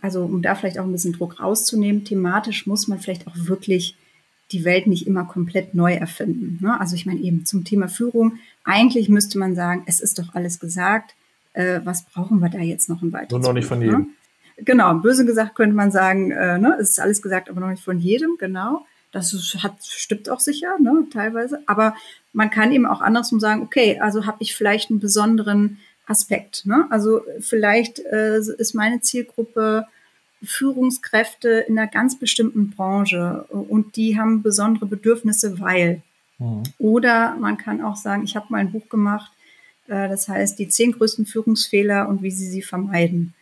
also 0.00 0.24
um 0.24 0.40
da 0.40 0.54
vielleicht 0.54 0.78
auch 0.78 0.84
ein 0.84 0.92
bisschen 0.92 1.12
Druck 1.12 1.40
rauszunehmen, 1.40 2.04
thematisch 2.04 2.66
muss 2.66 2.88
man 2.88 2.98
vielleicht 2.98 3.26
auch 3.26 3.34
wirklich 3.36 3.96
die 4.52 4.64
Welt 4.64 4.86
nicht 4.86 5.06
immer 5.06 5.24
komplett 5.24 5.74
neu 5.74 5.94
erfinden. 5.94 6.58
Ne? 6.60 6.78
Also 6.80 6.94
ich 6.94 7.06
meine 7.06 7.20
eben 7.20 7.44
zum 7.44 7.64
Thema 7.64 7.88
Führung, 7.88 8.38
eigentlich 8.64 9.08
müsste 9.08 9.38
man 9.38 9.54
sagen, 9.54 9.82
es 9.86 10.00
ist 10.00 10.18
doch 10.18 10.34
alles 10.34 10.60
gesagt, 10.60 11.14
äh, 11.52 11.80
was 11.84 12.04
brauchen 12.04 12.40
wir 12.40 12.48
da 12.48 12.58
jetzt 12.58 12.88
noch 12.88 13.02
ein 13.02 13.12
weiteres? 13.12 13.32
Nur 13.32 13.40
noch 13.40 13.52
nicht 13.52 13.66
von 13.66 13.80
jedem. 13.80 14.00
Ne? 14.00 14.06
Genau, 14.58 14.94
böse 14.94 15.26
gesagt 15.26 15.54
könnte 15.54 15.74
man 15.74 15.90
sagen, 15.90 16.30
äh, 16.30 16.58
ne, 16.58 16.76
es 16.80 16.90
ist 16.90 17.00
alles 17.00 17.20
gesagt, 17.20 17.50
aber 17.50 17.60
noch 17.60 17.68
nicht 17.68 17.84
von 17.84 17.98
jedem, 17.98 18.36
genau. 18.38 18.86
Das 19.12 19.32
hat, 19.62 19.74
stimmt 19.82 20.30
auch 20.30 20.40
sicher, 20.40 20.76
ne, 20.80 21.06
teilweise. 21.12 21.62
Aber 21.66 21.94
man 22.32 22.50
kann 22.50 22.72
eben 22.72 22.86
auch 22.86 23.00
andersrum 23.00 23.40
sagen, 23.40 23.62
okay, 23.62 23.98
also 24.00 24.26
habe 24.26 24.38
ich 24.40 24.54
vielleicht 24.54 24.90
einen 24.90 25.00
besonderen 25.00 25.78
Aspekt. 26.06 26.66
Ne? 26.66 26.86
Also 26.90 27.22
vielleicht 27.40 27.98
äh, 27.98 28.38
ist 28.38 28.74
meine 28.74 29.00
Zielgruppe 29.00 29.86
Führungskräfte 30.42 31.64
in 31.68 31.78
einer 31.78 31.88
ganz 31.88 32.18
bestimmten 32.18 32.70
Branche 32.70 33.44
und 33.48 33.96
die 33.96 34.18
haben 34.18 34.42
besondere 34.42 34.86
Bedürfnisse, 34.86 35.60
weil. 35.60 36.02
Mhm. 36.38 36.62
Oder 36.78 37.36
man 37.36 37.56
kann 37.56 37.82
auch 37.82 37.96
sagen, 37.96 38.24
ich 38.24 38.36
habe 38.36 38.46
mal 38.50 38.58
ein 38.58 38.72
Buch 38.72 38.88
gemacht, 38.88 39.32
äh, 39.88 40.08
das 40.08 40.28
heißt 40.28 40.58
die 40.58 40.68
zehn 40.68 40.92
größten 40.92 41.26
Führungsfehler 41.26 42.08
und 42.08 42.22
wie 42.22 42.30
sie 42.30 42.48
sie 42.48 42.62
vermeiden. 42.62 43.34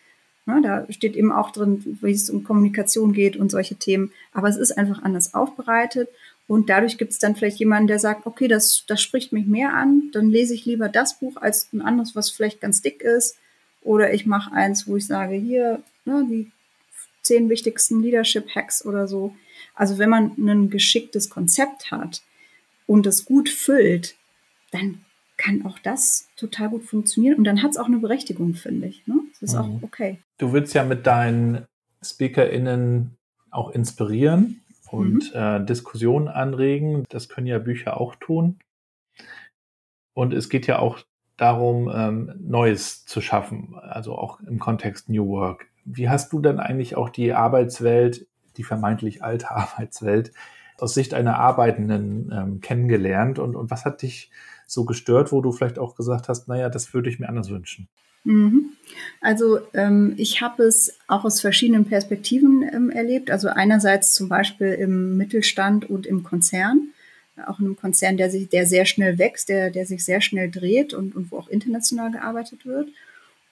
Ne, 0.46 0.60
da 0.62 0.86
steht 0.92 1.16
eben 1.16 1.32
auch 1.32 1.52
drin, 1.52 1.98
wie 2.02 2.12
es 2.12 2.28
um 2.28 2.44
Kommunikation 2.44 3.14
geht 3.14 3.36
und 3.36 3.50
solche 3.50 3.76
Themen. 3.76 4.12
Aber 4.32 4.48
es 4.48 4.58
ist 4.58 4.76
einfach 4.76 5.02
anders 5.02 5.32
aufbereitet. 5.32 6.10
Und 6.46 6.68
dadurch 6.68 6.98
gibt 6.98 7.12
es 7.12 7.18
dann 7.18 7.34
vielleicht 7.34 7.58
jemanden, 7.58 7.86
der 7.86 7.98
sagt, 7.98 8.26
okay, 8.26 8.46
das, 8.46 8.84
das 8.86 9.00
spricht 9.00 9.32
mich 9.32 9.46
mehr 9.46 9.72
an, 9.72 10.10
dann 10.12 10.28
lese 10.28 10.52
ich 10.52 10.66
lieber 10.66 10.90
das 10.90 11.18
Buch 11.18 11.38
als 11.38 11.72
ein 11.72 11.80
anderes, 11.80 12.14
was 12.14 12.28
vielleicht 12.28 12.60
ganz 12.60 12.82
dick 12.82 13.00
ist. 13.00 13.38
Oder 13.80 14.12
ich 14.12 14.26
mache 14.26 14.52
eins, 14.52 14.86
wo 14.86 14.96
ich 14.96 15.06
sage, 15.06 15.34
hier, 15.34 15.82
ne, 16.04 16.26
die 16.28 16.52
zehn 17.24 17.48
wichtigsten 17.48 18.02
Leadership-Hacks 18.02 18.84
oder 18.86 19.08
so. 19.08 19.34
Also 19.74 19.98
wenn 19.98 20.10
man 20.10 20.36
ein 20.38 20.70
geschicktes 20.70 21.30
Konzept 21.30 21.90
hat 21.90 22.22
und 22.86 23.06
es 23.06 23.24
gut 23.24 23.48
füllt, 23.48 24.14
dann 24.70 25.04
kann 25.36 25.66
auch 25.66 25.78
das 25.80 26.28
total 26.36 26.70
gut 26.70 26.84
funktionieren. 26.84 27.36
Und 27.36 27.44
dann 27.44 27.62
hat 27.62 27.72
es 27.72 27.76
auch 27.76 27.86
eine 27.86 27.98
Berechtigung, 27.98 28.54
finde 28.54 28.86
ich. 28.88 29.06
Ne? 29.06 29.20
Das 29.32 29.42
ist 29.42 29.54
mhm. 29.54 29.60
auch 29.60 29.82
okay. 29.82 30.18
Du 30.38 30.52
willst 30.52 30.74
ja 30.74 30.84
mit 30.84 31.06
deinen 31.06 31.66
SpeakerInnen 32.02 33.16
auch 33.50 33.70
inspirieren 33.70 34.62
und 34.90 35.34
mhm. 35.34 35.40
äh, 35.40 35.64
Diskussionen 35.64 36.28
anregen. 36.28 37.04
Das 37.08 37.28
können 37.28 37.46
ja 37.46 37.58
Bücher 37.58 38.00
auch 38.00 38.14
tun. 38.16 38.58
Und 40.12 40.32
es 40.32 40.48
geht 40.48 40.66
ja 40.66 40.78
auch 40.78 41.00
darum, 41.36 41.90
ähm, 41.92 42.32
Neues 42.38 43.04
zu 43.04 43.20
schaffen, 43.20 43.74
also 43.74 44.16
auch 44.16 44.40
im 44.40 44.60
Kontext 44.60 45.08
New 45.08 45.26
Work. 45.26 45.66
Wie 45.84 46.08
hast 46.08 46.32
du 46.32 46.40
dann 46.40 46.58
eigentlich 46.58 46.96
auch 46.96 47.08
die 47.08 47.32
Arbeitswelt, 47.32 48.26
die 48.56 48.64
vermeintlich 48.64 49.22
alte 49.22 49.50
Arbeitswelt, 49.52 50.32
aus 50.78 50.94
Sicht 50.94 51.14
einer 51.14 51.38
Arbeitenden 51.38 52.32
ähm, 52.32 52.60
kennengelernt 52.60 53.38
und, 53.38 53.54
und 53.54 53.70
was 53.70 53.84
hat 53.84 54.02
dich 54.02 54.30
so 54.66 54.84
gestört, 54.84 55.30
wo 55.30 55.40
du 55.40 55.52
vielleicht 55.52 55.78
auch 55.78 55.94
gesagt 55.94 56.28
hast, 56.28 56.48
naja, 56.48 56.68
das 56.68 56.92
würde 56.94 57.08
ich 57.08 57.18
mir 57.18 57.28
anders 57.28 57.50
wünschen? 57.50 57.88
Mhm. 58.24 58.70
Also 59.20 59.60
ähm, 59.74 60.14
ich 60.16 60.40
habe 60.40 60.64
es 60.64 60.98
auch 61.06 61.24
aus 61.24 61.40
verschiedenen 61.40 61.84
Perspektiven 61.84 62.68
ähm, 62.72 62.90
erlebt. 62.90 63.30
Also 63.30 63.48
einerseits 63.48 64.14
zum 64.14 64.28
Beispiel 64.28 64.68
im 64.68 65.16
Mittelstand 65.16 65.88
und 65.88 66.06
im 66.06 66.24
Konzern. 66.24 66.88
Auch 67.46 67.58
in 67.58 67.66
einem 67.66 67.76
Konzern, 67.76 68.16
der 68.16 68.30
sich, 68.30 68.48
der 68.48 68.66
sehr 68.66 68.86
schnell 68.86 69.18
wächst, 69.18 69.48
der, 69.48 69.70
der 69.70 69.86
sich 69.86 70.04
sehr 70.04 70.20
schnell 70.20 70.50
dreht 70.50 70.94
und, 70.94 71.14
und 71.14 71.30
wo 71.30 71.38
auch 71.38 71.48
international 71.48 72.12
gearbeitet 72.12 72.64
wird. 72.64 72.88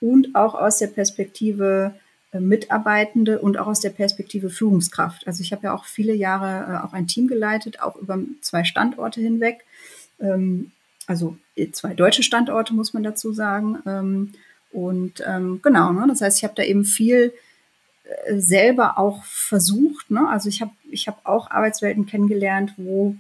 Und 0.01 0.35
auch 0.35 0.55
aus 0.55 0.79
der 0.79 0.87
Perspektive 0.89 1.95
Mitarbeitende 2.41 3.41
und 3.41 3.59
auch 3.59 3.67
aus 3.67 3.81
der 3.81 3.91
Perspektive 3.91 4.49
Führungskraft. 4.49 5.27
Also 5.27 5.43
ich 5.43 5.53
habe 5.53 5.65
ja 5.65 5.75
auch 5.75 5.85
viele 5.85 6.15
Jahre 6.15 6.73
äh, 6.73 6.87
auch 6.87 6.93
ein 6.93 7.07
Team 7.07 7.29
geleitet, 7.29 7.83
auch 7.83 7.97
über 7.97 8.19
zwei 8.41 8.65
Standorte 8.65 9.21
hinweg. 9.21 9.65
Ähm, 10.21 10.73
also 11.07 11.37
äh, 11.57 11.71
zwei 11.71 11.95
deutsche 11.95 12.23
Standorte, 12.23 12.75
muss 12.75 12.95
man 12.95 13.03
dazu 13.03 13.33
sagen. 13.33 13.79
Ähm, 13.87 14.33
und 14.73 15.23
ähm, 15.27 15.61
genau, 15.63 15.93
ne, 15.93 16.07
das 16.09 16.23
heißt, 16.23 16.39
ich 16.39 16.45
habe 16.45 16.55
da 16.57 16.63
eben 16.63 16.85
viel 16.85 17.35
äh, 18.05 18.39
selber 18.39 18.99
auch 18.99 19.23
versucht. 19.25 20.11
Ne? 20.11 20.27
Also 20.29 20.49
ich 20.49 20.63
habe 20.63 20.73
ich 20.91 21.09
hab 21.09 21.27
auch 21.27 21.51
Arbeitswelten 21.51 22.07
kennengelernt, 22.07 22.73
wo 22.79 23.17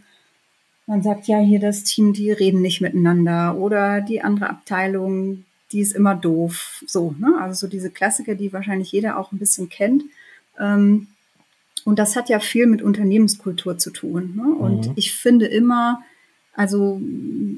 man 0.87 1.03
sagt, 1.03 1.27
ja, 1.29 1.39
hier 1.39 1.61
das 1.61 1.85
Team, 1.85 2.13
die 2.13 2.33
reden 2.33 2.63
nicht 2.63 2.81
miteinander 2.81 3.57
oder 3.57 4.01
die 4.01 4.23
andere 4.23 4.51
Abteilung, 4.51 5.45
die 5.73 5.81
ist 5.81 5.95
immer 5.95 6.15
doof. 6.15 6.85
So, 6.87 7.15
ne? 7.19 7.35
Also 7.41 7.67
so 7.67 7.67
diese 7.67 7.91
Klassiker, 7.91 8.35
die 8.35 8.53
wahrscheinlich 8.53 8.93
jeder 8.93 9.19
auch 9.19 9.33
ein 9.33 9.39
bisschen 9.39 9.69
kennt. 9.69 10.05
Ähm, 10.59 11.09
und 11.85 11.99
das 11.99 12.15
hat 12.15 12.29
ja 12.29 12.39
viel 12.39 12.67
mit 12.67 12.83
Unternehmenskultur 12.83 13.79
zu 13.79 13.91
tun. 13.91 14.35
Ne? 14.37 14.55
Und 14.55 14.89
mhm. 14.89 14.93
ich 14.97 15.15
finde 15.15 15.47
immer, 15.47 16.03
also 16.55 17.01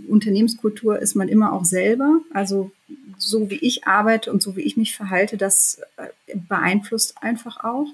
Unternehmenskultur 0.09 0.99
ist 0.99 1.15
man 1.15 1.29
immer 1.29 1.53
auch 1.53 1.65
selber. 1.65 2.21
Also 2.33 2.71
so 3.19 3.51
wie 3.51 3.57
ich 3.57 3.87
arbeite 3.87 4.33
und 4.33 4.43
so 4.43 4.57
wie 4.57 4.63
ich 4.63 4.77
mich 4.77 4.97
verhalte, 4.97 5.37
das 5.37 5.81
äh, 5.97 6.37
beeinflusst 6.49 7.23
einfach 7.23 7.63
auch. 7.65 7.89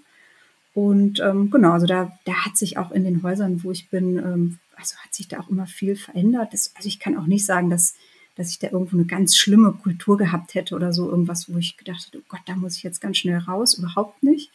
Und 0.73 1.21
ähm, 1.21 1.51
genau, 1.51 1.73
also 1.73 1.87
da, 1.87 2.17
da 2.25 2.45
hat 2.45 2.57
sich 2.57 2.79
auch 2.79 2.93
in 2.93 3.05
den 3.05 3.23
Häusern, 3.23 3.65
wo 3.65 3.73
ich 3.73 3.89
bin, 3.89 4.19
ähm, 4.19 4.59
also 4.77 4.97
hat 4.99 5.13
sich 5.13 5.27
da 5.27 5.41
auch 5.41 5.49
immer 5.49 5.67
viel 5.67 5.97
verändert. 5.97 6.53
Das, 6.53 6.73
also 6.77 6.87
ich 6.87 7.01
kann 7.01 7.17
auch 7.17 7.27
nicht 7.27 7.45
sagen, 7.45 7.71
dass, 7.71 7.95
dass 8.41 8.49
ich 8.49 8.59
da 8.59 8.69
irgendwo 8.69 8.97
eine 8.97 9.05
ganz 9.05 9.37
schlimme 9.37 9.73
Kultur 9.73 10.17
gehabt 10.17 10.55
hätte 10.55 10.75
oder 10.75 10.95
so 10.95 11.11
irgendwas, 11.11 11.53
wo 11.53 11.59
ich 11.59 11.77
gedacht 11.77 12.07
hätte, 12.07 12.19
oh 12.19 12.27
Gott, 12.27 12.41
da 12.47 12.57
muss 12.57 12.75
ich 12.75 12.83
jetzt 12.83 13.03
ganz 13.03 13.19
schnell 13.19 13.37
raus. 13.37 13.75
Überhaupt 13.75 14.23
nicht. 14.23 14.51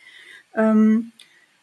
Ähm, 0.56 1.12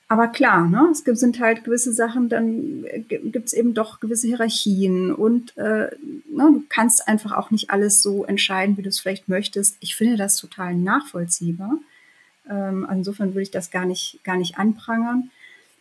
aber 0.07 0.29
klar, 0.29 0.69
ne, 0.69 0.89
es 0.93 1.03
gibt, 1.03 1.19
sind 1.19 1.41
halt 1.41 1.65
gewisse 1.65 1.93
Sachen, 1.93 2.29
dann 2.29 2.85
gibt 3.09 3.49
es 3.49 3.53
eben 3.55 3.75
doch 3.75 3.99
gewisse 3.99 4.29
Hierarchien 4.29 5.13
und 5.13 5.57
äh, 5.57 5.91
ne, 5.91 6.53
du 6.53 6.63
kannst 6.69 7.09
einfach 7.09 7.33
auch 7.33 7.51
nicht 7.51 7.71
alles 7.71 8.03
so 8.03 8.25
entscheiden, 8.25 8.77
wie 8.77 8.83
du 8.83 8.91
es 8.91 9.01
vielleicht 9.01 9.29
möchtest. 9.29 9.77
Ich 9.81 9.97
finde 9.97 10.17
das 10.17 10.37
total 10.37 10.77
nachvollziehbar. 10.77 11.73
Ähm, 12.49 12.87
insofern 12.89 13.31
würde 13.31 13.43
ich 13.43 13.51
das 13.51 13.73
gar 13.73 13.85
nicht, 13.85 14.21
gar 14.23 14.37
nicht 14.37 14.59
anprangern. 14.59 15.31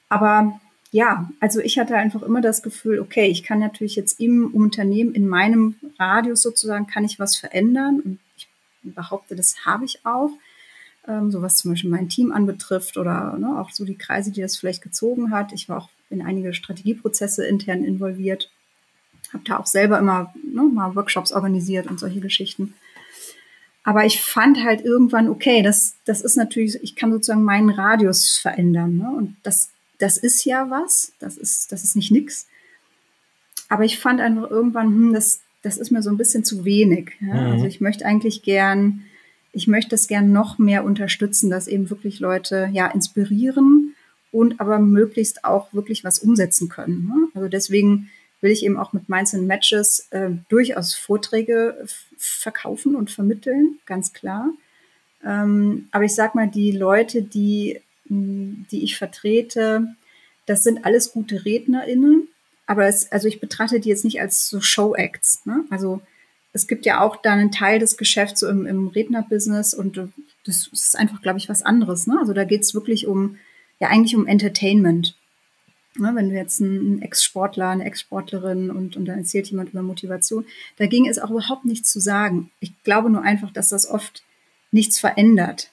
Aber 0.09 0.59
ja, 0.91 1.29
also 1.39 1.61
ich 1.61 1.79
hatte 1.79 1.95
einfach 1.95 2.21
immer 2.21 2.41
das 2.41 2.61
Gefühl, 2.61 2.99
okay, 2.99 3.27
ich 3.27 3.43
kann 3.43 3.59
natürlich 3.59 3.95
jetzt 3.95 4.19
im 4.19 4.53
Unternehmen, 4.53 5.15
in 5.15 5.27
meinem 5.27 5.75
Radius 5.97 6.41
sozusagen, 6.41 6.85
kann 6.85 7.05
ich 7.05 7.17
was 7.17 7.37
verändern. 7.37 8.01
Und 8.01 8.19
ich 8.37 8.47
behaupte, 8.83 9.35
das 9.35 9.65
habe 9.65 9.85
ich 9.85 10.05
auch 10.05 10.31
ähm, 11.07 11.31
so 11.31 11.41
was 11.41 11.55
zum 11.55 11.71
Beispiel 11.71 11.89
mein 11.89 12.09
Team 12.09 12.31
anbetrifft 12.31 12.97
oder 12.97 13.37
ne, 13.37 13.59
auch 13.59 13.71
so 13.71 13.85
die 13.85 13.97
Kreise, 13.97 14.31
die 14.31 14.41
das 14.41 14.57
vielleicht 14.57 14.81
gezogen 14.81 15.31
hat. 15.31 15.53
Ich 15.53 15.69
war 15.69 15.77
auch 15.77 15.89
in 16.09 16.21
einige 16.21 16.53
Strategieprozesse 16.53 17.45
intern 17.45 17.85
involviert, 17.85 18.51
habe 19.31 19.43
da 19.45 19.57
auch 19.57 19.65
selber 19.65 19.97
immer 19.97 20.33
ne, 20.43 20.63
mal 20.63 20.95
Workshops 20.95 21.31
organisiert 21.31 21.87
und 21.87 21.99
solche 21.99 22.19
Geschichten. 22.19 22.73
Aber 23.83 24.05
ich 24.05 24.21
fand 24.21 24.63
halt 24.63 24.81
irgendwann, 24.81 25.29
okay, 25.29 25.63
das, 25.63 25.95
das 26.05 26.21
ist 26.21 26.35
natürlich, 26.35 26.83
ich 26.83 26.95
kann 26.95 27.11
sozusagen 27.11 27.43
meinen 27.43 27.71
Radius 27.71 28.37
verändern. 28.37 28.97
Ne? 28.97 29.09
Und 29.09 29.37
das, 29.41 29.71
das 30.01 30.17
ist 30.17 30.45
ja 30.45 30.69
was, 30.69 31.13
das 31.19 31.37
ist, 31.37 31.71
das 31.71 31.83
ist 31.83 31.95
nicht 31.95 32.11
nix. 32.11 32.47
Aber 33.69 33.85
ich 33.85 33.99
fand 33.99 34.19
einfach 34.19 34.49
irgendwann, 34.49 34.87
hm, 34.87 35.13
das, 35.13 35.41
das 35.61 35.77
ist 35.77 35.91
mir 35.91 36.01
so 36.01 36.09
ein 36.09 36.17
bisschen 36.17 36.43
zu 36.43 36.65
wenig. 36.65 37.11
Ja? 37.21 37.33
Mhm. 37.33 37.51
Also 37.53 37.65
ich 37.65 37.81
möchte 37.81 38.05
eigentlich 38.05 38.43
gern 38.43 39.03
ich 39.53 39.67
möchte 39.67 39.95
es 39.95 40.07
gern 40.07 40.31
noch 40.31 40.57
mehr 40.57 40.83
unterstützen, 40.83 41.49
dass 41.49 41.67
eben 41.67 41.89
wirklich 41.89 42.19
Leute 42.19 42.69
ja 42.71 42.87
inspirieren 42.87 43.95
und 44.31 44.59
aber 44.59 44.79
möglichst 44.79 45.43
auch 45.43 45.73
wirklich 45.73 46.03
was 46.03 46.19
umsetzen 46.19 46.69
können. 46.69 47.07
Ne? 47.07 47.27
Also 47.33 47.49
deswegen 47.49 48.09
will 48.39 48.51
ich 48.51 48.63
eben 48.63 48.77
auch 48.77 48.93
mit 48.93 49.09
Minds 49.09 49.33
and 49.33 49.47
Matches 49.47 50.07
äh, 50.11 50.29
durchaus 50.49 50.95
Vorträge 50.95 51.85
verkaufen 52.17 52.95
und 52.95 53.11
vermitteln, 53.11 53.79
ganz 53.85 54.13
klar. 54.13 54.49
Ähm, 55.23 55.89
aber 55.91 56.05
ich 56.05 56.15
sag 56.15 56.33
mal, 56.33 56.47
die 56.47 56.71
Leute, 56.71 57.21
die, 57.21 57.81
die 58.11 58.83
ich 58.83 58.97
vertrete, 58.97 59.87
das 60.45 60.63
sind 60.63 60.85
alles 60.85 61.13
gute 61.13 61.45
RednerInnen. 61.45 62.27
Aber 62.67 62.85
es, 62.85 63.11
also 63.11 63.27
ich 63.27 63.39
betrachte 63.39 63.79
die 63.79 63.89
jetzt 63.89 64.05
nicht 64.05 64.21
als 64.21 64.47
so 64.47 64.61
Show-Acts. 64.61 65.45
Ne? 65.45 65.65
Also 65.69 66.01
es 66.53 66.67
gibt 66.67 66.85
ja 66.85 67.01
auch 67.01 67.15
da 67.15 67.31
einen 67.31 67.51
Teil 67.51 67.79
des 67.79 67.97
Geschäfts 67.97 68.41
so 68.41 68.49
im, 68.49 68.65
im 68.65 68.87
Rednerbusiness 68.87 69.73
und 69.73 70.09
das 70.45 70.69
ist 70.71 70.97
einfach, 70.97 71.21
glaube 71.21 71.39
ich, 71.39 71.47
was 71.49 71.63
anderes. 71.63 72.07
Ne? 72.07 72.17
Also 72.19 72.33
da 72.33 72.43
geht 72.43 72.61
es 72.61 72.73
wirklich 72.73 73.07
um, 73.07 73.37
ja 73.79 73.87
eigentlich 73.87 74.15
um 74.15 74.27
Entertainment. 74.27 75.15
Ne? 75.95 76.11
Wenn 76.13 76.29
du 76.29 76.35
jetzt 76.35 76.59
ein, 76.59 77.01
Ex-Sportler, 77.01 77.69
eine 77.69 77.85
Ex-Sportlerin 77.85 78.69
und, 78.69 78.97
und 78.97 79.05
dann 79.05 79.19
erzählt 79.19 79.47
jemand 79.49 79.69
über 79.69 79.81
Motivation, 79.81 80.45
da 80.77 80.85
ging 80.85 81.07
es 81.07 81.19
auch 81.19 81.29
überhaupt 81.29 81.65
nichts 81.65 81.91
zu 81.91 81.99
sagen. 81.99 82.51
Ich 82.59 82.73
glaube 82.83 83.09
nur 83.09 83.23
einfach, 83.23 83.51
dass 83.51 83.69
das 83.69 83.89
oft 83.89 84.23
nichts 84.71 84.99
verändert. 84.99 85.71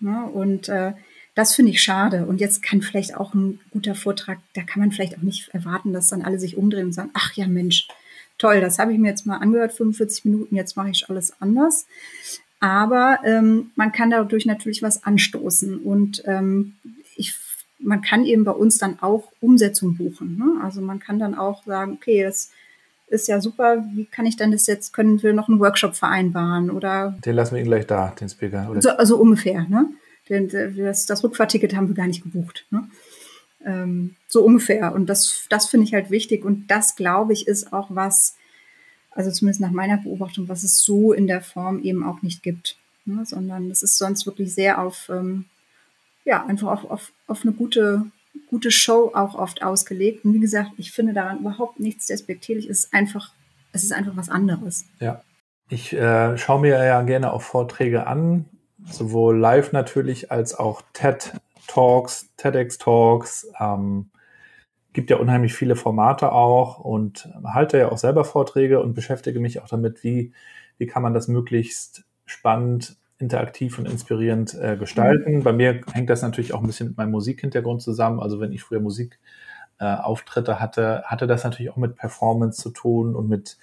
Ne? 0.00 0.24
Und 0.26 0.68
äh, 0.68 0.92
das 1.34 1.54
finde 1.54 1.72
ich 1.72 1.82
schade. 1.82 2.26
Und 2.26 2.40
jetzt 2.40 2.62
kann 2.62 2.82
vielleicht 2.82 3.16
auch 3.16 3.34
ein 3.34 3.60
guter 3.70 3.94
Vortrag, 3.94 4.38
da 4.54 4.62
kann 4.62 4.80
man 4.80 4.92
vielleicht 4.92 5.18
auch 5.18 5.22
nicht 5.22 5.48
erwarten, 5.48 5.92
dass 5.92 6.08
dann 6.08 6.22
alle 6.22 6.38
sich 6.38 6.56
umdrehen 6.56 6.86
und 6.86 6.92
sagen, 6.92 7.10
ach 7.14 7.32
ja 7.34 7.46
Mensch, 7.46 7.88
toll, 8.38 8.60
das 8.60 8.78
habe 8.78 8.92
ich 8.92 8.98
mir 8.98 9.08
jetzt 9.08 9.26
mal 9.26 9.38
angehört, 9.38 9.72
45 9.72 10.24
Minuten, 10.26 10.54
jetzt 10.56 10.76
mache 10.76 10.90
ich 10.90 11.08
alles 11.08 11.34
anders. 11.40 11.86
Aber 12.60 13.18
ähm, 13.24 13.72
man 13.76 13.92
kann 13.92 14.10
dadurch 14.10 14.46
natürlich 14.46 14.82
was 14.82 15.04
anstoßen 15.04 15.78
und 15.78 16.22
ähm, 16.26 16.76
ich, 17.16 17.34
man 17.78 18.00
kann 18.00 18.24
eben 18.24 18.44
bei 18.44 18.52
uns 18.52 18.78
dann 18.78 18.98
auch 19.00 19.30
Umsetzung 19.40 19.96
buchen. 19.96 20.38
Ne? 20.38 20.62
Also 20.62 20.80
man 20.80 20.98
kann 20.98 21.18
dann 21.18 21.34
auch 21.34 21.64
sagen, 21.64 21.92
okay, 21.92 22.22
das 22.22 22.50
ist 23.08 23.28
ja 23.28 23.40
super, 23.40 23.84
wie 23.92 24.06
kann 24.06 24.24
ich 24.24 24.36
dann 24.36 24.50
das 24.50 24.66
jetzt, 24.66 24.92
können 24.92 25.22
wir 25.22 25.34
noch 25.34 25.48
einen 25.48 25.60
Workshop 25.60 25.94
vereinbaren 25.94 26.70
oder? 26.70 27.18
Den 27.24 27.36
lassen 27.36 27.54
wir 27.54 27.60
ihn 27.60 27.66
gleich 27.66 27.86
da, 27.86 28.14
den 28.18 28.28
Speaker. 28.28 28.70
Oder? 28.70 28.80
So, 28.80 28.90
also 28.90 29.18
ungefähr, 29.18 29.66
ne? 29.68 29.88
Den, 30.28 30.48
das, 30.48 31.06
das 31.06 31.22
Rückfahrticket 31.22 31.74
haben 31.76 31.88
wir 31.88 31.94
gar 31.94 32.06
nicht 32.06 32.22
gebucht. 32.22 32.66
Ne? 32.70 32.88
Ähm, 33.64 34.16
so 34.26 34.42
ungefähr. 34.44 34.94
Und 34.94 35.06
das, 35.06 35.46
das 35.50 35.66
finde 35.66 35.86
ich 35.86 35.94
halt 35.94 36.10
wichtig. 36.10 36.44
Und 36.44 36.68
das, 36.68 36.96
glaube 36.96 37.32
ich, 37.32 37.46
ist 37.46 37.72
auch 37.72 37.88
was, 37.90 38.36
also 39.10 39.30
zumindest 39.30 39.60
nach 39.60 39.70
meiner 39.70 39.98
Beobachtung, 39.98 40.48
was 40.48 40.62
es 40.62 40.82
so 40.82 41.12
in 41.12 41.26
der 41.26 41.40
Form 41.40 41.82
eben 41.82 42.04
auch 42.04 42.22
nicht 42.22 42.42
gibt. 42.42 42.76
Ne? 43.04 43.24
Sondern 43.24 43.70
es 43.70 43.82
ist 43.82 43.98
sonst 43.98 44.26
wirklich 44.26 44.54
sehr 44.54 44.80
auf, 44.80 45.08
ähm, 45.10 45.46
ja, 46.24 46.44
einfach 46.46 46.68
auf, 46.68 46.90
auf, 46.90 47.12
auf 47.26 47.42
eine 47.42 47.52
gute, 47.52 48.06
gute 48.48 48.70
Show 48.70 49.12
auch 49.14 49.34
oft 49.34 49.62
ausgelegt. 49.62 50.24
Und 50.24 50.34
wie 50.34 50.40
gesagt, 50.40 50.72
ich 50.78 50.92
finde 50.92 51.12
daran 51.12 51.40
überhaupt 51.40 51.80
nichts 51.80 52.06
despektierlich. 52.06 52.68
Es 52.68 52.84
ist 52.84 52.94
einfach, 52.94 53.32
es 53.72 53.84
ist 53.84 53.92
einfach 53.92 54.16
was 54.16 54.30
anderes. 54.30 54.86
Ja. 55.00 55.22
Ich 55.70 55.94
äh, 55.94 56.36
schaue 56.36 56.60
mir 56.60 56.84
ja 56.84 57.00
gerne 57.02 57.32
auch 57.32 57.40
Vorträge 57.40 58.06
an, 58.06 58.44
sowohl 58.90 59.38
live 59.38 59.72
natürlich 59.72 60.30
als 60.30 60.54
auch 60.54 60.82
TED 60.92 61.32
Talks, 61.66 62.30
TEDx 62.36 62.78
Talks. 62.78 63.48
Ähm, 63.58 64.10
gibt 64.92 65.10
ja 65.10 65.16
unheimlich 65.16 65.54
viele 65.54 65.76
Formate 65.76 66.32
auch 66.32 66.78
und 66.78 67.28
halte 67.44 67.78
ja 67.78 67.90
auch 67.90 67.98
selber 67.98 68.24
Vorträge 68.24 68.80
und 68.80 68.94
beschäftige 68.94 69.40
mich 69.40 69.60
auch 69.60 69.68
damit, 69.68 70.04
wie, 70.04 70.32
wie 70.78 70.86
kann 70.86 71.02
man 71.02 71.14
das 71.14 71.28
möglichst 71.28 72.04
spannend, 72.26 72.96
interaktiv 73.18 73.78
und 73.78 73.86
inspirierend 73.86 74.54
äh, 74.54 74.76
gestalten. 74.76 75.38
Mhm. 75.38 75.42
Bei 75.42 75.52
mir 75.52 75.80
hängt 75.92 76.10
das 76.10 76.22
natürlich 76.22 76.54
auch 76.54 76.60
ein 76.60 76.66
bisschen 76.66 76.88
mit 76.88 76.96
meinem 76.96 77.10
Musikhintergrund 77.10 77.82
zusammen. 77.82 78.20
Also 78.20 78.40
wenn 78.40 78.52
ich 78.52 78.62
früher 78.62 78.80
Musikauftritte 78.80 80.52
äh, 80.52 80.56
hatte, 80.56 81.02
hatte 81.06 81.26
das 81.26 81.44
natürlich 81.44 81.70
auch 81.70 81.76
mit 81.76 81.96
Performance 81.96 82.62
zu 82.62 82.70
tun 82.70 83.16
und 83.16 83.28
mit 83.28 83.58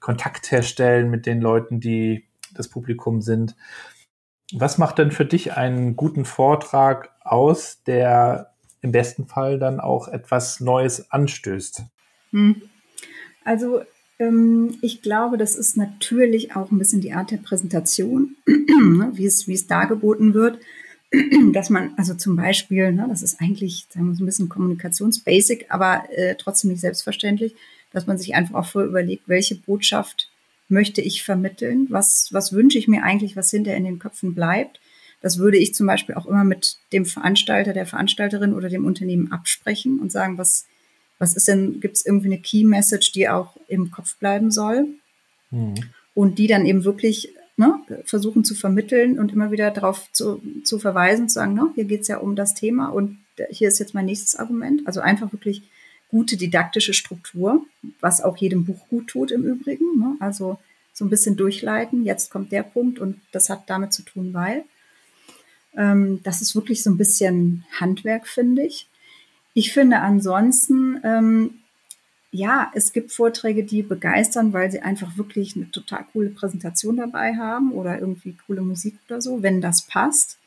Kontakt 0.00 0.50
herstellen 0.52 1.10
mit 1.10 1.26
den 1.26 1.40
Leuten, 1.40 1.80
die 1.80 2.24
das 2.54 2.68
Publikum 2.68 3.22
sind. 3.22 3.56
Was 4.52 4.78
macht 4.78 4.98
denn 4.98 5.10
für 5.10 5.24
dich 5.24 5.54
einen 5.54 5.96
guten 5.96 6.24
Vortrag 6.24 7.10
aus, 7.24 7.82
der 7.84 8.52
im 8.80 8.92
besten 8.92 9.26
Fall 9.26 9.58
dann 9.58 9.80
auch 9.80 10.08
etwas 10.08 10.60
Neues 10.60 11.10
anstößt? 11.10 11.82
Hm. 12.30 12.62
Also 13.44 13.82
ähm, 14.18 14.76
ich 14.82 15.02
glaube, 15.02 15.36
das 15.36 15.56
ist 15.56 15.76
natürlich 15.76 16.54
auch 16.54 16.70
ein 16.70 16.78
bisschen 16.78 17.00
die 17.00 17.12
Art 17.12 17.30
der 17.30 17.38
Präsentation, 17.38 18.36
ne, 18.46 19.10
wie, 19.14 19.26
es, 19.26 19.46
wie 19.48 19.54
es 19.54 19.66
dargeboten 19.66 20.34
wird. 20.34 20.58
Dass 21.52 21.70
man, 21.70 21.94
also 21.96 22.14
zum 22.14 22.36
Beispiel, 22.36 22.92
ne, 22.92 23.06
das 23.08 23.22
ist 23.22 23.40
eigentlich, 23.40 23.86
sagen 23.90 24.08
wir 24.08 24.14
so 24.14 24.22
ein 24.22 24.26
bisschen 24.26 24.48
Kommunikationsbasic, 24.48 25.66
aber 25.68 26.04
äh, 26.10 26.34
trotzdem 26.36 26.70
nicht 26.70 26.80
selbstverständlich, 26.80 27.54
dass 27.92 28.06
man 28.06 28.18
sich 28.18 28.34
einfach 28.34 28.56
auch 28.56 28.66
vorher 28.66 28.90
überlegt, 28.90 29.28
welche 29.28 29.54
Botschaft 29.54 30.30
möchte 30.68 31.00
ich 31.00 31.22
vermitteln? 31.22 31.86
Was, 31.90 32.28
was 32.32 32.52
wünsche 32.52 32.78
ich 32.78 32.88
mir 32.88 33.02
eigentlich, 33.02 33.36
was 33.36 33.50
hinterher 33.50 33.78
in 33.78 33.84
den 33.84 33.98
Köpfen 33.98 34.34
bleibt? 34.34 34.80
Das 35.20 35.38
würde 35.38 35.58
ich 35.58 35.74
zum 35.74 35.86
Beispiel 35.86 36.14
auch 36.14 36.26
immer 36.26 36.44
mit 36.44 36.78
dem 36.92 37.06
Veranstalter, 37.06 37.72
der 37.72 37.86
Veranstalterin 37.86 38.54
oder 38.54 38.68
dem 38.68 38.84
Unternehmen 38.84 39.32
absprechen 39.32 39.98
und 39.98 40.12
sagen, 40.12 40.38
was, 40.38 40.66
was 41.18 41.36
ist 41.36 41.48
denn, 41.48 41.80
gibt 41.80 41.96
es 41.96 42.06
irgendwie 42.06 42.26
eine 42.26 42.40
Key 42.40 42.64
Message, 42.64 43.12
die 43.12 43.28
auch 43.28 43.56
im 43.68 43.90
Kopf 43.90 44.16
bleiben 44.18 44.50
soll? 44.50 44.86
Mhm. 45.50 45.74
Und 46.14 46.38
die 46.38 46.46
dann 46.46 46.66
eben 46.66 46.84
wirklich 46.84 47.34
ne, 47.56 47.80
versuchen 48.04 48.44
zu 48.44 48.54
vermitteln 48.54 49.18
und 49.18 49.32
immer 49.32 49.50
wieder 49.50 49.70
darauf 49.70 50.10
zu, 50.12 50.42
zu 50.64 50.78
verweisen, 50.78 51.28
zu 51.28 51.34
sagen, 51.34 51.54
ne, 51.54 51.70
hier 51.74 51.84
geht 51.84 52.02
es 52.02 52.08
ja 52.08 52.18
um 52.18 52.36
das 52.36 52.54
Thema 52.54 52.88
und 52.88 53.18
hier 53.50 53.68
ist 53.68 53.78
jetzt 53.78 53.94
mein 53.94 54.06
nächstes 54.06 54.36
Argument. 54.36 54.86
Also 54.86 55.00
einfach 55.00 55.32
wirklich 55.32 55.62
gute 56.10 56.36
didaktische 56.36 56.94
Struktur, 56.94 57.64
was 58.00 58.20
auch 58.22 58.36
jedem 58.36 58.64
Buch 58.64 58.88
gut 58.88 59.08
tut 59.08 59.30
im 59.30 59.44
Übrigen. 59.44 59.98
Ne? 59.98 60.16
Also 60.20 60.58
so 60.92 61.04
ein 61.04 61.10
bisschen 61.10 61.36
durchleiten, 61.36 62.04
jetzt 62.04 62.30
kommt 62.30 62.52
der 62.52 62.62
Punkt 62.62 62.98
und 62.98 63.20
das 63.32 63.50
hat 63.50 63.68
damit 63.68 63.92
zu 63.92 64.02
tun, 64.02 64.32
weil. 64.32 64.64
Ähm, 65.76 66.20
das 66.22 66.40
ist 66.40 66.54
wirklich 66.54 66.82
so 66.82 66.90
ein 66.90 66.96
bisschen 66.96 67.64
Handwerk, 67.78 68.26
finde 68.26 68.62
ich. 68.62 68.88
Ich 69.52 69.72
finde 69.72 70.00
ansonsten, 70.00 71.00
ähm, 71.04 71.60
ja, 72.30 72.70
es 72.74 72.92
gibt 72.92 73.12
Vorträge, 73.12 73.64
die 73.64 73.82
begeistern, 73.82 74.52
weil 74.52 74.70
sie 74.70 74.80
einfach 74.80 75.16
wirklich 75.16 75.56
eine 75.56 75.70
total 75.70 76.04
coole 76.12 76.30
Präsentation 76.30 76.96
dabei 76.96 77.36
haben 77.36 77.72
oder 77.72 77.98
irgendwie 77.98 78.36
coole 78.46 78.62
Musik 78.62 78.98
oder 79.08 79.20
so, 79.20 79.42
wenn 79.42 79.60
das 79.60 79.82
passt. 79.82 80.38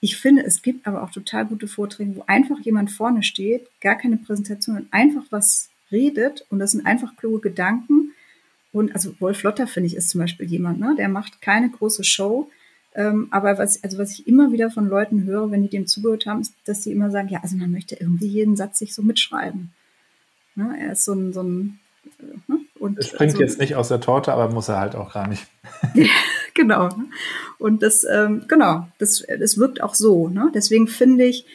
Ich 0.00 0.16
finde, 0.16 0.44
es 0.44 0.62
gibt 0.62 0.86
aber 0.86 1.02
auch 1.02 1.10
total 1.10 1.46
gute 1.46 1.68
Vorträge, 1.68 2.16
wo 2.16 2.24
einfach 2.26 2.58
jemand 2.60 2.90
vorne 2.90 3.22
steht, 3.22 3.68
gar 3.80 3.96
keine 3.96 4.16
Präsentation 4.16 4.86
einfach 4.90 5.24
was 5.30 5.68
redet 5.92 6.46
und 6.48 6.58
das 6.58 6.72
sind 6.72 6.86
einfach 6.86 7.16
kluge 7.16 7.40
Gedanken. 7.40 8.12
Und 8.72 8.94
also 8.94 9.14
Wolf 9.20 9.42
Lotter, 9.42 9.66
finde 9.66 9.88
ich, 9.88 9.96
ist 9.96 10.10
zum 10.10 10.20
Beispiel 10.20 10.46
jemand, 10.46 10.80
ne? 10.80 10.94
der 10.96 11.08
macht 11.08 11.42
keine 11.42 11.68
große 11.68 12.04
Show. 12.04 12.50
Ähm, 12.94 13.28
aber 13.30 13.58
was, 13.58 13.82
also 13.84 13.98
was 13.98 14.12
ich 14.12 14.26
immer 14.26 14.52
wieder 14.52 14.70
von 14.70 14.88
Leuten 14.88 15.24
höre, 15.24 15.50
wenn 15.50 15.62
die 15.62 15.68
dem 15.68 15.86
zugehört 15.86 16.26
haben, 16.26 16.40
ist, 16.40 16.54
dass 16.64 16.82
sie 16.82 16.92
immer 16.92 17.10
sagen, 17.10 17.28
ja, 17.28 17.40
also 17.42 17.56
man 17.56 17.70
möchte 17.70 17.96
irgendwie 17.96 18.26
jeden 18.26 18.56
Satz 18.56 18.78
sich 18.78 18.94
so 18.94 19.02
mitschreiben. 19.02 19.72
Ne? 20.54 20.76
Er 20.80 20.92
ist 20.92 21.04
so 21.04 21.12
ein, 21.12 21.32
so 21.32 21.42
ein 21.42 21.78
äh, 22.18 22.52
ne? 22.52 22.60
Und 22.78 22.98
es 22.98 23.08
springt 23.08 23.32
also, 23.32 23.42
jetzt 23.42 23.60
nicht 23.60 23.76
aus 23.76 23.88
der 23.88 24.00
Torte, 24.00 24.32
aber 24.32 24.52
muss 24.52 24.68
er 24.68 24.78
halt 24.78 24.96
auch 24.96 25.12
gar 25.12 25.28
nicht. 25.28 25.46
genau. 26.60 26.88
Und 27.58 27.82
das, 27.82 28.04
ähm, 28.04 28.44
genau, 28.48 28.86
das, 28.98 29.24
das 29.38 29.58
wirkt 29.58 29.82
auch 29.82 29.94
so. 29.94 30.28
Ne? 30.28 30.50
Deswegen 30.54 30.86
finde 30.86 31.24
ich, 31.24 31.46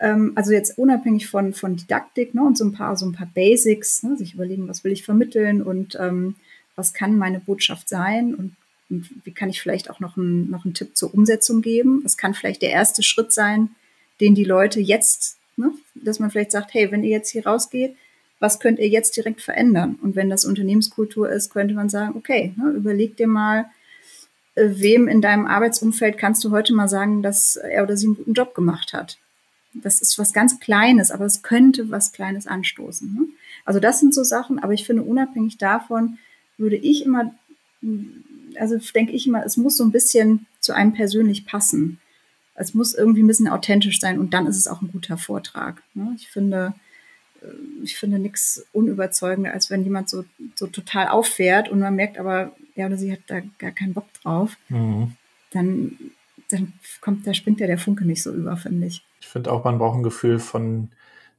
ähm, 0.00 0.32
also 0.34 0.52
jetzt 0.52 0.78
unabhängig 0.78 1.28
von, 1.28 1.52
von 1.52 1.76
Didaktik 1.76 2.34
ne, 2.34 2.42
und 2.42 2.58
so 2.58 2.64
ein 2.64 2.72
paar, 2.72 2.96
so 2.96 3.06
ein 3.06 3.12
paar 3.12 3.30
Basics, 3.32 4.02
ne, 4.02 4.16
sich 4.16 4.34
überlegen, 4.34 4.68
was 4.68 4.84
will 4.84 4.92
ich 4.92 5.04
vermitteln 5.04 5.62
und 5.62 5.96
ähm, 6.00 6.36
was 6.76 6.92
kann 6.92 7.16
meine 7.16 7.40
Botschaft 7.40 7.88
sein 7.88 8.34
und, 8.34 8.56
und 8.90 9.08
wie 9.24 9.32
kann 9.32 9.50
ich 9.50 9.60
vielleicht 9.60 9.90
auch 9.90 10.00
noch, 10.00 10.16
ein, 10.16 10.50
noch 10.50 10.64
einen 10.64 10.74
Tipp 10.74 10.96
zur 10.96 11.14
Umsetzung 11.14 11.62
geben. 11.62 12.00
Was 12.04 12.16
kann 12.16 12.34
vielleicht 12.34 12.62
der 12.62 12.70
erste 12.70 13.02
Schritt 13.02 13.32
sein, 13.32 13.70
den 14.20 14.34
die 14.34 14.44
Leute 14.44 14.80
jetzt, 14.80 15.38
ne, 15.56 15.72
dass 15.94 16.18
man 16.18 16.30
vielleicht 16.30 16.52
sagt, 16.52 16.74
hey, 16.74 16.90
wenn 16.90 17.04
ihr 17.04 17.10
jetzt 17.10 17.30
hier 17.30 17.46
rausgeht, 17.46 17.96
was 18.40 18.60
könnt 18.60 18.78
ihr 18.78 18.88
jetzt 18.88 19.16
direkt 19.16 19.40
verändern? 19.40 19.98
Und 20.02 20.16
wenn 20.16 20.28
das 20.28 20.44
Unternehmenskultur 20.44 21.30
ist, 21.30 21.50
könnte 21.50 21.74
man 21.74 21.88
sagen, 21.88 22.14
okay, 22.16 22.52
ne, 22.56 22.70
überleg 22.70 23.16
dir 23.16 23.28
mal, 23.28 23.66
wem 24.56 25.08
in 25.08 25.20
deinem 25.20 25.46
Arbeitsumfeld 25.46 26.18
kannst 26.18 26.44
du 26.44 26.50
heute 26.50 26.74
mal 26.74 26.88
sagen, 26.88 27.22
dass 27.22 27.56
er 27.56 27.82
oder 27.82 27.96
sie 27.96 28.06
einen 28.06 28.16
guten 28.16 28.34
Job 28.34 28.54
gemacht 28.54 28.92
hat. 28.92 29.18
Das 29.72 30.00
ist 30.00 30.18
was 30.18 30.32
ganz 30.32 30.60
Kleines, 30.60 31.10
aber 31.10 31.24
es 31.24 31.42
könnte 31.42 31.90
was 31.90 32.12
Kleines 32.12 32.46
anstoßen. 32.46 33.12
Ne? 33.12 33.26
Also 33.64 33.80
das 33.80 33.98
sind 33.98 34.14
so 34.14 34.22
Sachen, 34.22 34.58
aber 34.60 34.72
ich 34.72 34.84
finde, 34.84 35.02
unabhängig 35.02 35.58
davon 35.58 36.18
würde 36.56 36.76
ich 36.76 37.04
immer, 37.04 37.34
also 38.56 38.78
denke 38.94 39.12
ich 39.12 39.26
immer, 39.26 39.44
es 39.44 39.56
muss 39.56 39.76
so 39.76 39.84
ein 39.84 39.90
bisschen 39.90 40.46
zu 40.60 40.72
einem 40.74 40.92
persönlich 40.92 41.44
passen. 41.44 41.98
Es 42.54 42.72
muss 42.72 42.94
irgendwie 42.94 43.24
ein 43.24 43.26
bisschen 43.26 43.48
authentisch 43.48 43.98
sein 43.98 44.20
und 44.20 44.32
dann 44.32 44.46
ist 44.46 44.56
es 44.56 44.68
auch 44.68 44.80
ein 44.80 44.92
guter 44.92 45.18
Vortrag. 45.18 45.82
Ne? 45.94 46.12
Ich 46.16 46.28
finde, 46.28 46.74
äh, 47.42 47.46
ich 47.82 47.98
finde 47.98 48.20
nichts 48.20 48.64
unüberzeugender, 48.72 49.52
als 49.52 49.70
wenn 49.70 49.82
jemand 49.82 50.08
so, 50.08 50.24
so 50.54 50.68
total 50.68 51.08
auffährt 51.08 51.68
und 51.68 51.80
man 51.80 51.96
merkt 51.96 52.16
aber, 52.16 52.54
er 52.74 52.86
oder 52.86 52.96
sie 52.96 53.12
hat 53.12 53.20
da 53.26 53.40
gar 53.58 53.72
keinen 53.72 53.94
Bock 53.94 54.12
drauf. 54.22 54.56
Mhm. 54.68 55.12
Dann, 55.52 55.96
dann 56.50 56.72
kommt, 57.00 57.26
da 57.26 57.34
springt 57.34 57.60
ja 57.60 57.66
der 57.66 57.78
Funke 57.78 58.04
nicht 58.04 58.22
so 58.22 58.32
über, 58.32 58.56
finde 58.56 58.86
ich. 58.86 59.04
Ich 59.20 59.28
finde 59.28 59.52
auch, 59.52 59.64
man 59.64 59.78
braucht 59.78 59.98
ein 59.98 60.02
Gefühl 60.02 60.38
von 60.38 60.90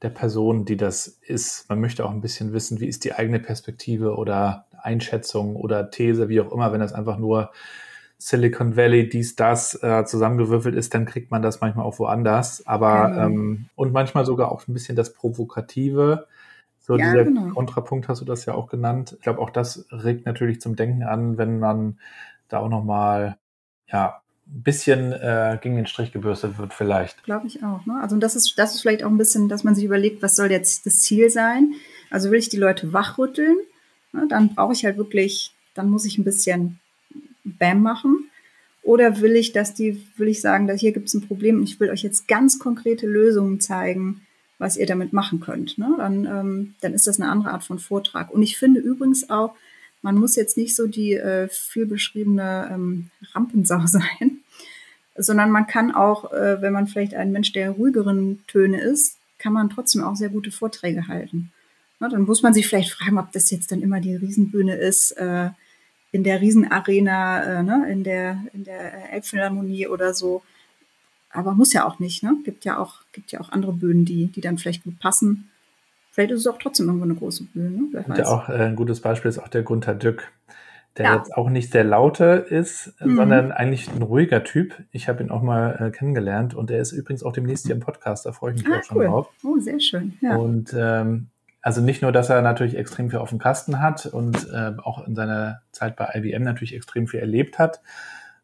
der 0.01 0.09
Person, 0.09 0.65
die 0.65 0.77
das 0.77 1.07
ist. 1.07 1.69
Man 1.69 1.79
möchte 1.79 2.05
auch 2.05 2.11
ein 2.11 2.21
bisschen 2.21 2.53
wissen, 2.53 2.79
wie 2.79 2.87
ist 2.87 3.03
die 3.03 3.13
eigene 3.13 3.39
Perspektive 3.39 4.15
oder 4.15 4.65
Einschätzung 4.81 5.55
oder 5.55 5.89
These, 5.89 6.29
wie 6.29 6.41
auch 6.41 6.51
immer. 6.51 6.71
Wenn 6.71 6.79
das 6.79 6.93
einfach 6.93 7.17
nur 7.17 7.51
Silicon 8.17 8.77
Valley, 8.77 9.09
dies, 9.09 9.35
das 9.35 9.81
äh, 9.83 10.05
zusammengewürfelt 10.05 10.75
ist, 10.75 10.93
dann 10.93 11.05
kriegt 11.05 11.31
man 11.31 11.41
das 11.41 11.61
manchmal 11.61 11.85
auch 11.85 11.99
woanders. 11.99 12.65
Aber 12.65 13.09
genau. 13.09 13.25
ähm, 13.25 13.65
und 13.75 13.93
manchmal 13.93 14.25
sogar 14.25 14.51
auch 14.51 14.67
ein 14.67 14.73
bisschen 14.73 14.95
das 14.95 15.13
Provokative. 15.13 16.27
So 16.85 16.97
ja, 16.97 17.11
dieser 17.11 17.23
genau. 17.23 17.49
Kontrapunkt 17.49 18.07
hast 18.07 18.21
du 18.21 18.25
das 18.25 18.45
ja 18.45 18.53
auch 18.53 18.69
genannt. 18.69 19.13
Ich 19.17 19.23
glaube, 19.23 19.39
auch 19.39 19.49
das 19.49 19.87
regt 19.91 20.27
natürlich 20.27 20.61
zum 20.61 20.75
Denken 20.75 21.01
an, 21.01 21.35
wenn 21.39 21.57
man 21.57 21.97
da 22.47 22.59
auch 22.59 22.69
nochmal 22.69 23.37
ja, 23.91 24.21
ein 24.45 24.61
bisschen 24.61 25.11
äh, 25.11 25.57
gegen 25.59 25.77
den 25.77 25.87
Strich 25.87 26.11
gebürstet 26.11 26.59
wird, 26.59 26.75
vielleicht. 26.75 27.23
Glaube 27.23 27.47
ich 27.47 27.63
auch. 27.63 27.83
Ne? 27.87 27.99
Also 27.99 28.17
das 28.17 28.35
ist, 28.35 28.59
das 28.59 28.75
ist 28.75 28.81
vielleicht 28.81 29.03
auch 29.03 29.09
ein 29.09 29.17
bisschen, 29.17 29.49
dass 29.49 29.63
man 29.63 29.73
sich 29.73 29.83
überlegt, 29.83 30.21
was 30.21 30.35
soll 30.35 30.51
jetzt 30.51 30.85
das 30.85 31.01
Ziel 31.01 31.31
sein? 31.31 31.73
Also 32.11 32.29
will 32.29 32.37
ich 32.37 32.49
die 32.49 32.57
Leute 32.57 32.93
wachrütteln, 32.93 33.57
ne? 34.13 34.27
dann 34.29 34.53
brauche 34.53 34.73
ich 34.73 34.85
halt 34.85 34.97
wirklich, 34.97 35.55
dann 35.73 35.89
muss 35.89 36.05
ich 36.05 36.19
ein 36.19 36.23
bisschen 36.23 36.79
Bam 37.43 37.81
machen. 37.81 38.29
Oder 38.83 39.21
will 39.21 39.35
ich, 39.35 39.53
dass 39.53 39.73
die, 39.73 40.05
will 40.17 40.27
ich 40.27 40.39
sagen, 40.39 40.67
dass 40.67 40.81
hier 40.81 40.93
gibt 40.93 41.07
es 41.07 41.15
ein 41.15 41.27
Problem 41.27 41.57
und 41.57 41.63
ich 41.63 41.79
will 41.79 41.89
euch 41.89 42.03
jetzt 42.03 42.27
ganz 42.27 42.59
konkrete 42.59 43.07
Lösungen 43.07 43.59
zeigen, 43.59 44.21
was 44.57 44.77
ihr 44.77 44.85
damit 44.85 45.13
machen 45.13 45.39
könnt. 45.39 45.77
Ne? 45.77 45.93
Dann, 45.97 46.25
ähm, 46.25 46.75
dann 46.81 46.93
ist 46.93 47.07
das 47.07 47.19
eine 47.19 47.29
andere 47.29 47.51
Art 47.51 47.63
von 47.63 47.79
Vortrag. 47.79 48.31
Und 48.31 48.41
ich 48.41 48.57
finde 48.57 48.79
übrigens 48.79 49.29
auch, 49.29 49.55
man 50.01 50.15
muss 50.15 50.35
jetzt 50.35 50.55
nicht 50.55 50.75
so 50.75 50.87
die 50.87 51.13
äh, 51.13 51.47
viel 51.49 51.85
beschriebene 51.85 52.69
ähm, 52.71 53.09
Rampensau 53.33 53.81
sein, 53.85 54.39
sondern 55.17 55.51
man 55.51 55.67
kann 55.67 55.91
auch, 55.91 56.31
äh, 56.31 56.61
wenn 56.61 56.73
man 56.73 56.87
vielleicht 56.87 57.15
ein 57.15 57.31
Mensch 57.31 57.51
der 57.53 57.71
ruhigeren 57.71 58.43
Töne 58.47 58.81
ist, 58.81 59.17
kann 59.39 59.53
man 59.53 59.69
trotzdem 59.69 60.03
auch 60.03 60.15
sehr 60.15 60.29
gute 60.29 60.51
Vorträge 60.51 61.07
halten. 61.07 61.51
Na, 61.99 62.09
dann 62.09 62.23
muss 62.23 62.41
man 62.41 62.53
sich 62.53 62.67
vielleicht 62.67 62.91
fragen, 62.91 63.17
ob 63.17 63.31
das 63.31 63.51
jetzt 63.51 63.71
dann 63.71 63.81
immer 63.81 63.99
die 63.99 64.15
Riesenbühne 64.15 64.75
ist, 64.75 65.11
äh, 65.11 65.49
in 66.11 66.23
der 66.23 66.39
Riesenarena, 66.39 67.59
äh, 67.59 67.63
ne, 67.63 67.87
in 67.89 68.03
der, 68.03 68.41
in 68.53 68.63
der 68.63 69.11
Elbphilharmonie 69.11 69.87
oder 69.87 70.13
so. 70.13 70.43
Aber 71.35 71.53
muss 71.53 71.73
ja 71.73 71.85
auch 71.85 71.99
nicht, 71.99 72.23
ne? 72.23 72.37
Gibt 72.43 72.65
ja 72.65 72.77
auch, 72.77 73.01
gibt 73.11 73.31
ja 73.31 73.41
auch 73.41 73.49
andere 73.51 73.73
Bühnen, 73.73 74.05
die, 74.05 74.27
die 74.27 74.41
dann 74.41 74.57
vielleicht 74.57 74.83
gut 74.83 74.99
passen. 74.99 75.49
Vielleicht 76.11 76.31
ist 76.31 76.41
es 76.41 76.47
auch 76.47 76.57
trotzdem 76.57 76.87
irgendwo 76.87 77.03
eine 77.03 77.15
große 77.15 77.43
Bühne. 77.43 77.69
Ne? 77.91 78.03
Und 78.07 78.17
ja 78.17 78.25
auch 78.27 78.47
äh, 78.47 78.53
ein 78.53 78.75
gutes 78.75 79.01
Beispiel 79.01 79.29
ist 79.29 79.37
auch 79.37 79.49
der 79.49 79.63
Gunther 79.63 79.95
Dück, 79.95 80.31
der 80.97 81.05
ja. 81.05 81.15
jetzt 81.17 81.35
auch 81.35 81.49
nicht 81.49 81.73
der 81.73 81.83
laute 81.83 82.45
ist, 82.49 82.93
mhm. 83.01 83.17
sondern 83.17 83.51
eigentlich 83.51 83.91
ein 83.93 84.01
ruhiger 84.01 84.43
Typ. 84.43 84.81
Ich 84.91 85.09
habe 85.09 85.21
ihn 85.21 85.29
auch 85.29 85.41
mal 85.41 85.75
äh, 85.79 85.91
kennengelernt 85.91 86.53
und 86.53 86.71
er 86.71 86.79
ist 86.79 86.93
übrigens 86.93 87.21
auch 87.23 87.33
demnächst 87.33 87.65
hier 87.65 87.75
im 87.75 87.81
Podcast, 87.81 88.25
da 88.25 88.31
freue 88.31 88.53
ich 88.53 88.63
mich 88.63 88.73
ah, 88.73 88.79
auch 88.79 88.83
schon 88.83 88.97
cool. 88.97 89.05
drauf. 89.07 89.29
Oh, 89.43 89.59
sehr 89.59 89.79
schön. 89.81 90.13
Ja. 90.21 90.37
Und 90.37 90.73
ähm, 90.77 91.27
also 91.61 91.81
nicht 91.81 92.01
nur, 92.01 92.11
dass 92.11 92.29
er 92.29 92.41
natürlich 92.41 92.77
extrem 92.77 93.09
viel 93.09 93.19
auf 93.19 93.29
dem 93.29 93.39
Kasten 93.39 93.81
hat 93.81 94.05
und 94.05 94.47
äh, 94.53 94.71
auch 94.83 95.05
in 95.07 95.15
seiner 95.15 95.63
Zeit 95.71 95.95
bei 95.95 96.11
IBM 96.13 96.43
natürlich 96.43 96.75
extrem 96.75 97.07
viel 97.07 97.19
erlebt 97.19 97.59
hat, 97.59 97.81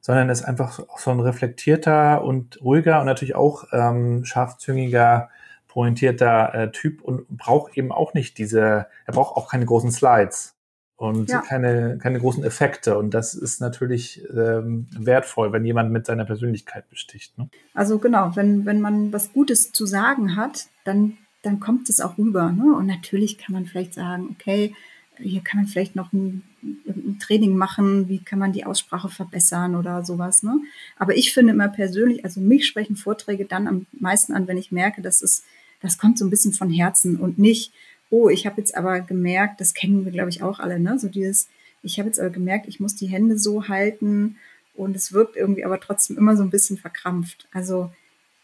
sondern 0.02 0.30
ist 0.30 0.44
einfach 0.44 0.80
so 0.98 1.12
ein 1.12 1.20
reflektierter 1.20 2.24
und 2.24 2.60
ruhiger 2.62 3.00
und 3.00 3.06
natürlich 3.06 3.36
auch 3.36 3.66
ähm, 3.72 4.26
scharfzüngiger 4.26 5.30
pointierter 5.68 6.54
äh, 6.54 6.72
Typ 6.72 7.02
und 7.02 7.28
braucht 7.30 7.78
eben 7.78 7.94
auch 7.94 8.14
nicht 8.14 8.38
diese, 8.38 8.88
er 9.06 9.14
braucht 9.14 9.38
auch 9.38 9.50
keine 9.50 9.66
großen 9.66 9.92
Slides 9.92 10.56
und 10.98 11.30
ja. 11.30 11.42
keine, 11.42 11.98
keine 11.98 12.20
großen 12.20 12.44
Effekte. 12.44 12.98
Und 12.98 13.14
das 13.14 13.34
ist 13.36 13.62
natürlich 13.62 14.22
ähm, 14.36 14.88
wertvoll, 14.92 15.54
wenn 15.54 15.64
jemand 15.64 15.92
mit 15.92 16.06
seiner 16.06 16.26
Persönlichkeit 16.26 16.90
besticht. 16.90 17.38
Ne? 17.38 17.50
Also 17.74 18.00
genau, 18.00 18.36
wenn, 18.36 18.66
wenn 18.66 18.82
man 18.82 19.14
was 19.14 19.32
Gutes 19.32 19.72
zu 19.72 19.86
sagen 19.86 20.36
hat, 20.36 20.68
dann, 20.84 21.18
dann 21.42 21.60
kommt 21.60 21.90
es 21.90 22.02
auch 22.02 22.18
rüber. 22.18 22.52
Ne? 22.52 22.76
Und 22.76 22.86
natürlich 22.86 23.38
kann 23.38 23.54
man 23.54 23.66
vielleicht 23.66 23.94
sagen, 23.94 24.36
okay, 24.38 24.76
hier 25.22 25.42
kann 25.42 25.62
man 25.62 25.68
vielleicht 25.68 25.96
noch 25.96 26.12
ein, 26.14 26.44
ein, 26.64 27.18
Training 27.20 27.56
machen, 27.56 28.10
wie 28.10 28.20
kann 28.20 28.40
man 28.40 28.52
die 28.52 28.66
Aussprache 28.66 29.10
verbessern 29.10 29.76
oder 29.76 30.04
sowas. 30.04 30.44
Ne? 30.44 30.60
Aber 30.98 31.16
ich 31.16 31.34
finde 31.34 31.54
immer 31.54 31.70
persönlich, 31.70 32.26
also 32.26 32.42
mich 32.42 32.66
sprechen 32.66 32.96
Vorträge 32.96 33.46
dann 33.46 33.68
am 33.68 33.86
meisten 33.92 34.34
an, 34.34 34.48
wenn 34.48 34.58
ich 34.58 34.72
merke, 34.72 35.02
dass 35.02 35.22
es 35.22 35.44
das 35.82 35.98
kommt 35.98 36.18
so 36.18 36.26
ein 36.26 36.30
bisschen 36.30 36.54
von 36.54 36.70
Herzen 36.70 37.18
und 37.18 37.40
nicht, 37.40 37.74
oh, 38.10 38.30
ich 38.30 38.46
habe 38.46 38.62
jetzt 38.62 38.76
aber 38.76 39.02
gemerkt, 39.02 39.60
das 39.60 39.74
kennen 39.74 40.06
wir, 40.06 40.12
glaube 40.12 40.30
ich, 40.30 40.44
auch 40.44 40.60
alle, 40.60 40.80
ne? 40.80 41.00
So 41.00 41.08
dieses, 41.08 41.50
ich 41.82 41.98
habe 41.98 42.08
jetzt 42.08 42.20
aber 42.20 42.30
gemerkt, 42.30 42.68
ich 42.68 42.80
muss 42.80 42.96
die 42.96 43.08
Hände 43.08 43.38
so 43.38 43.68
halten 43.68 44.38
und 44.76 44.96
es 44.96 45.12
wirkt 45.12 45.36
irgendwie 45.36 45.66
aber 45.66 45.80
trotzdem 45.80 46.18
immer 46.18 46.38
so 46.38 46.44
ein 46.44 46.50
bisschen 46.50 46.78
verkrampft. 46.78 47.48
Also, 47.52 47.92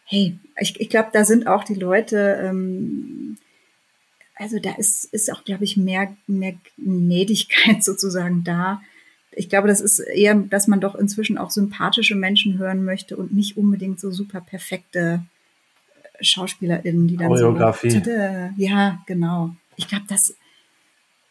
hey, 0.06 0.38
ich, 0.60 0.80
ich 0.80 0.90
glaube, 0.90 1.10
da 1.14 1.26
sind 1.26 1.48
auch 1.48 1.64
die 1.64 1.76
Leute, 1.76 2.40
ähm, 2.42 3.38
also 4.40 4.60
da 4.60 4.72
ist, 4.78 5.06
ist 5.06 5.32
auch, 5.32 5.44
glaube 5.44 5.64
ich, 5.64 5.78
mehr, 5.78 6.16
mehr 6.28 6.54
Gnädigkeit 6.78 7.84
sozusagen 7.84 8.44
da. 8.44 8.82
Ich 9.32 9.50
glaube, 9.50 9.68
das 9.68 9.82
ist 9.82 10.00
eher, 10.00 10.36
dass 10.36 10.68
man 10.68 10.82
doch 10.82 10.96
inzwischen 10.96 11.38
auch 11.38 11.52
sympathische 11.52 12.16
Menschen 12.16 12.58
hören 12.58 12.84
möchte 12.84 13.16
und 13.18 13.34
nicht 13.34 13.56
unbedingt 13.58 14.00
so 14.00 14.12
super 14.12 14.42
perfekte 14.42 15.22
SchauspielerInnen, 16.22 17.08
die 17.08 17.18
dann 17.18 17.28
Choreografie. 17.28 17.92
so. 17.92 18.10
Ja, 18.58 19.00
genau. 19.06 19.56
Ich 19.76 19.88
glaube, 19.88 20.06
das, 20.08 20.36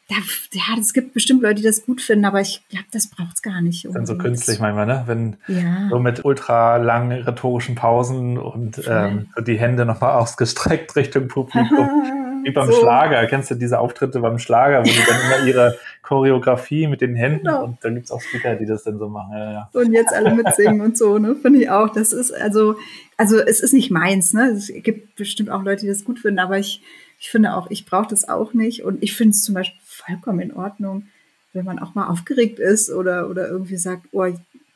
da, 0.08 0.14
ja, 0.52 0.78
es 0.78 0.92
gibt 0.92 1.14
bestimmt 1.14 1.42
Leute, 1.42 1.56
die 1.56 1.62
das 1.62 1.84
gut 1.84 2.00
finden, 2.00 2.26
aber 2.26 2.40
ich 2.40 2.62
glaube, 2.68 2.86
das 2.92 3.08
braucht 3.08 3.34
es 3.34 3.42
gar 3.42 3.60
nicht. 3.60 3.84
Dann 3.92 4.06
so 4.06 4.16
künstlich 4.16 4.60
manchmal, 4.60 4.86
ne? 4.86 5.02
Wenn 5.06 5.36
ja. 5.48 5.88
so 5.90 5.98
mit 5.98 6.24
ultra 6.24 6.76
langen 6.76 7.10
rhetorischen 7.10 7.74
Pausen 7.74 8.38
und 8.38 8.80
ähm, 8.86 9.30
die 9.44 9.58
Hände 9.58 9.84
nochmal 9.84 10.12
ausgestreckt 10.20 10.94
Richtung 10.94 11.26
Publikum. 11.26 11.88
Wie 12.46 12.52
beim 12.52 12.70
so. 12.70 12.78
Schlager, 12.78 13.26
kennst 13.26 13.50
du 13.50 13.56
diese 13.56 13.80
Auftritte 13.80 14.20
beim 14.20 14.38
Schlager, 14.38 14.78
wo 14.78 14.84
die 14.84 15.04
dann 15.04 15.20
immer 15.20 15.46
ihre 15.48 15.78
Choreografie 16.02 16.86
mit 16.86 17.00
den 17.00 17.16
Händen 17.16 17.46
genau. 17.46 17.64
und 17.64 17.84
da 17.84 17.90
gibt 17.90 18.04
es 18.04 18.12
auch 18.12 18.20
Speaker, 18.20 18.54
die 18.54 18.66
das 18.66 18.84
dann 18.84 19.00
so 19.00 19.08
machen. 19.08 19.32
Ja, 19.36 19.52
ja. 19.52 19.70
Und 19.72 19.92
jetzt 19.92 20.14
alle 20.14 20.32
mitsingen 20.32 20.80
und 20.80 20.96
so, 20.96 21.18
ne? 21.18 21.34
Finde 21.34 21.60
ich 21.60 21.70
auch. 21.70 21.88
Das 21.88 22.12
ist 22.12 22.32
also, 22.32 22.76
also 23.16 23.38
es 23.38 23.60
ist 23.60 23.72
nicht 23.72 23.90
meins, 23.90 24.32
ne? 24.32 24.50
Es 24.50 24.70
gibt 24.72 25.16
bestimmt 25.16 25.50
auch 25.50 25.64
Leute, 25.64 25.80
die 25.80 25.88
das 25.88 26.04
gut 26.04 26.20
finden, 26.20 26.38
aber 26.38 26.56
ich, 26.56 26.82
ich 27.18 27.30
finde 27.30 27.54
auch, 27.54 27.68
ich 27.68 27.84
brauche 27.84 28.08
das 28.08 28.28
auch 28.28 28.54
nicht. 28.54 28.84
Und 28.84 29.02
ich 29.02 29.16
finde 29.16 29.32
es 29.32 29.42
zum 29.42 29.56
Beispiel 29.56 29.80
vollkommen 29.84 30.38
in 30.38 30.54
Ordnung, 30.54 31.08
wenn 31.52 31.64
man 31.64 31.80
auch 31.80 31.96
mal 31.96 32.06
aufgeregt 32.06 32.60
ist 32.60 32.92
oder, 32.92 33.28
oder 33.28 33.48
irgendwie 33.48 33.76
sagt, 33.76 34.06
oh, 34.12 34.24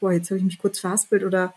boah, 0.00 0.12
jetzt 0.12 0.30
habe 0.30 0.38
ich 0.38 0.44
mich 0.44 0.58
kurz 0.58 0.80
verhaspelt 0.80 1.22
oder 1.22 1.54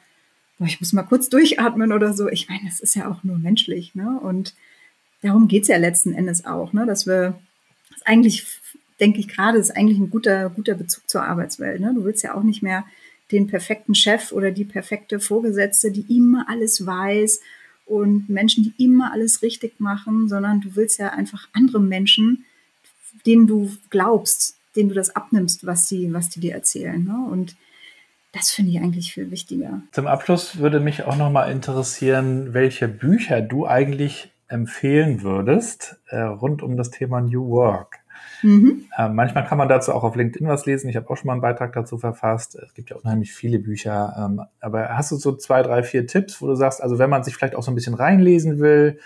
boah, 0.60 0.68
ich 0.68 0.80
muss 0.80 0.94
mal 0.94 1.02
kurz 1.02 1.28
durchatmen 1.30 1.92
oder 1.92 2.14
so. 2.14 2.30
Ich 2.30 2.50
meine, 2.50 2.66
das 2.66 2.82
ist 2.82 2.94
ja 2.94 3.10
auch 3.10 3.24
nur 3.24 3.40
menschlich, 3.40 3.96
ne? 3.96 4.20
Und 4.22 4.54
darum 5.24 5.48
geht 5.48 5.64
es 5.64 5.70
ja 5.70 5.78
letzten 5.78 6.14
Endes 6.14 6.46
auch, 6.46 6.74
ne? 6.74 6.86
dass 6.86 7.08
wir 7.08 7.40
das 7.90 8.06
eigentlich, 8.06 8.46
denke 9.00 9.20
ich 9.20 9.28
gerade, 9.28 9.58
ist 9.58 9.76
eigentlich 9.76 9.98
ein 9.98 10.10
guter, 10.10 10.50
guter 10.50 10.76
Bezug 10.76 11.10
zur 11.10 11.24
Arbeitswelt. 11.24 11.82
Ne? 11.82 11.94
Du 11.96 12.04
willst 12.04 12.24
ja 12.24 12.36
auch 12.36 12.44
nicht 12.44 12.62
mehr 12.62 12.86
den 13.32 13.48
perfekten 13.48 13.96
Chef 13.96 14.32
oder 14.32 14.52
die 14.52 14.66
perfekte 14.66 15.20
Vorgesetzte, 15.20 15.92
die 15.92 16.06
immer 16.16 16.48
alles 16.50 16.86
weiß 16.86 17.42
und 17.86 18.30
Menschen, 18.30 18.64
die 18.64 18.84
immer 18.84 19.12
alles 19.12 19.42
richtig 19.42 19.80
machen, 19.80 20.28
sondern 20.28 20.62
du 20.62 20.76
willst 20.76 21.00
ja 21.00 21.10
einfach 21.10 21.48
andere 21.54 21.80
Menschen, 21.80 22.46
denen 23.26 23.48
du 23.48 23.72
glaubst, 23.90 24.58
denen 24.76 24.90
du 24.90 24.96
das 24.96 25.16
abnimmst, 25.16 25.66
was 25.66 25.88
die, 25.88 26.12
was 26.14 26.30
die 26.30 26.42
dir 26.42 26.54
erzählen. 26.54 27.04
Ne? 27.04 27.28
Und 27.32 27.56
das 28.34 28.52
finde 28.52 28.72
ich 28.72 28.80
eigentlich 28.80 29.14
viel 29.14 29.32
wichtiger. 29.32 29.82
Zum 29.92 30.08
Abschluss 30.08 30.58
würde 30.58 30.80
mich 30.80 31.04
auch 31.04 31.16
noch 31.16 31.32
mal 31.32 31.52
interessieren, 31.52 32.54
welche 32.54 32.88
Bücher 32.88 33.42
du 33.42 33.68
eigentlich 33.68 34.33
empfehlen 34.48 35.22
würdest 35.22 36.00
äh, 36.08 36.20
rund 36.22 36.62
um 36.62 36.78
das 36.78 36.92
Thema 36.92 37.22
New 37.22 37.50
Work. 37.50 38.00
Mhm. 38.42 38.86
Äh, 38.98 39.10
manchmal 39.10 39.46
kann 39.46 39.58
man 39.58 39.70
dazu 39.70 39.94
auch 39.94 40.04
auf 40.04 40.16
LinkedIn 40.16 40.48
was 40.48 40.66
lesen. 40.66 40.90
Ich 40.90 40.96
habe 40.96 41.10
auch 41.10 41.18
schon 41.18 41.28
mal 41.28 41.34
einen 41.34 41.42
Beitrag 41.42 41.74
dazu 41.74 41.98
verfasst. 41.98 42.56
Es 42.56 42.74
gibt 42.74 42.90
ja 42.90 42.98
unheimlich 42.98 43.34
viele 43.34 43.60
Bücher. 43.60 44.14
Ähm, 44.18 44.42
aber 44.60 44.90
hast 44.90 45.12
du 45.12 45.16
so 45.16 45.36
zwei, 45.36 45.64
drei, 45.64 45.84
vier 45.84 46.08
Tipps, 46.08 46.42
wo 46.42 46.48
du 46.48 46.56
sagst, 46.56 46.82
also 46.82 47.00
wenn 47.00 47.10
man 47.10 47.24
sich 47.24 47.36
vielleicht 47.36 47.56
auch 47.56 47.64
so 47.64 47.72
ein 47.72 47.76
bisschen 47.76 47.96
reinlesen 47.96 48.60
will, 48.60 49.00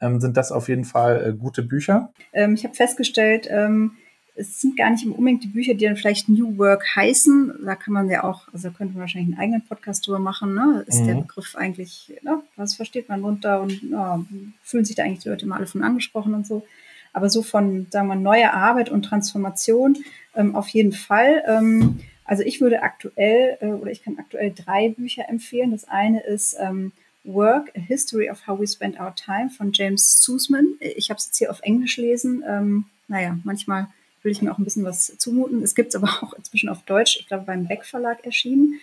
ähm, 0.00 0.20
sind 0.20 0.36
das 0.36 0.52
auf 0.52 0.68
jeden 0.68 0.84
Fall 0.84 1.28
äh, 1.28 1.32
gute 1.34 1.62
Bücher? 1.62 2.12
Ähm, 2.32 2.54
ich 2.54 2.64
habe 2.64 2.74
festgestellt, 2.74 3.48
ähm, 3.50 3.92
es 4.36 4.60
sind 4.60 4.76
gar 4.76 4.90
nicht 4.90 5.06
unbedingt 5.06 5.44
die 5.44 5.48
Bücher, 5.48 5.74
die 5.74 5.84
dann 5.84 5.96
vielleicht 5.96 6.28
New 6.28 6.58
Work 6.58 6.96
heißen. 6.96 7.54
Da 7.64 7.76
kann 7.76 7.94
man 7.94 8.10
ja 8.10 8.24
auch, 8.24 8.48
also 8.52 8.68
da 8.68 8.74
könnte 8.74 8.94
man 8.94 9.02
wahrscheinlich 9.02 9.32
einen 9.32 9.40
eigenen 9.40 9.62
Podcast 9.62 10.06
drüber 10.06 10.18
machen. 10.18 10.54
Ne? 10.54 10.84
Ist 10.88 11.02
mhm. 11.02 11.06
der 11.06 11.14
Begriff 11.14 11.54
eigentlich, 11.54 12.12
ne? 12.22 12.42
was 12.56 12.74
versteht 12.74 13.08
man 13.08 13.22
runter 13.22 13.62
und 13.62 13.80
ja, 13.82 14.24
fühlen 14.62 14.84
sich 14.84 14.96
da 14.96 15.04
eigentlich 15.04 15.20
die 15.20 15.28
Leute 15.28 15.46
immer 15.46 15.56
alle 15.56 15.66
von 15.66 15.82
angesprochen 15.82 16.34
und 16.34 16.46
so. 16.46 16.66
Aber 17.12 17.30
so 17.30 17.42
von, 17.42 17.86
sagen 17.90 18.08
wir, 18.08 18.16
neuer 18.16 18.52
Arbeit 18.52 18.90
und 18.90 19.04
Transformation 19.04 19.96
ähm, 20.34 20.56
auf 20.56 20.68
jeden 20.68 20.92
Fall. 20.92 21.44
Ähm, 21.46 22.00
also 22.24 22.42
ich 22.42 22.60
würde 22.60 22.82
aktuell, 22.82 23.56
äh, 23.60 23.66
oder 23.66 23.92
ich 23.92 24.02
kann 24.02 24.18
aktuell 24.18 24.52
drei 24.52 24.88
Bücher 24.88 25.28
empfehlen. 25.28 25.70
Das 25.70 25.86
eine 25.86 26.24
ist 26.24 26.56
ähm, 26.58 26.90
Work, 27.22 27.70
A 27.76 27.80
History 27.80 28.30
of 28.30 28.48
How 28.48 28.58
We 28.58 28.66
Spend 28.66 28.98
Our 28.98 29.14
Time 29.14 29.50
von 29.50 29.70
James 29.72 30.22
Susman. 30.22 30.74
Ich 30.80 31.10
habe 31.10 31.18
es 31.18 31.26
jetzt 31.26 31.38
hier 31.38 31.50
auf 31.52 31.60
Englisch 31.62 31.98
lesen. 31.98 32.42
Ähm, 32.46 32.86
naja, 33.06 33.38
manchmal 33.44 33.86
will 34.24 34.32
ich 34.32 34.42
mir 34.42 34.52
auch 34.52 34.58
ein 34.58 34.64
bisschen 34.64 34.84
was 34.84 35.16
zumuten. 35.18 35.62
Es 35.62 35.74
gibt 35.74 35.90
es 35.90 35.96
aber 35.96 36.08
auch 36.22 36.32
inzwischen 36.34 36.68
auf 36.68 36.82
Deutsch, 36.82 37.18
ich 37.20 37.28
glaube 37.28 37.44
beim 37.44 37.66
Beck 37.66 37.84
Verlag 37.84 38.24
erschienen. 38.24 38.80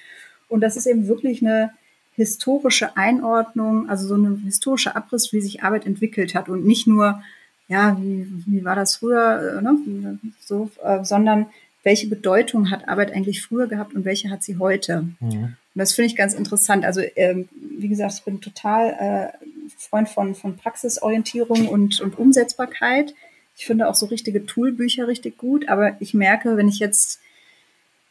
Und 0.48 0.62
das 0.62 0.78
ist 0.78 0.86
eben 0.86 1.08
wirklich 1.08 1.42
eine 1.42 1.72
historische 2.16 2.98
Einordnung, 2.98 3.90
also 3.90 4.08
so 4.08 4.16
ein 4.16 4.44
historischer 4.46 4.96
Abriss, 4.96 5.32
wie 5.34 5.42
sich 5.42 5.64
Arbeit 5.64 5.86
entwickelt 5.86 6.36
hat 6.36 6.50
und 6.50 6.66
nicht 6.66 6.88
nur, 6.88 7.24
ja, 7.68 7.98
wie, 8.00 8.28
wie 8.46 8.66
war 8.66 8.76
das 8.76 8.98
früher, 8.98 9.58
äh, 9.58 9.62
ne? 9.62 10.20
so, 10.40 10.70
äh, 10.84 11.04
sondern 11.04 11.48
welche 11.84 12.08
Bedeutung 12.08 12.70
hat 12.70 12.88
Arbeit 12.88 13.14
eigentlich 13.14 13.42
früher 13.42 13.68
gehabt 13.68 13.96
und 13.96 14.06
welche 14.06 14.30
hat 14.30 14.44
sie 14.44 14.58
heute? 14.58 15.08
Mhm. 15.20 15.56
Und 15.74 15.80
das 15.80 15.94
finde 15.94 16.08
ich 16.08 16.16
ganz 16.16 16.34
interessant. 16.34 16.86
Also 16.86 17.02
ähm, 17.16 17.48
wie 17.80 17.88
gesagt, 17.88 18.14
ich 18.14 18.24
bin 18.24 18.42
total 18.42 19.32
äh, 19.34 19.48
Freund 19.78 20.10
von, 20.10 20.36
von 20.36 20.58
Praxisorientierung 20.58 21.68
und, 21.68 22.02
und 22.02 22.20
Umsetzbarkeit. 22.20 23.16
Ich 23.58 23.66
finde 23.66 23.88
auch 23.88 23.96
so 23.96 24.08
richtige 24.08 24.46
Toolbücher 24.46 25.08
richtig 25.08 25.38
gut, 25.38 25.68
aber 25.70 25.96
ich 26.00 26.14
merke, 26.14 26.58
wenn 26.58 26.68
ich 26.68 26.80
jetzt 26.80 27.20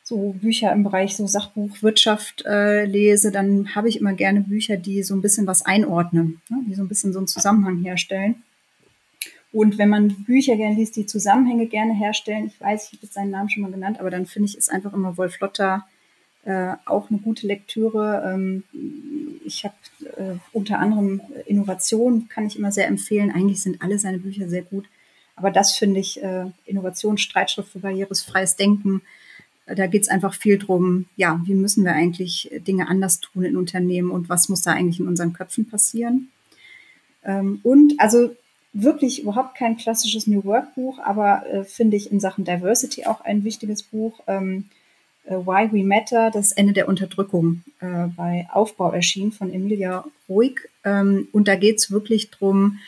so 0.03 0.35
Bücher 0.41 0.73
im 0.73 0.83
Bereich 0.83 1.17
so 1.17 1.27
Sachbuchwirtschaft 1.27 2.45
äh, 2.45 2.85
lese, 2.85 3.31
dann 3.31 3.75
habe 3.75 3.89
ich 3.89 4.01
immer 4.01 4.13
gerne 4.13 4.41
Bücher, 4.41 4.77
die 4.77 5.03
so 5.03 5.15
ein 5.15 5.23
bisschen 5.23 5.47
was 5.47 5.65
einordnen, 5.65 6.41
ne? 6.49 6.59
die 6.69 6.75
so 6.75 6.83
ein 6.83 6.89
bisschen 6.89 7.13
so 7.13 7.21
einen 7.21 7.29
Zusammenhang 7.29 7.83
herstellen. 7.83 8.43
Und 9.53 9.79
wenn 9.79 9.89
man 9.89 10.09
Bücher 10.25 10.57
gerne 10.57 10.77
liest, 10.77 10.97
die 10.97 11.07
Zusammenhänge 11.07 11.67
gerne 11.67 11.95
herstellen, 11.95 12.47
ich 12.47 12.61
weiß, 12.61 12.85
ich 12.85 12.93
habe 12.93 13.03
jetzt 13.03 13.15
seinen 13.15 13.31
Namen 13.31 13.51
schon 13.51 13.63
mal 13.63 13.73
genannt, 13.73 13.99
aber 13.99 14.11
dann 14.11 14.27
finde 14.27 14.49
ich 14.49 14.57
es 14.57 14.69
einfach 14.69 14.93
immer 14.93 15.17
Wolf 15.17 15.39
Lotter 15.41 15.87
äh, 16.45 16.75
auch 16.87 17.11
eine 17.11 17.19
gute 17.19 17.47
Lektüre. 17.47 18.23
Ähm, 18.27 18.65
ich 19.45 19.65
habe 19.65 19.75
äh, 20.17 20.37
unter 20.53 20.79
anderem 20.79 21.21
Innovation, 21.47 22.29
kann 22.29 22.47
ich 22.47 22.59
immer 22.59 22.73
sehr 22.73 22.87
empfehlen. 22.87 23.31
Eigentlich 23.31 23.63
sind 23.63 23.83
alle 23.83 23.99
seine 23.99 24.19
Bücher 24.19 24.49
sehr 24.49 24.63
gut. 24.63 24.87
Aber 25.41 25.51
das 25.51 25.75
finde 25.75 26.01
ich, 26.01 26.23
äh, 26.23 26.45
Innovation, 26.67 27.17
für 27.17 27.79
barrierefreies 27.79 28.57
Denken, 28.57 29.01
äh, 29.65 29.75
da 29.75 29.87
geht 29.87 30.03
es 30.03 30.09
einfach 30.09 30.35
viel 30.35 30.59
drum, 30.59 31.07
ja, 31.17 31.41
wie 31.47 31.55
müssen 31.55 31.83
wir 31.83 31.95
eigentlich 31.95 32.51
Dinge 32.67 32.89
anders 32.89 33.21
tun 33.21 33.45
in 33.45 33.57
Unternehmen 33.57 34.11
und 34.11 34.29
was 34.29 34.51
muss 34.51 34.61
da 34.61 34.73
eigentlich 34.73 35.01
in 35.01 35.09
unseren 35.09 35.33
Köpfen 35.33 35.67
passieren. 35.67 36.29
Ähm, 37.25 37.61
und 37.63 37.95
also 37.99 38.37
wirklich 38.75 39.23
überhaupt 39.23 39.57
kein 39.57 39.79
klassisches 39.79 40.27
New 40.27 40.45
Work 40.45 40.75
Buch, 40.75 40.99
aber 40.99 41.47
äh, 41.47 41.65
finde 41.65 41.97
ich 41.97 42.13
in 42.13 42.21
Sachen 42.21 42.45
Diversity 42.45 43.07
auch 43.07 43.23
ein 43.23 43.43
wichtiges 43.43 43.83
Buch. 43.83 44.21
Ähm, 44.27 44.67
äh, 45.25 45.37
Why 45.37 45.73
We 45.73 45.85
Matter, 45.85 46.31
das 46.31 46.53
Ende 46.53 46.75
der 46.75 46.87
Unterdrückung, 46.87 47.63
äh, 47.81 48.09
bei 48.15 48.47
Aufbau 48.53 48.93
erschienen 48.93 49.33
von 49.33 49.51
Emilia 49.51 50.05
Ruhig. 50.29 50.61
Ähm, 50.85 51.29
und 51.33 51.49
da 51.49 51.57
geht 51.57 51.79
es 51.79 51.91
wirklich 51.91 52.31
drum, 52.31 52.79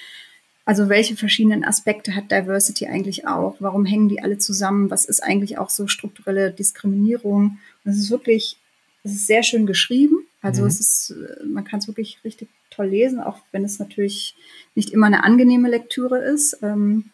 also 0.65 0.89
welche 0.89 1.17
verschiedenen 1.17 1.65
Aspekte 1.65 2.15
hat 2.15 2.31
Diversity 2.31 2.87
eigentlich 2.87 3.27
auch? 3.27 3.57
Warum 3.59 3.85
hängen 3.85 4.09
die 4.09 4.23
alle 4.23 4.39
zusammen? 4.39 4.91
Was 4.91 5.05
ist 5.05 5.23
eigentlich 5.23 5.59
auch 5.59 5.71
so 5.71 5.89
strukturelle 5.89 6.53
Diskriminierung? 6.53 7.59
Und 7.85 7.91
es 7.91 7.99
ist 7.99 8.11
wirklich, 8.11 8.57
es 9.03 9.13
ist 9.13 9.27
sehr 9.27 9.43
schön 9.43 9.67
geschrieben. 9.67 10.25
Also 10.41 10.63
mhm. 10.63 10.69
es 10.69 10.81
ist, 10.81 11.15
man 11.45 11.65
kann 11.65 11.81
es 11.81 11.89
wirklich 11.89 12.19
richtig 12.25 12.49
toll 12.71 12.87
lesen, 12.87 13.21
auch 13.21 13.39
wenn 13.51 13.65
es 13.65 13.79
natürlich 13.79 14.37
nicht 14.75 14.91
immer 14.91 15.07
eine 15.07 15.25
angenehme 15.25 15.69
Lektüre 15.69 16.19
ist. 16.19 16.59
Ähm, 16.63 17.11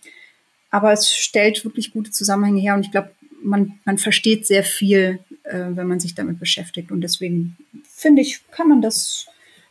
aber 0.71 0.93
es 0.93 1.11
stellt 1.11 1.65
wirklich 1.65 1.93
gute 1.93 2.11
Zusammenhänge 2.11 2.61
her 2.61 2.75
und 2.75 2.85
ich 2.85 2.91
glaube, 2.91 3.11
man, 3.43 3.79
man 3.85 3.97
versteht 3.97 4.47
sehr 4.47 4.65
viel, 4.65 5.21
äh, 5.45 5.65
wenn 5.71 5.87
man 5.87 6.01
sich 6.01 6.15
damit 6.15 6.39
beschäftigt. 6.39 6.91
Und 6.91 7.01
deswegen 7.01 7.57
finde 7.85 8.21
ich, 8.21 8.43
kann 8.51 8.69
man 8.69 8.83
das, 8.83 9.27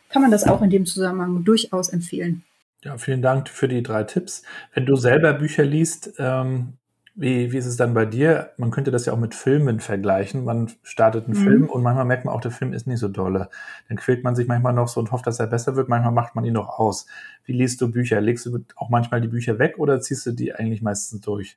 kann 0.08 0.22
man 0.22 0.32
das 0.32 0.44
auch 0.44 0.62
in 0.62 0.70
dem 0.70 0.86
Zusammenhang 0.86 1.44
durchaus 1.44 1.90
empfehlen. 1.90 2.42
Ja, 2.84 2.96
vielen 2.96 3.22
Dank 3.22 3.48
für 3.48 3.68
die 3.68 3.82
drei 3.82 4.04
Tipps. 4.04 4.42
Wenn 4.72 4.86
du 4.86 4.94
selber 4.96 5.32
Bücher 5.34 5.64
liest, 5.64 6.14
ähm, 6.18 6.74
wie, 7.20 7.50
wie 7.50 7.56
ist 7.56 7.66
es 7.66 7.76
dann 7.76 7.94
bei 7.94 8.06
dir? 8.06 8.52
Man 8.58 8.70
könnte 8.70 8.92
das 8.92 9.06
ja 9.06 9.12
auch 9.12 9.18
mit 9.18 9.34
Filmen 9.34 9.80
vergleichen. 9.80 10.44
Man 10.44 10.70
startet 10.84 11.26
einen 11.26 11.36
mhm. 11.36 11.42
Film 11.42 11.68
und 11.68 11.82
manchmal 11.82 12.04
merkt 12.04 12.24
man 12.24 12.32
auch, 12.32 12.40
der 12.40 12.52
Film 12.52 12.72
ist 12.72 12.86
nicht 12.86 13.00
so 13.00 13.08
dolle. 13.08 13.50
Dann 13.88 13.96
quält 13.98 14.22
man 14.22 14.36
sich 14.36 14.46
manchmal 14.46 14.72
noch 14.72 14.86
so 14.86 15.00
und 15.00 15.10
hofft, 15.10 15.26
dass 15.26 15.40
er 15.40 15.48
besser 15.48 15.74
wird. 15.74 15.88
Manchmal 15.88 16.12
macht 16.12 16.36
man 16.36 16.44
ihn 16.44 16.52
noch 16.52 16.78
aus. 16.78 17.06
Wie 17.44 17.54
liest 17.54 17.80
du 17.80 17.90
Bücher? 17.90 18.20
Legst 18.20 18.46
du 18.46 18.64
auch 18.76 18.88
manchmal 18.88 19.20
die 19.20 19.26
Bücher 19.26 19.58
weg 19.58 19.78
oder 19.78 20.00
ziehst 20.00 20.26
du 20.26 20.30
die 20.30 20.54
eigentlich 20.54 20.80
meistens 20.80 21.20
durch? 21.20 21.56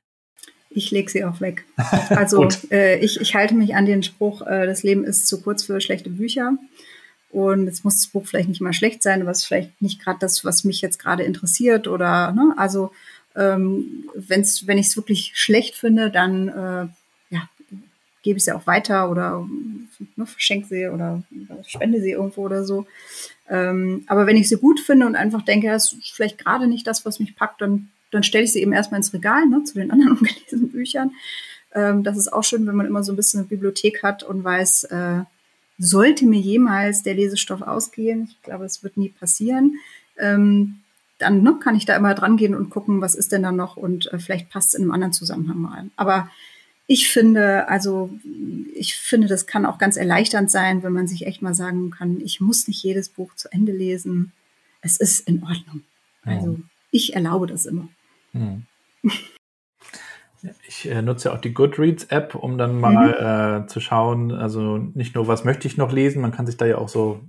Ich 0.70 0.90
lege 0.90 1.08
sie 1.08 1.24
auch 1.24 1.40
weg. 1.40 1.64
Also 2.10 2.48
äh, 2.72 2.98
ich, 2.98 3.20
ich 3.20 3.36
halte 3.36 3.54
mich 3.54 3.76
an 3.76 3.86
den 3.86 4.02
Spruch, 4.02 4.44
äh, 4.44 4.66
das 4.66 4.82
Leben 4.82 5.04
ist 5.04 5.28
zu 5.28 5.40
kurz 5.42 5.62
für 5.62 5.80
schlechte 5.80 6.10
Bücher. 6.10 6.54
Und 7.32 7.64
jetzt 7.64 7.82
muss 7.82 7.96
das 7.96 8.08
Buch 8.08 8.26
vielleicht 8.26 8.50
nicht 8.50 8.60
mal 8.60 8.74
schlecht 8.74 9.02
sein, 9.02 9.22
aber 9.22 9.30
es 9.30 9.38
ist 9.38 9.46
vielleicht 9.46 9.80
nicht 9.80 10.02
gerade 10.02 10.18
das, 10.20 10.44
was 10.44 10.64
mich 10.64 10.82
jetzt 10.82 10.98
gerade 10.98 11.22
interessiert 11.22 11.88
oder, 11.88 12.32
ne, 12.32 12.52
also 12.58 12.92
ähm, 13.34 14.04
wenn's, 14.14 14.66
wenn 14.66 14.76
ich 14.76 14.88
es 14.88 14.96
wirklich 14.96 15.32
schlecht 15.34 15.74
finde, 15.74 16.10
dann 16.10 16.48
äh, 16.48 16.88
ja, 17.34 17.48
gebe 18.22 18.36
ich 18.36 18.44
sie 18.44 18.52
auch 18.52 18.66
weiter 18.66 19.10
oder 19.10 19.48
ne, 20.16 20.26
verschenke 20.26 20.68
sie 20.68 20.88
oder 20.88 21.22
spende 21.66 22.02
sie 22.02 22.10
irgendwo 22.10 22.42
oder 22.42 22.64
so. 22.64 22.86
Ähm, 23.48 24.04
aber 24.08 24.26
wenn 24.26 24.36
ich 24.36 24.50
sie 24.50 24.58
gut 24.58 24.78
finde 24.78 25.06
und 25.06 25.16
einfach 25.16 25.42
denke, 25.42 25.68
das 25.68 25.94
ist 25.94 26.12
vielleicht 26.12 26.36
gerade 26.36 26.66
nicht 26.66 26.86
das, 26.86 27.06
was 27.06 27.18
mich 27.18 27.34
packt, 27.34 27.62
dann, 27.62 27.88
dann 28.10 28.24
stelle 28.24 28.44
ich 28.44 28.52
sie 28.52 28.60
eben 28.60 28.74
erstmal 28.74 28.98
ins 28.98 29.14
Regal, 29.14 29.46
ne, 29.46 29.64
zu 29.64 29.72
den 29.72 29.90
anderen 29.90 30.12
ungelesenen 30.18 30.70
Büchern. 30.70 31.12
Ähm, 31.74 32.02
das 32.02 32.18
ist 32.18 32.30
auch 32.30 32.44
schön, 32.44 32.66
wenn 32.66 32.76
man 32.76 32.86
immer 32.86 33.02
so 33.02 33.10
ein 33.12 33.16
bisschen 33.16 33.40
eine 33.40 33.48
Bibliothek 33.48 34.02
hat 34.02 34.22
und 34.22 34.44
weiß, 34.44 34.84
äh, 34.84 35.20
sollte 35.82 36.26
mir 36.26 36.40
jemals 36.40 37.02
der 37.02 37.14
Lesestoff 37.14 37.62
ausgehen, 37.62 38.28
ich 38.30 38.40
glaube, 38.42 38.64
es 38.64 38.84
wird 38.84 38.96
nie 38.96 39.08
passieren, 39.08 39.78
ähm, 40.16 40.78
dann 41.18 41.42
ne, 41.42 41.58
kann 41.60 41.76
ich 41.76 41.84
da 41.84 41.96
immer 41.96 42.14
dran 42.14 42.36
gehen 42.36 42.54
und 42.54 42.70
gucken, 42.70 43.00
was 43.00 43.14
ist 43.14 43.32
denn 43.32 43.42
da 43.42 43.52
noch 43.52 43.76
und 43.76 44.12
äh, 44.12 44.18
vielleicht 44.18 44.50
passt 44.50 44.68
es 44.68 44.74
in 44.74 44.82
einem 44.82 44.92
anderen 44.92 45.12
Zusammenhang 45.12 45.58
mal. 45.58 45.90
Aber 45.96 46.30
ich 46.86 47.08
finde, 47.08 47.68
also 47.68 48.10
ich 48.74 48.96
finde, 48.96 49.28
das 49.28 49.46
kann 49.46 49.66
auch 49.66 49.78
ganz 49.78 49.96
erleichternd 49.96 50.50
sein, 50.50 50.82
wenn 50.82 50.92
man 50.92 51.08
sich 51.08 51.26
echt 51.26 51.42
mal 51.42 51.54
sagen 51.54 51.90
kann, 51.90 52.20
ich 52.20 52.40
muss 52.40 52.68
nicht 52.68 52.82
jedes 52.82 53.08
Buch 53.08 53.34
zu 53.34 53.50
Ende 53.52 53.72
lesen. 53.72 54.32
Es 54.82 54.98
ist 54.98 55.26
in 55.28 55.42
Ordnung. 55.42 55.82
Also 56.24 56.58
ich 56.90 57.14
erlaube 57.14 57.46
das 57.46 57.66
immer. 57.66 57.88
Mhm. 58.32 58.66
Ich 60.66 60.88
äh, 60.90 61.02
nutze 61.02 61.32
auch 61.32 61.40
die 61.40 61.54
Goodreads-App, 61.54 62.34
um 62.34 62.58
dann 62.58 62.80
mal 62.80 63.60
mhm. 63.60 63.64
äh, 63.64 63.66
zu 63.68 63.80
schauen, 63.80 64.32
also 64.32 64.78
nicht 64.78 65.14
nur, 65.14 65.28
was 65.28 65.44
möchte 65.44 65.68
ich 65.68 65.76
noch 65.76 65.92
lesen, 65.92 66.22
man 66.22 66.32
kann 66.32 66.46
sich 66.46 66.56
da 66.56 66.66
ja 66.66 66.78
auch 66.78 66.88
so 66.88 67.20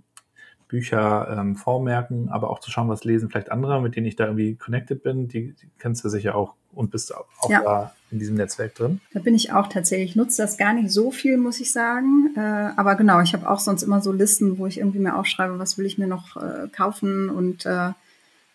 Bücher 0.74 1.28
ähm, 1.38 1.55
vormerken, 1.55 2.30
aber 2.30 2.49
auch 2.49 2.57
zu 2.57 2.72
schauen, 2.72 2.89
was 2.89 3.03
lesen 3.03 3.30
vielleicht 3.30 3.51
andere, 3.51 3.80
mit 3.80 3.95
denen 3.95 4.07
ich 4.07 4.16
da 4.16 4.26
irgendwie 4.26 4.55
connected 4.55 5.03
bin. 5.03 5.28
Die, 5.28 5.53
die 5.53 5.70
kennst 5.78 6.03
du 6.03 6.09
sicher 6.09 6.34
auch 6.34 6.55
und 6.72 6.89
bist 6.89 7.16
auch 7.16 7.47
ja. 7.47 7.61
da 7.61 7.93
in 8.09 8.18
diesem 8.18 8.36
Netzwerk 8.36 8.74
drin. 8.74 8.99
Da 9.14 9.20
bin 9.20 9.36
ich 9.36 9.53
auch 9.53 9.68
tatsächlich. 9.68 10.11
Ich 10.11 10.16
nutze 10.16 10.41
das 10.41 10.57
gar 10.57 10.74
nicht 10.74 10.89
so 10.89 11.11
viel, 11.11 11.38
muss 11.38 11.59
ich 11.59 11.72
sagen. 11.72 12.34
Äh, 12.36 12.39
aber 12.39 12.95
genau, 12.95 13.22
ich 13.22 13.34
habe 13.34 13.47
auch 13.47 13.59
sonst 13.59 13.84
immer 13.84 14.01
so 14.01 14.11
Listen, 14.11 14.57
wo 14.57 14.66
ich 14.66 14.80
irgendwie 14.80 14.97
mir 14.97 15.16
aufschreibe, 15.16 15.59
was 15.59 15.78
will 15.78 15.86
ich 15.86 15.99
mir 15.99 16.07
noch 16.07 16.38
äh, 16.38 16.68
kaufen 16.72 17.30
und 17.30 17.68
äh, 17.68 17.89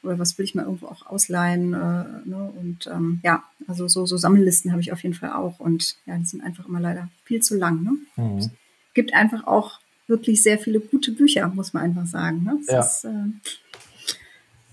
oder 0.03 0.19
was 0.19 0.39
will 0.39 0.45
ich 0.45 0.55
mir 0.55 0.63
irgendwo 0.63 0.87
auch 0.87 1.07
ausleihen. 1.07 1.75
Äh, 1.75 2.29
ne? 2.29 2.53
Und 2.57 2.87
ähm, 2.87 3.21
ja, 3.23 3.43
also 3.67 3.89
so, 3.89 4.07
so 4.07 4.17
Sammellisten 4.17 4.71
habe 4.71 4.81
ich 4.81 4.93
auf 4.93 5.03
jeden 5.03 5.15
Fall 5.15 5.33
auch. 5.33 5.61
Und 5.61 5.97
ja, 6.07 6.17
die 6.17 6.25
sind 6.25 6.43
einfach 6.43 6.67
immer 6.69 6.81
leider 6.81 7.09
viel 7.25 7.41
zu 7.41 7.57
lang. 7.57 7.83
Ne? 7.83 7.93
Mhm. 8.17 8.39
Es 8.39 8.51
gibt 8.95 9.15
einfach 9.15 9.47
auch 9.47 9.81
wirklich 10.07 10.43
sehr 10.43 10.59
viele 10.59 10.81
gute 10.81 11.13
Bücher, 11.13 11.49
muss 11.49 11.73
man 11.73 11.85
einfach 11.85 12.07
sagen. 12.07 12.45
Ne? 12.45 12.59
Es, 12.61 12.67
ja. 12.69 12.81
ist, 12.81 13.05
äh, 13.05 13.11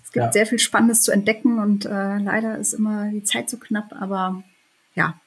es 0.03 0.11
gibt 0.11 0.25
ja. 0.25 0.31
sehr 0.31 0.45
viel 0.45 0.59
Spannendes 0.59 1.01
zu 1.01 1.11
entdecken 1.11 1.59
und 1.59 1.85
äh, 1.85 2.17
leider 2.17 2.57
ist 2.57 2.73
immer 2.73 3.09
die 3.09 3.23
Zeit 3.23 3.49
zu 3.49 3.59
knapp, 3.59 3.93
aber 3.99 4.43
ja, 4.93 5.19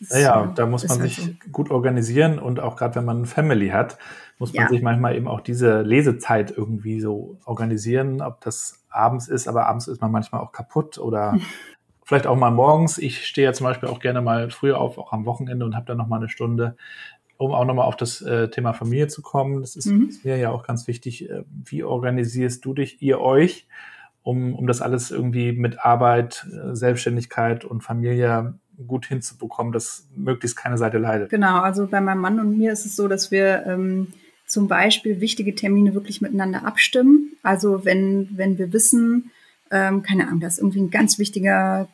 Das, 0.00 0.20
ja, 0.20 0.46
da 0.46 0.66
muss 0.66 0.86
man 0.88 0.98
halt 0.98 1.10
sich 1.10 1.24
so. 1.24 1.50
gut 1.52 1.70
organisieren 1.70 2.38
und 2.38 2.58
auch 2.60 2.76
gerade 2.76 2.96
wenn 2.96 3.04
man 3.04 3.18
eine 3.18 3.26
Family 3.26 3.68
hat, 3.68 3.96
muss 4.38 4.52
man 4.52 4.64
ja. 4.64 4.68
sich 4.68 4.82
manchmal 4.82 5.14
eben 5.16 5.28
auch 5.28 5.40
diese 5.40 5.82
Lesezeit 5.82 6.50
irgendwie 6.50 7.00
so 7.00 7.38
organisieren, 7.44 8.20
ob 8.20 8.40
das 8.40 8.84
abends 8.90 9.28
ist, 9.28 9.46
aber 9.46 9.66
abends 9.66 9.86
ist 9.86 10.00
man 10.00 10.10
manchmal 10.10 10.40
auch 10.40 10.52
kaputt 10.52 10.98
oder 10.98 11.38
vielleicht 12.04 12.26
auch 12.26 12.36
mal 12.36 12.50
morgens. 12.50 12.98
Ich 12.98 13.26
stehe 13.26 13.46
ja 13.46 13.52
zum 13.52 13.64
Beispiel 13.64 13.88
auch 13.88 14.00
gerne 14.00 14.20
mal 14.20 14.50
früher 14.50 14.78
auf, 14.80 14.98
auch 14.98 15.12
am 15.12 15.26
Wochenende 15.26 15.64
und 15.64 15.76
habe 15.76 15.86
dann 15.86 15.98
noch 15.98 16.08
mal 16.08 16.16
eine 16.16 16.28
Stunde, 16.28 16.76
um 17.36 17.52
auch 17.52 17.64
noch 17.64 17.74
mal 17.74 17.84
auf 17.84 17.96
das 17.96 18.20
äh, 18.22 18.48
Thema 18.50 18.72
Familie 18.72 19.06
zu 19.08 19.22
kommen. 19.22 19.60
Das 19.60 19.76
ist, 19.76 19.86
mhm. 19.86 20.08
ist, 20.08 20.24
mir 20.24 20.36
ja 20.36 20.50
auch 20.50 20.64
ganz 20.64 20.86
wichtig. 20.88 21.30
Äh, 21.30 21.44
wie 21.48 21.84
organisierst 21.84 22.64
du 22.64 22.74
dich, 22.74 23.00
ihr 23.02 23.20
euch, 23.20 23.68
um, 24.22 24.54
um 24.54 24.66
das 24.66 24.82
alles 24.82 25.10
irgendwie 25.10 25.52
mit 25.52 25.84
Arbeit, 25.84 26.46
äh, 26.52 26.74
Selbstständigkeit 26.74 27.64
und 27.64 27.82
Familie 27.82 28.58
gut 28.86 29.06
hinzubekommen, 29.06 29.72
dass 29.72 30.06
möglichst 30.16 30.56
keine 30.56 30.78
Seite 30.78 30.98
leidet? 30.98 31.30
Genau, 31.30 31.60
also 31.60 31.86
bei 31.86 32.00
meinem 32.00 32.20
Mann 32.20 32.40
und 32.40 32.56
mir 32.58 32.72
ist 32.72 32.86
es 32.86 32.96
so, 32.96 33.08
dass 33.08 33.30
wir 33.30 33.64
ähm, 33.66 34.08
zum 34.46 34.68
Beispiel 34.68 35.20
wichtige 35.20 35.54
Termine 35.54 35.94
wirklich 35.94 36.20
miteinander 36.20 36.64
abstimmen. 36.64 37.32
Also 37.42 37.84
wenn, 37.84 38.28
wenn 38.36 38.58
wir 38.58 38.72
wissen, 38.72 39.30
ähm, 39.70 40.02
keine 40.02 40.26
Ahnung, 40.26 40.40
das 40.40 40.54
ist 40.54 40.58
irgendwie 40.58 40.80
ein 40.80 40.90
ganz 40.90 41.18
wichtiger 41.18 41.88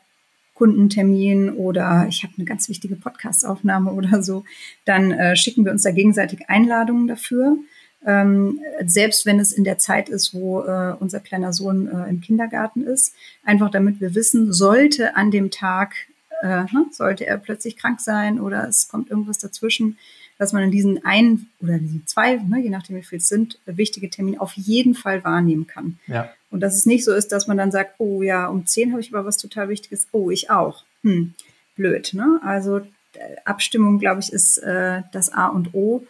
Kundentermin 0.55 1.49
oder 1.49 2.05
ich 2.07 2.23
habe 2.23 2.33
eine 2.37 2.45
ganz 2.45 2.69
wichtige 2.69 2.95
Podcastaufnahme 2.95 3.91
oder 3.93 4.21
so, 4.21 4.43
dann 4.85 5.11
äh, 5.11 5.35
schicken 5.35 5.65
wir 5.65 5.71
uns 5.71 5.83
da 5.83 5.91
gegenseitig 5.91 6.49
Einladungen 6.49 7.07
dafür. 7.07 7.57
Ähm, 8.05 8.59
selbst 8.85 9.25
wenn 9.25 9.39
es 9.39 9.51
in 9.51 9.63
der 9.63 9.77
Zeit 9.77 10.09
ist, 10.09 10.33
wo 10.33 10.61
äh, 10.61 10.95
unser 10.99 11.19
kleiner 11.19 11.53
Sohn 11.53 11.87
äh, 11.87 12.09
im 12.09 12.19
Kindergarten 12.21 12.83
ist, 12.83 13.13
einfach 13.43 13.69
damit 13.69 14.01
wir 14.01 14.15
wissen, 14.15 14.53
sollte 14.53 15.15
an 15.15 15.29
dem 15.29 15.51
Tag, 15.51 15.93
äh, 16.41 16.63
ne, 16.71 16.85
sollte 16.91 17.25
er 17.25 17.37
plötzlich 17.37 17.77
krank 17.77 18.01
sein 18.01 18.39
oder 18.39 18.67
es 18.67 18.87
kommt 18.87 19.09
irgendwas 19.09 19.37
dazwischen, 19.37 19.97
dass 20.37 20.53
man 20.53 20.63
in 20.63 20.71
diesen 20.71 21.05
ein 21.05 21.47
oder 21.59 21.77
diesen 21.77 22.07
zwei, 22.07 22.37
ne, 22.37 22.59
je 22.59 22.69
nachdem 22.69 22.95
wie 22.95 23.03
viel 23.03 23.19
es 23.19 23.27
sind, 23.27 23.59
wichtige 23.65 24.09
Termine 24.09 24.41
auf 24.41 24.53
jeden 24.53 24.95
Fall 24.95 25.23
wahrnehmen 25.23 25.67
kann. 25.67 25.99
Ja. 26.07 26.31
Und 26.49 26.61
dass 26.61 26.75
es 26.75 26.85
nicht 26.85 27.05
so 27.05 27.13
ist, 27.13 27.31
dass 27.31 27.47
man 27.47 27.57
dann 27.57 27.71
sagt, 27.71 27.95
oh 27.99 28.21
ja, 28.23 28.47
um 28.47 28.65
zehn 28.65 28.91
habe 28.91 29.01
ich 29.01 29.13
aber 29.13 29.25
was 29.25 29.37
total 29.37 29.69
Wichtiges, 29.69 30.07
oh, 30.11 30.31
ich 30.31 30.49
auch. 30.49 30.83
Hm, 31.03 31.33
blöd, 31.75 32.13
ne? 32.13 32.39
Also 32.43 32.77
äh, 32.77 33.35
Abstimmung, 33.45 33.99
glaube 33.99 34.21
ich, 34.21 34.33
ist 34.33 34.57
äh, 34.57 35.03
das 35.11 35.31
A 35.31 35.47
und 35.47 35.73
O. 35.73 36.05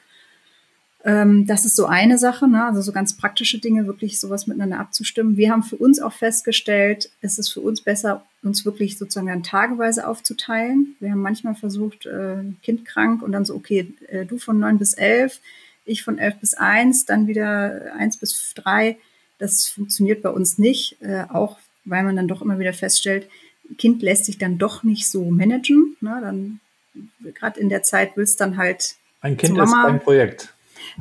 Ähm, 1.04 1.48
das 1.48 1.66
ist 1.66 1.76
so 1.76 1.86
eine 1.86 2.18
Sache, 2.18 2.48
ne? 2.48 2.66
also 2.66 2.82
so 2.82 2.92
ganz 2.92 3.18
praktische 3.18 3.60
Dinge, 3.60 3.88
wirklich 3.88 4.20
sowas 4.20 4.46
miteinander 4.46 4.80
abzustimmen. 4.80 5.36
Wir 5.36 5.52
haben 5.52 5.64
für 5.64 5.78
uns 5.78 6.00
auch 6.00 6.14
festgestellt, 6.14 7.10
es 7.22 7.40
ist 7.40 7.50
für 7.50 7.62
uns 7.62 7.82
besser, 7.82 8.24
uns 8.44 8.66
wirklich 8.66 8.98
sozusagen 8.98 9.28
dann 9.28 9.44
tageweise 9.44 10.08
aufzuteilen. 10.08 10.96
Wir 11.00 11.12
haben 11.12 11.22
manchmal 11.22 11.56
versucht, 11.56 12.06
äh, 12.06 12.44
Kind 12.62 12.86
krank 12.86 13.24
und 13.24 13.32
dann 13.32 13.46
so, 13.46 13.56
okay, 13.56 13.94
äh, 14.10 14.26
du 14.26 14.38
von 14.38 14.60
neun 14.60 14.78
bis 14.78 14.94
elf, 14.94 15.40
ich 15.86 16.04
von 16.04 16.20
elf 16.20 16.36
bis 16.38 16.54
eins, 16.54 17.06
dann 17.06 17.28
wieder 17.28 17.94
eins 17.98 18.18
bis 18.18 18.54
drei. 18.54 18.98
Das 19.40 19.68
funktioniert 19.68 20.22
bei 20.22 20.30
uns 20.30 20.60
nicht, 20.60 20.98
äh, 21.02 21.24
auch 21.30 21.58
weil 21.84 22.04
man 22.04 22.16
dann 22.16 22.28
doch 22.28 22.44
immer 22.44 22.60
wieder 22.60 22.74
feststellt, 22.74 23.28
Kind 23.78 24.02
lässt 24.02 24.26
sich 24.26 24.38
dann 24.38 24.58
doch 24.58 24.84
nicht 24.84 25.10
so 25.10 25.32
managen. 25.32 25.96
Ne? 26.02 26.20
Dann 26.22 26.60
gerade 27.34 27.60
in 27.60 27.70
der 27.70 27.84
Zeit 27.84 28.12
willst 28.16 28.42
dann 28.42 28.58
halt 28.58 28.96
ein 29.22 29.38
Kind 29.38 29.58
ist 29.58 29.74
ein 29.74 30.00
Projekt. 30.00 30.54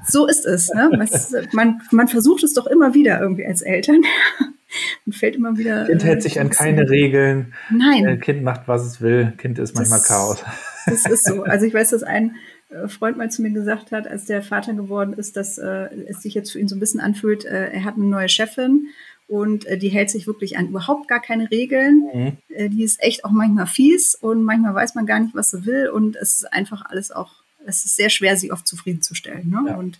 So 0.06 0.26
ist 0.26 0.46
es. 0.46 0.72
Ne? 0.72 0.90
Was, 0.96 1.34
man, 1.52 1.80
man 1.90 2.08
versucht 2.08 2.44
es 2.44 2.54
doch 2.54 2.66
immer 2.66 2.94
wieder 2.94 3.20
irgendwie 3.20 3.46
als 3.46 3.62
Eltern. 3.62 4.02
und 5.06 5.14
fällt 5.14 5.36
immer 5.36 5.56
wieder. 5.58 5.86
Kind 5.86 6.04
hält 6.04 6.22
sich 6.22 6.40
an 6.40 6.50
keine 6.50 6.88
Regeln. 6.88 7.54
Nein. 7.70 8.06
Äh, 8.06 8.16
kind 8.18 8.42
macht, 8.42 8.68
was 8.68 8.84
es 8.84 9.00
will. 9.00 9.32
Kind 9.36 9.58
ist 9.58 9.74
manchmal 9.74 9.98
das, 9.98 10.08
Chaos. 10.08 10.44
Das 10.86 11.06
ist 11.06 11.26
so. 11.26 11.44
Also 11.50 11.66
ich 11.66 11.74
weiß, 11.74 11.90
dass 11.90 12.02
ein 12.02 12.36
äh, 12.70 12.88
Freund 12.88 13.16
mal 13.16 13.30
zu 13.30 13.42
mir 13.42 13.50
gesagt 13.50 13.92
hat, 13.92 14.06
als 14.06 14.26
der 14.26 14.42
Vater 14.42 14.74
geworden 14.74 15.12
ist, 15.12 15.36
dass 15.36 15.58
äh, 15.58 15.88
es 16.08 16.22
sich 16.22 16.34
jetzt 16.34 16.52
für 16.52 16.60
ihn 16.60 16.68
so 16.68 16.76
ein 16.76 16.80
bisschen 16.80 17.00
anfühlt, 17.00 17.44
äh, 17.44 17.70
er 17.72 17.84
hat 17.84 17.96
eine 17.96 18.06
neue 18.06 18.28
Chefin 18.28 18.88
und 19.26 19.66
äh, 19.66 19.78
die 19.78 19.88
hält 19.88 20.10
sich 20.10 20.26
wirklich 20.26 20.56
an 20.56 20.68
überhaupt 20.68 21.08
gar 21.08 21.20
keine 21.20 21.50
Regeln. 21.50 22.04
Mhm. 22.12 22.32
Äh, 22.48 22.68
die 22.68 22.84
ist 22.84 23.02
echt 23.02 23.24
auch 23.24 23.30
manchmal 23.30 23.66
fies 23.66 24.14
und 24.14 24.42
manchmal 24.44 24.74
weiß 24.74 24.94
man 24.94 25.06
gar 25.06 25.20
nicht, 25.20 25.34
was 25.34 25.50
sie 25.50 25.66
will 25.66 25.88
und 25.88 26.16
es 26.16 26.36
ist 26.36 26.52
einfach 26.52 26.84
alles 26.84 27.10
auch 27.10 27.39
es 27.66 27.84
ist 27.84 27.96
sehr 27.96 28.10
schwer, 28.10 28.36
sie 28.36 28.52
oft 28.52 28.66
zufriedenzustellen. 28.66 29.48
Ne? 29.48 29.64
Ja. 29.68 29.76
Und 29.76 29.98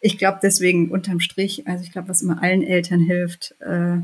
ich 0.00 0.18
glaube 0.18 0.38
deswegen 0.42 0.90
unterm 0.90 1.20
Strich, 1.20 1.66
also 1.66 1.82
ich 1.84 1.92
glaube, 1.92 2.08
was 2.08 2.22
immer 2.22 2.42
allen 2.42 2.62
Eltern 2.62 3.00
hilft, 3.00 3.54
äh, 3.60 3.98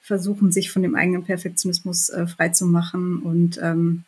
versuchen, 0.00 0.52
sich 0.52 0.70
von 0.70 0.82
dem 0.82 0.94
eigenen 0.94 1.24
Perfektionismus 1.24 2.08
äh, 2.08 2.26
freizumachen. 2.26 3.22
Und 3.22 3.58
ähm, 3.62 4.04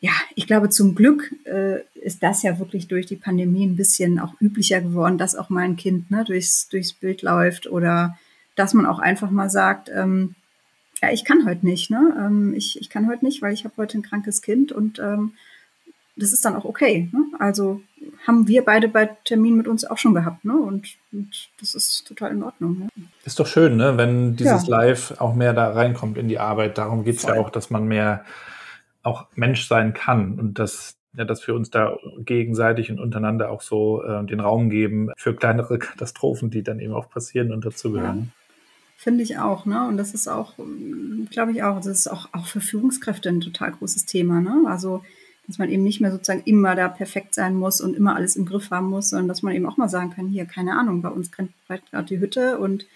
ja, 0.00 0.12
ich 0.34 0.46
glaube, 0.46 0.68
zum 0.68 0.94
Glück 0.94 1.34
äh, 1.44 1.80
ist 1.94 2.22
das 2.22 2.42
ja 2.42 2.58
wirklich 2.58 2.88
durch 2.88 3.06
die 3.06 3.16
Pandemie 3.16 3.66
ein 3.66 3.76
bisschen 3.76 4.18
auch 4.20 4.40
üblicher 4.40 4.80
geworden, 4.80 5.18
dass 5.18 5.34
auch 5.34 5.48
mal 5.48 5.64
ein 5.64 5.76
Kind 5.76 6.10
ne, 6.10 6.24
durchs, 6.24 6.68
durchs 6.68 6.92
Bild 6.92 7.22
läuft 7.22 7.66
oder 7.66 8.18
dass 8.54 8.74
man 8.74 8.86
auch 8.86 8.98
einfach 8.98 9.30
mal 9.30 9.50
sagt, 9.50 9.90
ähm, 9.92 10.34
ja, 11.00 11.10
ich 11.12 11.24
kann 11.24 11.46
heute 11.46 11.64
nicht, 11.64 11.90
ne? 11.90 12.16
Ähm, 12.18 12.54
ich, 12.54 12.80
ich 12.80 12.90
kann 12.90 13.08
heute 13.08 13.24
nicht, 13.24 13.40
weil 13.40 13.54
ich 13.54 13.64
habe 13.64 13.76
heute 13.76 13.98
ein 13.98 14.02
krankes 14.02 14.42
Kind 14.42 14.72
und 14.72 14.98
ähm, 14.98 15.32
das 16.18 16.32
ist 16.32 16.44
dann 16.44 16.56
auch 16.56 16.64
okay. 16.64 17.08
Ne? 17.12 17.24
Also 17.38 17.80
haben 18.26 18.46
wir 18.48 18.64
beide 18.64 18.88
bei 18.88 19.06
Terminen 19.24 19.56
mit 19.56 19.68
uns 19.68 19.84
auch 19.84 19.98
schon 19.98 20.14
gehabt, 20.14 20.44
ne? 20.44 20.56
Und, 20.56 20.96
und 21.12 21.48
das 21.60 21.74
ist 21.74 22.06
total 22.06 22.32
in 22.32 22.42
Ordnung. 22.42 22.78
Ne? 22.78 22.88
Ist 23.24 23.38
doch 23.38 23.46
schön, 23.46 23.76
ne? 23.76 23.96
wenn 23.96 24.36
dieses 24.36 24.66
ja. 24.66 24.78
Live 24.78 25.14
auch 25.20 25.34
mehr 25.34 25.52
da 25.52 25.70
reinkommt 25.70 26.18
in 26.18 26.28
die 26.28 26.38
Arbeit. 26.38 26.78
Darum 26.78 27.04
geht 27.04 27.16
es 27.16 27.22
ja 27.22 27.34
auch, 27.34 27.50
dass 27.50 27.70
man 27.70 27.86
mehr 27.86 28.24
auch 29.02 29.26
Mensch 29.34 29.66
sein 29.68 29.94
kann 29.94 30.38
und 30.38 30.58
dass 30.58 30.98
ja, 31.16 31.24
dass 31.24 31.46
wir 31.46 31.54
uns 31.54 31.70
da 31.70 31.96
gegenseitig 32.18 32.90
und 32.90 33.00
untereinander 33.00 33.50
auch 33.50 33.62
so 33.62 34.02
äh, 34.04 34.24
den 34.24 34.40
Raum 34.40 34.70
geben 34.70 35.10
für 35.16 35.34
kleinere 35.34 35.78
Katastrophen, 35.78 36.50
die 36.50 36.62
dann 36.62 36.80
eben 36.80 36.92
auch 36.92 37.10
passieren 37.10 37.52
und 37.52 37.64
dazugehören. 37.64 38.18
Ja. 38.18 38.26
Finde 38.96 39.22
ich 39.22 39.38
auch, 39.38 39.64
ne? 39.64 39.86
Und 39.86 39.96
das 39.96 40.12
ist 40.12 40.28
auch, 40.28 40.54
glaube 41.30 41.52
ich 41.52 41.62
auch, 41.62 41.76
das 41.76 41.86
ist 41.86 42.08
auch, 42.08 42.28
auch 42.32 42.46
für 42.46 42.60
Führungskräfte 42.60 43.28
ein 43.28 43.40
total 43.40 43.72
großes 43.72 44.06
Thema, 44.06 44.40
ne? 44.40 44.64
Also 44.66 45.02
dass 45.48 45.58
man 45.58 45.68
eben 45.70 45.82
nicht 45.82 46.00
mehr 46.00 46.12
sozusagen 46.12 46.44
immer 46.44 46.76
da 46.76 46.86
perfekt 46.88 47.34
sein 47.34 47.56
muss 47.56 47.80
und 47.80 47.96
immer 47.96 48.14
alles 48.14 48.36
im 48.36 48.44
Griff 48.44 48.70
haben 48.70 48.90
muss, 48.90 49.08
sondern 49.10 49.26
dass 49.28 49.42
man 49.42 49.54
eben 49.54 49.66
auch 49.66 49.78
mal 49.78 49.88
sagen 49.88 50.10
kann, 50.10 50.28
hier, 50.28 50.44
keine 50.44 50.78
Ahnung, 50.78 51.00
bei 51.00 51.08
uns 51.08 51.30
brennt 51.30 51.52
gerade 51.90 52.04
die 52.04 52.20
Hütte 52.20 52.58
und 52.58 52.86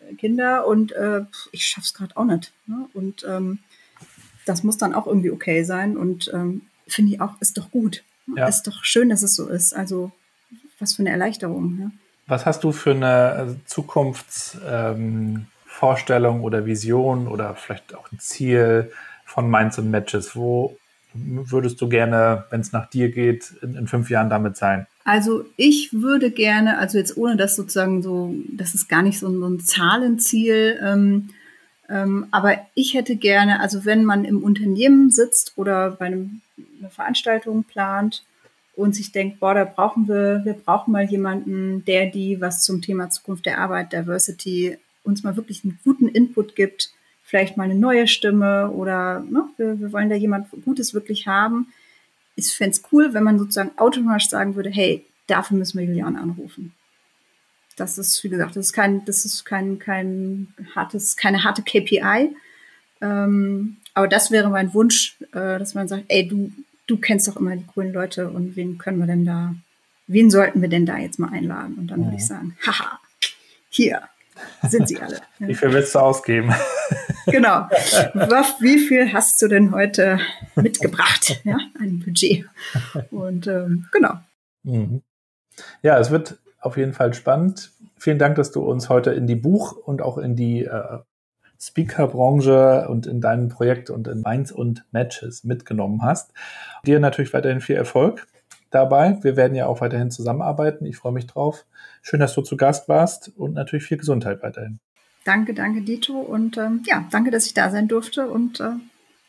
äh, 0.00 0.14
Kinder 0.14 0.66
und 0.66 0.92
äh, 0.92 1.20
ich 1.52 1.66
schaff's 1.66 1.92
gerade 1.92 2.16
auch 2.16 2.24
nicht. 2.24 2.52
Ne? 2.66 2.88
Und 2.94 3.26
ähm, 3.28 3.58
das 4.46 4.62
muss 4.64 4.78
dann 4.78 4.94
auch 4.94 5.06
irgendwie 5.06 5.30
okay 5.30 5.62
sein 5.62 5.98
und 5.98 6.30
ähm, 6.32 6.62
finde 6.88 7.12
ich 7.12 7.20
auch, 7.20 7.34
ist 7.40 7.58
doch 7.58 7.70
gut. 7.70 8.02
Ja. 8.34 8.48
Ist 8.48 8.62
doch 8.62 8.82
schön, 8.82 9.10
dass 9.10 9.22
es 9.22 9.36
so 9.36 9.48
ist. 9.48 9.76
Also 9.76 10.10
was 10.78 10.94
für 10.94 11.02
eine 11.02 11.10
Erleichterung. 11.10 11.78
Ja? 11.78 11.90
Was 12.26 12.46
hast 12.46 12.64
du 12.64 12.72
für 12.72 12.92
eine 12.92 13.60
Zukunftsvorstellung 13.66 16.36
ähm, 16.36 16.44
oder 16.44 16.64
Vision 16.64 17.28
oder 17.28 17.56
vielleicht 17.56 17.94
auch 17.94 18.10
ein 18.10 18.20
Ziel 18.20 18.90
von 19.26 19.50
Minds 19.50 19.78
and 19.78 19.90
Matches? 19.90 20.34
Wo 20.34 20.78
würdest 21.14 21.80
du 21.80 21.88
gerne, 21.88 22.44
wenn 22.50 22.60
es 22.60 22.72
nach 22.72 22.88
dir 22.88 23.10
geht, 23.10 23.52
in, 23.62 23.74
in, 23.74 23.88
fünf 23.88 24.10
Jahren 24.10 24.30
damit 24.30 24.56
sein? 24.56 24.86
Also 25.04 25.44
ich 25.56 25.92
würde 25.92 26.30
gerne, 26.30 26.78
also 26.78 26.98
jetzt 26.98 27.16
ohne 27.16 27.36
das 27.36 27.56
sozusagen 27.56 28.02
so, 28.02 28.34
das 28.48 28.74
ist 28.74 28.88
gar 28.88 29.02
nicht 29.02 29.18
so, 29.18 29.30
so 29.30 29.46
ein 29.46 29.60
Zahlenziel, 29.60 30.78
ähm, 30.82 31.30
ähm, 31.88 32.26
aber 32.30 32.58
ich 32.74 32.94
hätte 32.94 33.16
gerne, 33.16 33.60
also 33.60 33.84
wenn 33.84 34.04
man 34.04 34.24
im 34.24 34.42
Unternehmen 34.42 35.10
sitzt 35.10 35.54
oder 35.56 35.90
bei 35.92 36.06
einem, 36.06 36.40
einer 36.78 36.90
Veranstaltung 36.90 37.64
plant 37.64 38.22
und 38.76 38.94
sich 38.94 39.10
denkt, 39.10 39.40
boah, 39.40 39.54
da 39.54 39.64
brauchen 39.64 40.06
wir, 40.06 40.42
wir 40.44 40.54
brauchen 40.54 40.92
mal 40.92 41.04
jemanden, 41.04 41.84
der 41.84 42.06
die 42.06 42.40
was 42.40 42.62
zum 42.62 42.80
Thema 42.80 43.10
Zukunft 43.10 43.46
der 43.46 43.58
Arbeit, 43.58 43.92
Diversity 43.92 44.78
uns 45.02 45.24
mal 45.24 45.36
wirklich 45.36 45.64
einen 45.64 45.78
guten 45.82 46.08
Input 46.08 46.54
gibt, 46.54 46.90
vielleicht 47.30 47.56
mal 47.56 47.62
eine 47.62 47.76
neue 47.76 48.08
Stimme 48.08 48.72
oder 48.72 49.20
ne, 49.20 49.48
wir, 49.56 49.78
wir 49.78 49.92
wollen 49.92 50.10
da 50.10 50.16
jemand 50.16 50.48
Gutes 50.64 50.94
wirklich 50.94 51.28
haben. 51.28 51.72
Ich 52.34 52.48
fände 52.48 52.72
es 52.72 52.82
cool, 52.90 53.14
wenn 53.14 53.22
man 53.22 53.38
sozusagen 53.38 53.70
automatisch 53.78 54.28
sagen 54.28 54.56
würde, 54.56 54.68
hey, 54.68 55.06
dafür 55.28 55.56
müssen 55.56 55.78
wir 55.78 55.86
Julian 55.86 56.16
anrufen. 56.16 56.74
Das 57.76 57.98
ist, 57.98 58.22
wie 58.24 58.30
gesagt, 58.30 58.56
das 58.56 58.66
ist 58.66 58.72
kein, 58.72 59.04
das 59.04 59.24
ist 59.24 59.44
kein, 59.44 59.78
kein 59.78 60.48
hartes, 60.74 61.16
keine 61.16 61.44
harte 61.44 61.62
KPI. 61.62 62.34
Ähm, 63.00 63.76
aber 63.94 64.08
das 64.08 64.32
wäre 64.32 64.50
mein 64.50 64.74
Wunsch, 64.74 65.16
äh, 65.32 65.58
dass 65.58 65.74
man 65.74 65.86
sagt, 65.86 66.06
ey, 66.08 66.26
du, 66.26 66.50
du 66.88 66.96
kennst 66.96 67.28
doch 67.28 67.36
immer 67.36 67.54
die 67.54 67.64
coolen 67.64 67.92
Leute 67.92 68.28
und 68.28 68.56
wen 68.56 68.76
können 68.76 68.98
wir 68.98 69.06
denn 69.06 69.24
da, 69.24 69.54
wen 70.08 70.32
sollten 70.32 70.62
wir 70.62 70.68
denn 70.68 70.84
da 70.84 70.98
jetzt 70.98 71.20
mal 71.20 71.30
einladen? 71.30 71.76
Und 71.78 71.86
dann 71.86 72.00
ja. 72.00 72.06
würde 72.06 72.16
ich 72.16 72.26
sagen, 72.26 72.56
haha, 72.66 72.98
hier, 73.68 74.02
sind 74.68 74.88
sie 74.88 75.00
alle. 75.00 75.20
Wie 75.38 75.54
viel 75.54 75.72
willst 75.72 75.94
du 75.94 75.98
ausgeben? 75.98 76.54
Genau. 77.26 77.68
Wie 78.60 78.78
viel 78.78 79.12
hast 79.12 79.40
du 79.40 79.46
denn 79.46 79.72
heute 79.72 80.18
mitgebracht? 80.56 81.40
Ja, 81.44 81.58
ein 81.78 82.00
Budget. 82.00 82.46
Und 83.10 83.46
ähm, 83.46 83.86
genau. 83.92 84.14
Mhm. 84.64 85.02
Ja, 85.82 85.98
es 85.98 86.10
wird 86.10 86.38
auf 86.60 86.76
jeden 86.76 86.92
Fall 86.92 87.14
spannend. 87.14 87.72
Vielen 87.98 88.18
Dank, 88.18 88.36
dass 88.36 88.50
du 88.50 88.62
uns 88.62 88.88
heute 88.88 89.12
in 89.12 89.26
die 89.26 89.36
Buch- 89.36 89.76
und 89.76 90.02
auch 90.02 90.18
in 90.18 90.34
die 90.34 90.64
äh, 90.64 90.98
Speaker-Branche 91.60 92.88
und 92.88 93.06
in 93.06 93.20
deinem 93.20 93.48
Projekt 93.48 93.90
und 93.90 94.08
in 94.08 94.22
Minds 94.22 94.50
und 94.50 94.84
Matches 94.90 95.44
mitgenommen 95.44 96.02
hast. 96.02 96.32
Dir 96.86 96.98
natürlich 97.00 97.32
weiterhin 97.34 97.60
viel 97.60 97.76
Erfolg 97.76 98.26
dabei. 98.70 99.18
Wir 99.22 99.36
werden 99.36 99.54
ja 99.54 99.66
auch 99.66 99.80
weiterhin 99.80 100.10
zusammenarbeiten. 100.10 100.86
Ich 100.86 100.96
freue 100.96 101.12
mich 101.12 101.26
drauf. 101.26 101.64
Schön, 102.02 102.20
dass 102.20 102.34
du 102.34 102.42
zu 102.42 102.56
Gast 102.56 102.88
warst 102.88 103.32
und 103.36 103.54
natürlich 103.54 103.84
viel 103.84 103.98
Gesundheit 103.98 104.42
weiterhin. 104.42 104.78
Danke, 105.24 105.52
danke, 105.52 105.82
Dito. 105.82 106.14
Und 106.18 106.56
ähm, 106.56 106.82
ja, 106.86 107.04
danke, 107.10 107.30
dass 107.30 107.46
ich 107.46 107.54
da 107.54 107.70
sein 107.70 107.88
durfte 107.88 108.28
und 108.28 108.60
äh, 108.60 108.72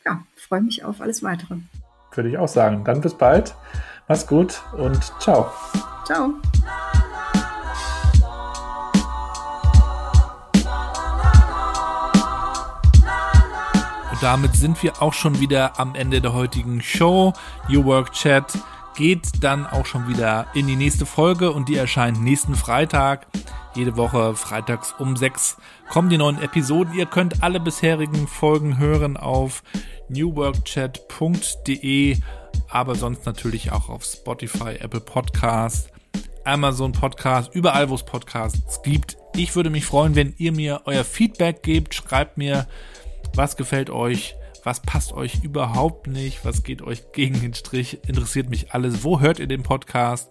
ja, 0.05 0.23
freue 0.35 0.61
mich 0.61 0.83
auf 0.85 1.01
alles 1.01 1.21
weitere. 1.23 1.55
Würde 2.13 2.29
ich 2.29 2.37
auch 2.37 2.47
sagen. 2.47 2.83
Dann 2.83 3.01
bis 3.01 3.13
bald. 3.13 3.55
Mach's 4.07 4.27
gut 4.27 4.61
und 4.77 4.99
ciao. 5.19 5.51
Ciao. 6.05 6.33
Und 14.11 14.23
damit 14.23 14.55
sind 14.55 14.81
wir 14.83 15.01
auch 15.01 15.13
schon 15.13 15.39
wieder 15.39 15.79
am 15.79 15.95
Ende 15.95 16.21
der 16.21 16.33
heutigen 16.33 16.81
Show. 16.81 17.33
New 17.69 17.85
Work 17.85 18.11
Chat 18.11 18.57
geht 18.95 19.27
dann 19.41 19.65
auch 19.65 19.85
schon 19.85 20.07
wieder 20.07 20.47
in 20.53 20.67
die 20.67 20.75
nächste 20.75 21.05
Folge 21.05 21.51
und 21.51 21.69
die 21.69 21.75
erscheint 21.75 22.21
nächsten 22.21 22.55
Freitag. 22.55 23.27
Jede 23.73 23.97
Woche 23.97 24.35
freitags 24.35 24.93
um 24.99 25.15
sechs 25.15 25.57
kommen 25.89 26.09
die 26.09 26.17
neuen 26.17 26.41
Episoden. 26.41 26.93
Ihr 26.93 27.05
könnt 27.05 27.43
alle 27.43 27.59
bisherigen 27.59 28.27
Folgen 28.27 28.77
hören 28.77 29.17
auf 29.17 29.63
newworkchat.de, 30.09 32.17
aber 32.69 32.95
sonst 32.95 33.25
natürlich 33.25 33.71
auch 33.71 33.89
auf 33.89 34.03
Spotify, 34.03 34.75
Apple 34.79 34.99
Podcast, 34.99 35.89
Amazon 36.43 36.91
Podcast, 36.91 37.55
überall 37.55 37.89
wo 37.89 37.95
es 37.95 38.03
Podcasts 38.03 38.81
gibt. 38.81 39.17
Ich 39.35 39.55
würde 39.55 39.69
mich 39.69 39.85
freuen, 39.85 40.15
wenn 40.15 40.33
ihr 40.37 40.51
mir 40.51 40.81
euer 40.85 41.05
Feedback 41.05 41.63
gebt. 41.63 41.93
Schreibt 41.93 42.37
mir, 42.37 42.67
was 43.35 43.55
gefällt 43.55 43.89
euch, 43.89 44.35
was 44.63 44.81
passt 44.81 45.13
euch 45.13 45.43
überhaupt 45.43 46.07
nicht, 46.07 46.45
was 46.45 46.63
geht 46.63 46.81
euch 46.81 47.11
gegen 47.11 47.41
den 47.41 47.53
Strich, 47.53 47.99
interessiert 48.07 48.49
mich 48.49 48.73
alles. 48.73 49.03
Wo 49.03 49.19
hört 49.19 49.39
ihr 49.39 49.47
den 49.47 49.63
Podcast? 49.63 50.29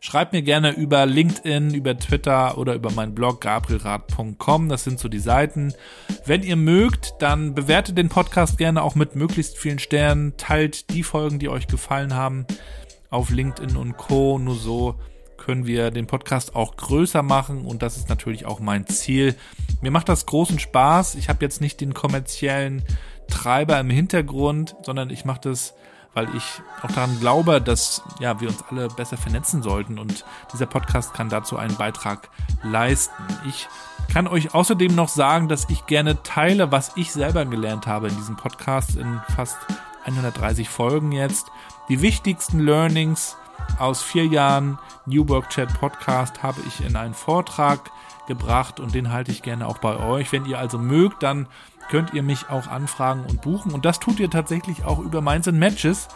Schreibt 0.00 0.32
mir 0.32 0.42
gerne 0.42 0.70
über 0.70 1.04
LinkedIn, 1.06 1.74
über 1.74 1.98
Twitter 1.98 2.58
oder 2.58 2.74
über 2.74 2.92
meinen 2.92 3.14
Blog 3.14 3.40
gabrielrad.com. 3.40 4.68
Das 4.68 4.84
sind 4.84 4.98
so 4.98 5.08
die 5.08 5.18
Seiten. 5.18 5.74
Wenn 6.24 6.42
ihr 6.42 6.56
mögt, 6.56 7.14
dann 7.18 7.54
bewertet 7.54 7.98
den 7.98 8.08
Podcast 8.08 8.58
gerne 8.58 8.82
auch 8.82 8.94
mit 8.94 9.16
möglichst 9.16 9.58
vielen 9.58 9.78
Sternen. 9.78 10.36
Teilt 10.36 10.90
die 10.90 11.02
Folgen, 11.02 11.38
die 11.38 11.48
euch 11.48 11.66
gefallen 11.66 12.14
haben, 12.14 12.46
auf 13.10 13.30
LinkedIn 13.30 13.76
und 13.76 13.96
Co. 13.96 14.38
Nur 14.38 14.54
so 14.54 14.94
können 15.38 15.66
wir 15.66 15.90
den 15.90 16.06
Podcast 16.06 16.54
auch 16.54 16.76
größer 16.76 17.22
machen 17.22 17.64
und 17.64 17.82
das 17.82 17.96
ist 17.96 18.08
natürlich 18.08 18.46
auch 18.46 18.60
mein 18.60 18.86
Ziel. 18.86 19.34
Mir 19.80 19.90
macht 19.90 20.08
das 20.08 20.26
großen 20.26 20.58
Spaß. 20.58 21.14
Ich 21.16 21.28
habe 21.28 21.44
jetzt 21.44 21.60
nicht 21.60 21.80
den 21.80 21.94
kommerziellen 21.94 22.82
Treiber 23.28 23.78
im 23.80 23.90
Hintergrund, 23.90 24.76
sondern 24.82 25.10
ich 25.10 25.24
mache 25.24 25.40
das 25.42 25.74
weil 26.16 26.34
ich 26.34 26.62
auch 26.82 26.90
daran 26.90 27.20
glaube, 27.20 27.60
dass 27.60 28.02
ja, 28.20 28.40
wir 28.40 28.48
uns 28.48 28.64
alle 28.70 28.88
besser 28.88 29.18
vernetzen 29.18 29.62
sollten 29.62 29.98
und 29.98 30.24
dieser 30.50 30.64
Podcast 30.64 31.12
kann 31.12 31.28
dazu 31.28 31.58
einen 31.58 31.76
Beitrag 31.76 32.30
leisten. 32.62 33.22
Ich 33.46 33.68
kann 34.10 34.26
euch 34.26 34.54
außerdem 34.54 34.94
noch 34.94 35.10
sagen, 35.10 35.48
dass 35.48 35.68
ich 35.68 35.84
gerne 35.84 36.22
teile, 36.22 36.72
was 36.72 36.92
ich 36.96 37.12
selber 37.12 37.44
gelernt 37.44 37.86
habe 37.86 38.08
in 38.08 38.16
diesem 38.16 38.36
Podcast 38.36 38.96
in 38.96 39.20
fast 39.36 39.58
130 40.06 40.70
Folgen 40.70 41.12
jetzt. 41.12 41.48
Die 41.90 42.00
wichtigsten 42.00 42.60
Learnings 42.60 43.36
aus 43.78 44.02
vier 44.02 44.24
Jahren 44.24 44.78
New 45.04 45.28
Work 45.28 45.50
Chat 45.50 45.68
Podcast 45.78 46.42
habe 46.42 46.62
ich 46.66 46.82
in 46.82 46.96
einen 46.96 47.12
Vortrag 47.12 47.90
gebracht 48.26 48.80
und 48.80 48.94
den 48.94 49.12
halte 49.12 49.32
ich 49.32 49.42
gerne 49.42 49.66
auch 49.66 49.78
bei 49.78 49.98
euch. 49.98 50.32
Wenn 50.32 50.46
ihr 50.46 50.58
also 50.58 50.78
mögt, 50.78 51.22
dann 51.22 51.46
könnt 51.90 52.14
ihr 52.14 52.22
mich 52.22 52.48
auch 52.48 52.66
anfragen 52.68 53.24
und 53.28 53.42
buchen. 53.42 53.72
Und 53.72 53.84
das 53.84 54.00
tut 54.00 54.20
ihr 54.20 54.30
tatsächlich 54.30 54.84
auch 54.84 54.98
über 54.98 55.20
Minds 55.20 55.48
and 55.48 55.58
Matches. 55.58 56.08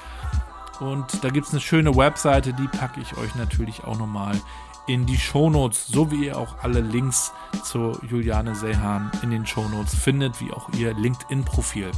Und 0.80 1.22
da 1.22 1.28
gibt 1.28 1.46
es 1.46 1.52
eine 1.52 1.60
schöne 1.60 1.94
Webseite, 1.94 2.54
die 2.54 2.68
packe 2.68 3.00
ich 3.00 3.16
euch 3.16 3.34
natürlich 3.34 3.84
auch 3.84 3.98
nochmal 3.98 4.40
in 4.86 5.06
die 5.06 5.18
Shownotes, 5.18 5.86
so 5.86 6.10
wie 6.10 6.26
ihr 6.26 6.38
auch 6.38 6.56
alle 6.62 6.80
Links 6.80 7.32
zu 7.62 7.96
Juliane 8.08 8.54
Sehan 8.54 9.10
in 9.22 9.30
den 9.30 9.46
Shownotes 9.46 9.94
findet, 9.94 10.40
wie 10.40 10.52
auch 10.52 10.68
ihr 10.76 10.94
LinkedIn-Profil. 10.94 11.90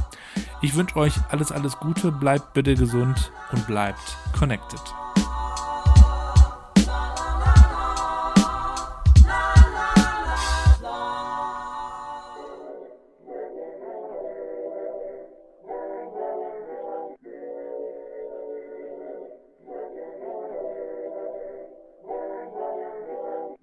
Ich 0.61 0.75
wünsche 0.75 0.97
euch 0.97 1.15
alles, 1.29 1.51
alles 1.51 1.77
Gute, 1.77 2.11
bleibt 2.11 2.53
bitte 2.53 2.75
gesund 2.75 3.31
und 3.51 3.65
bleibt 3.65 4.17
connected. 4.37 4.81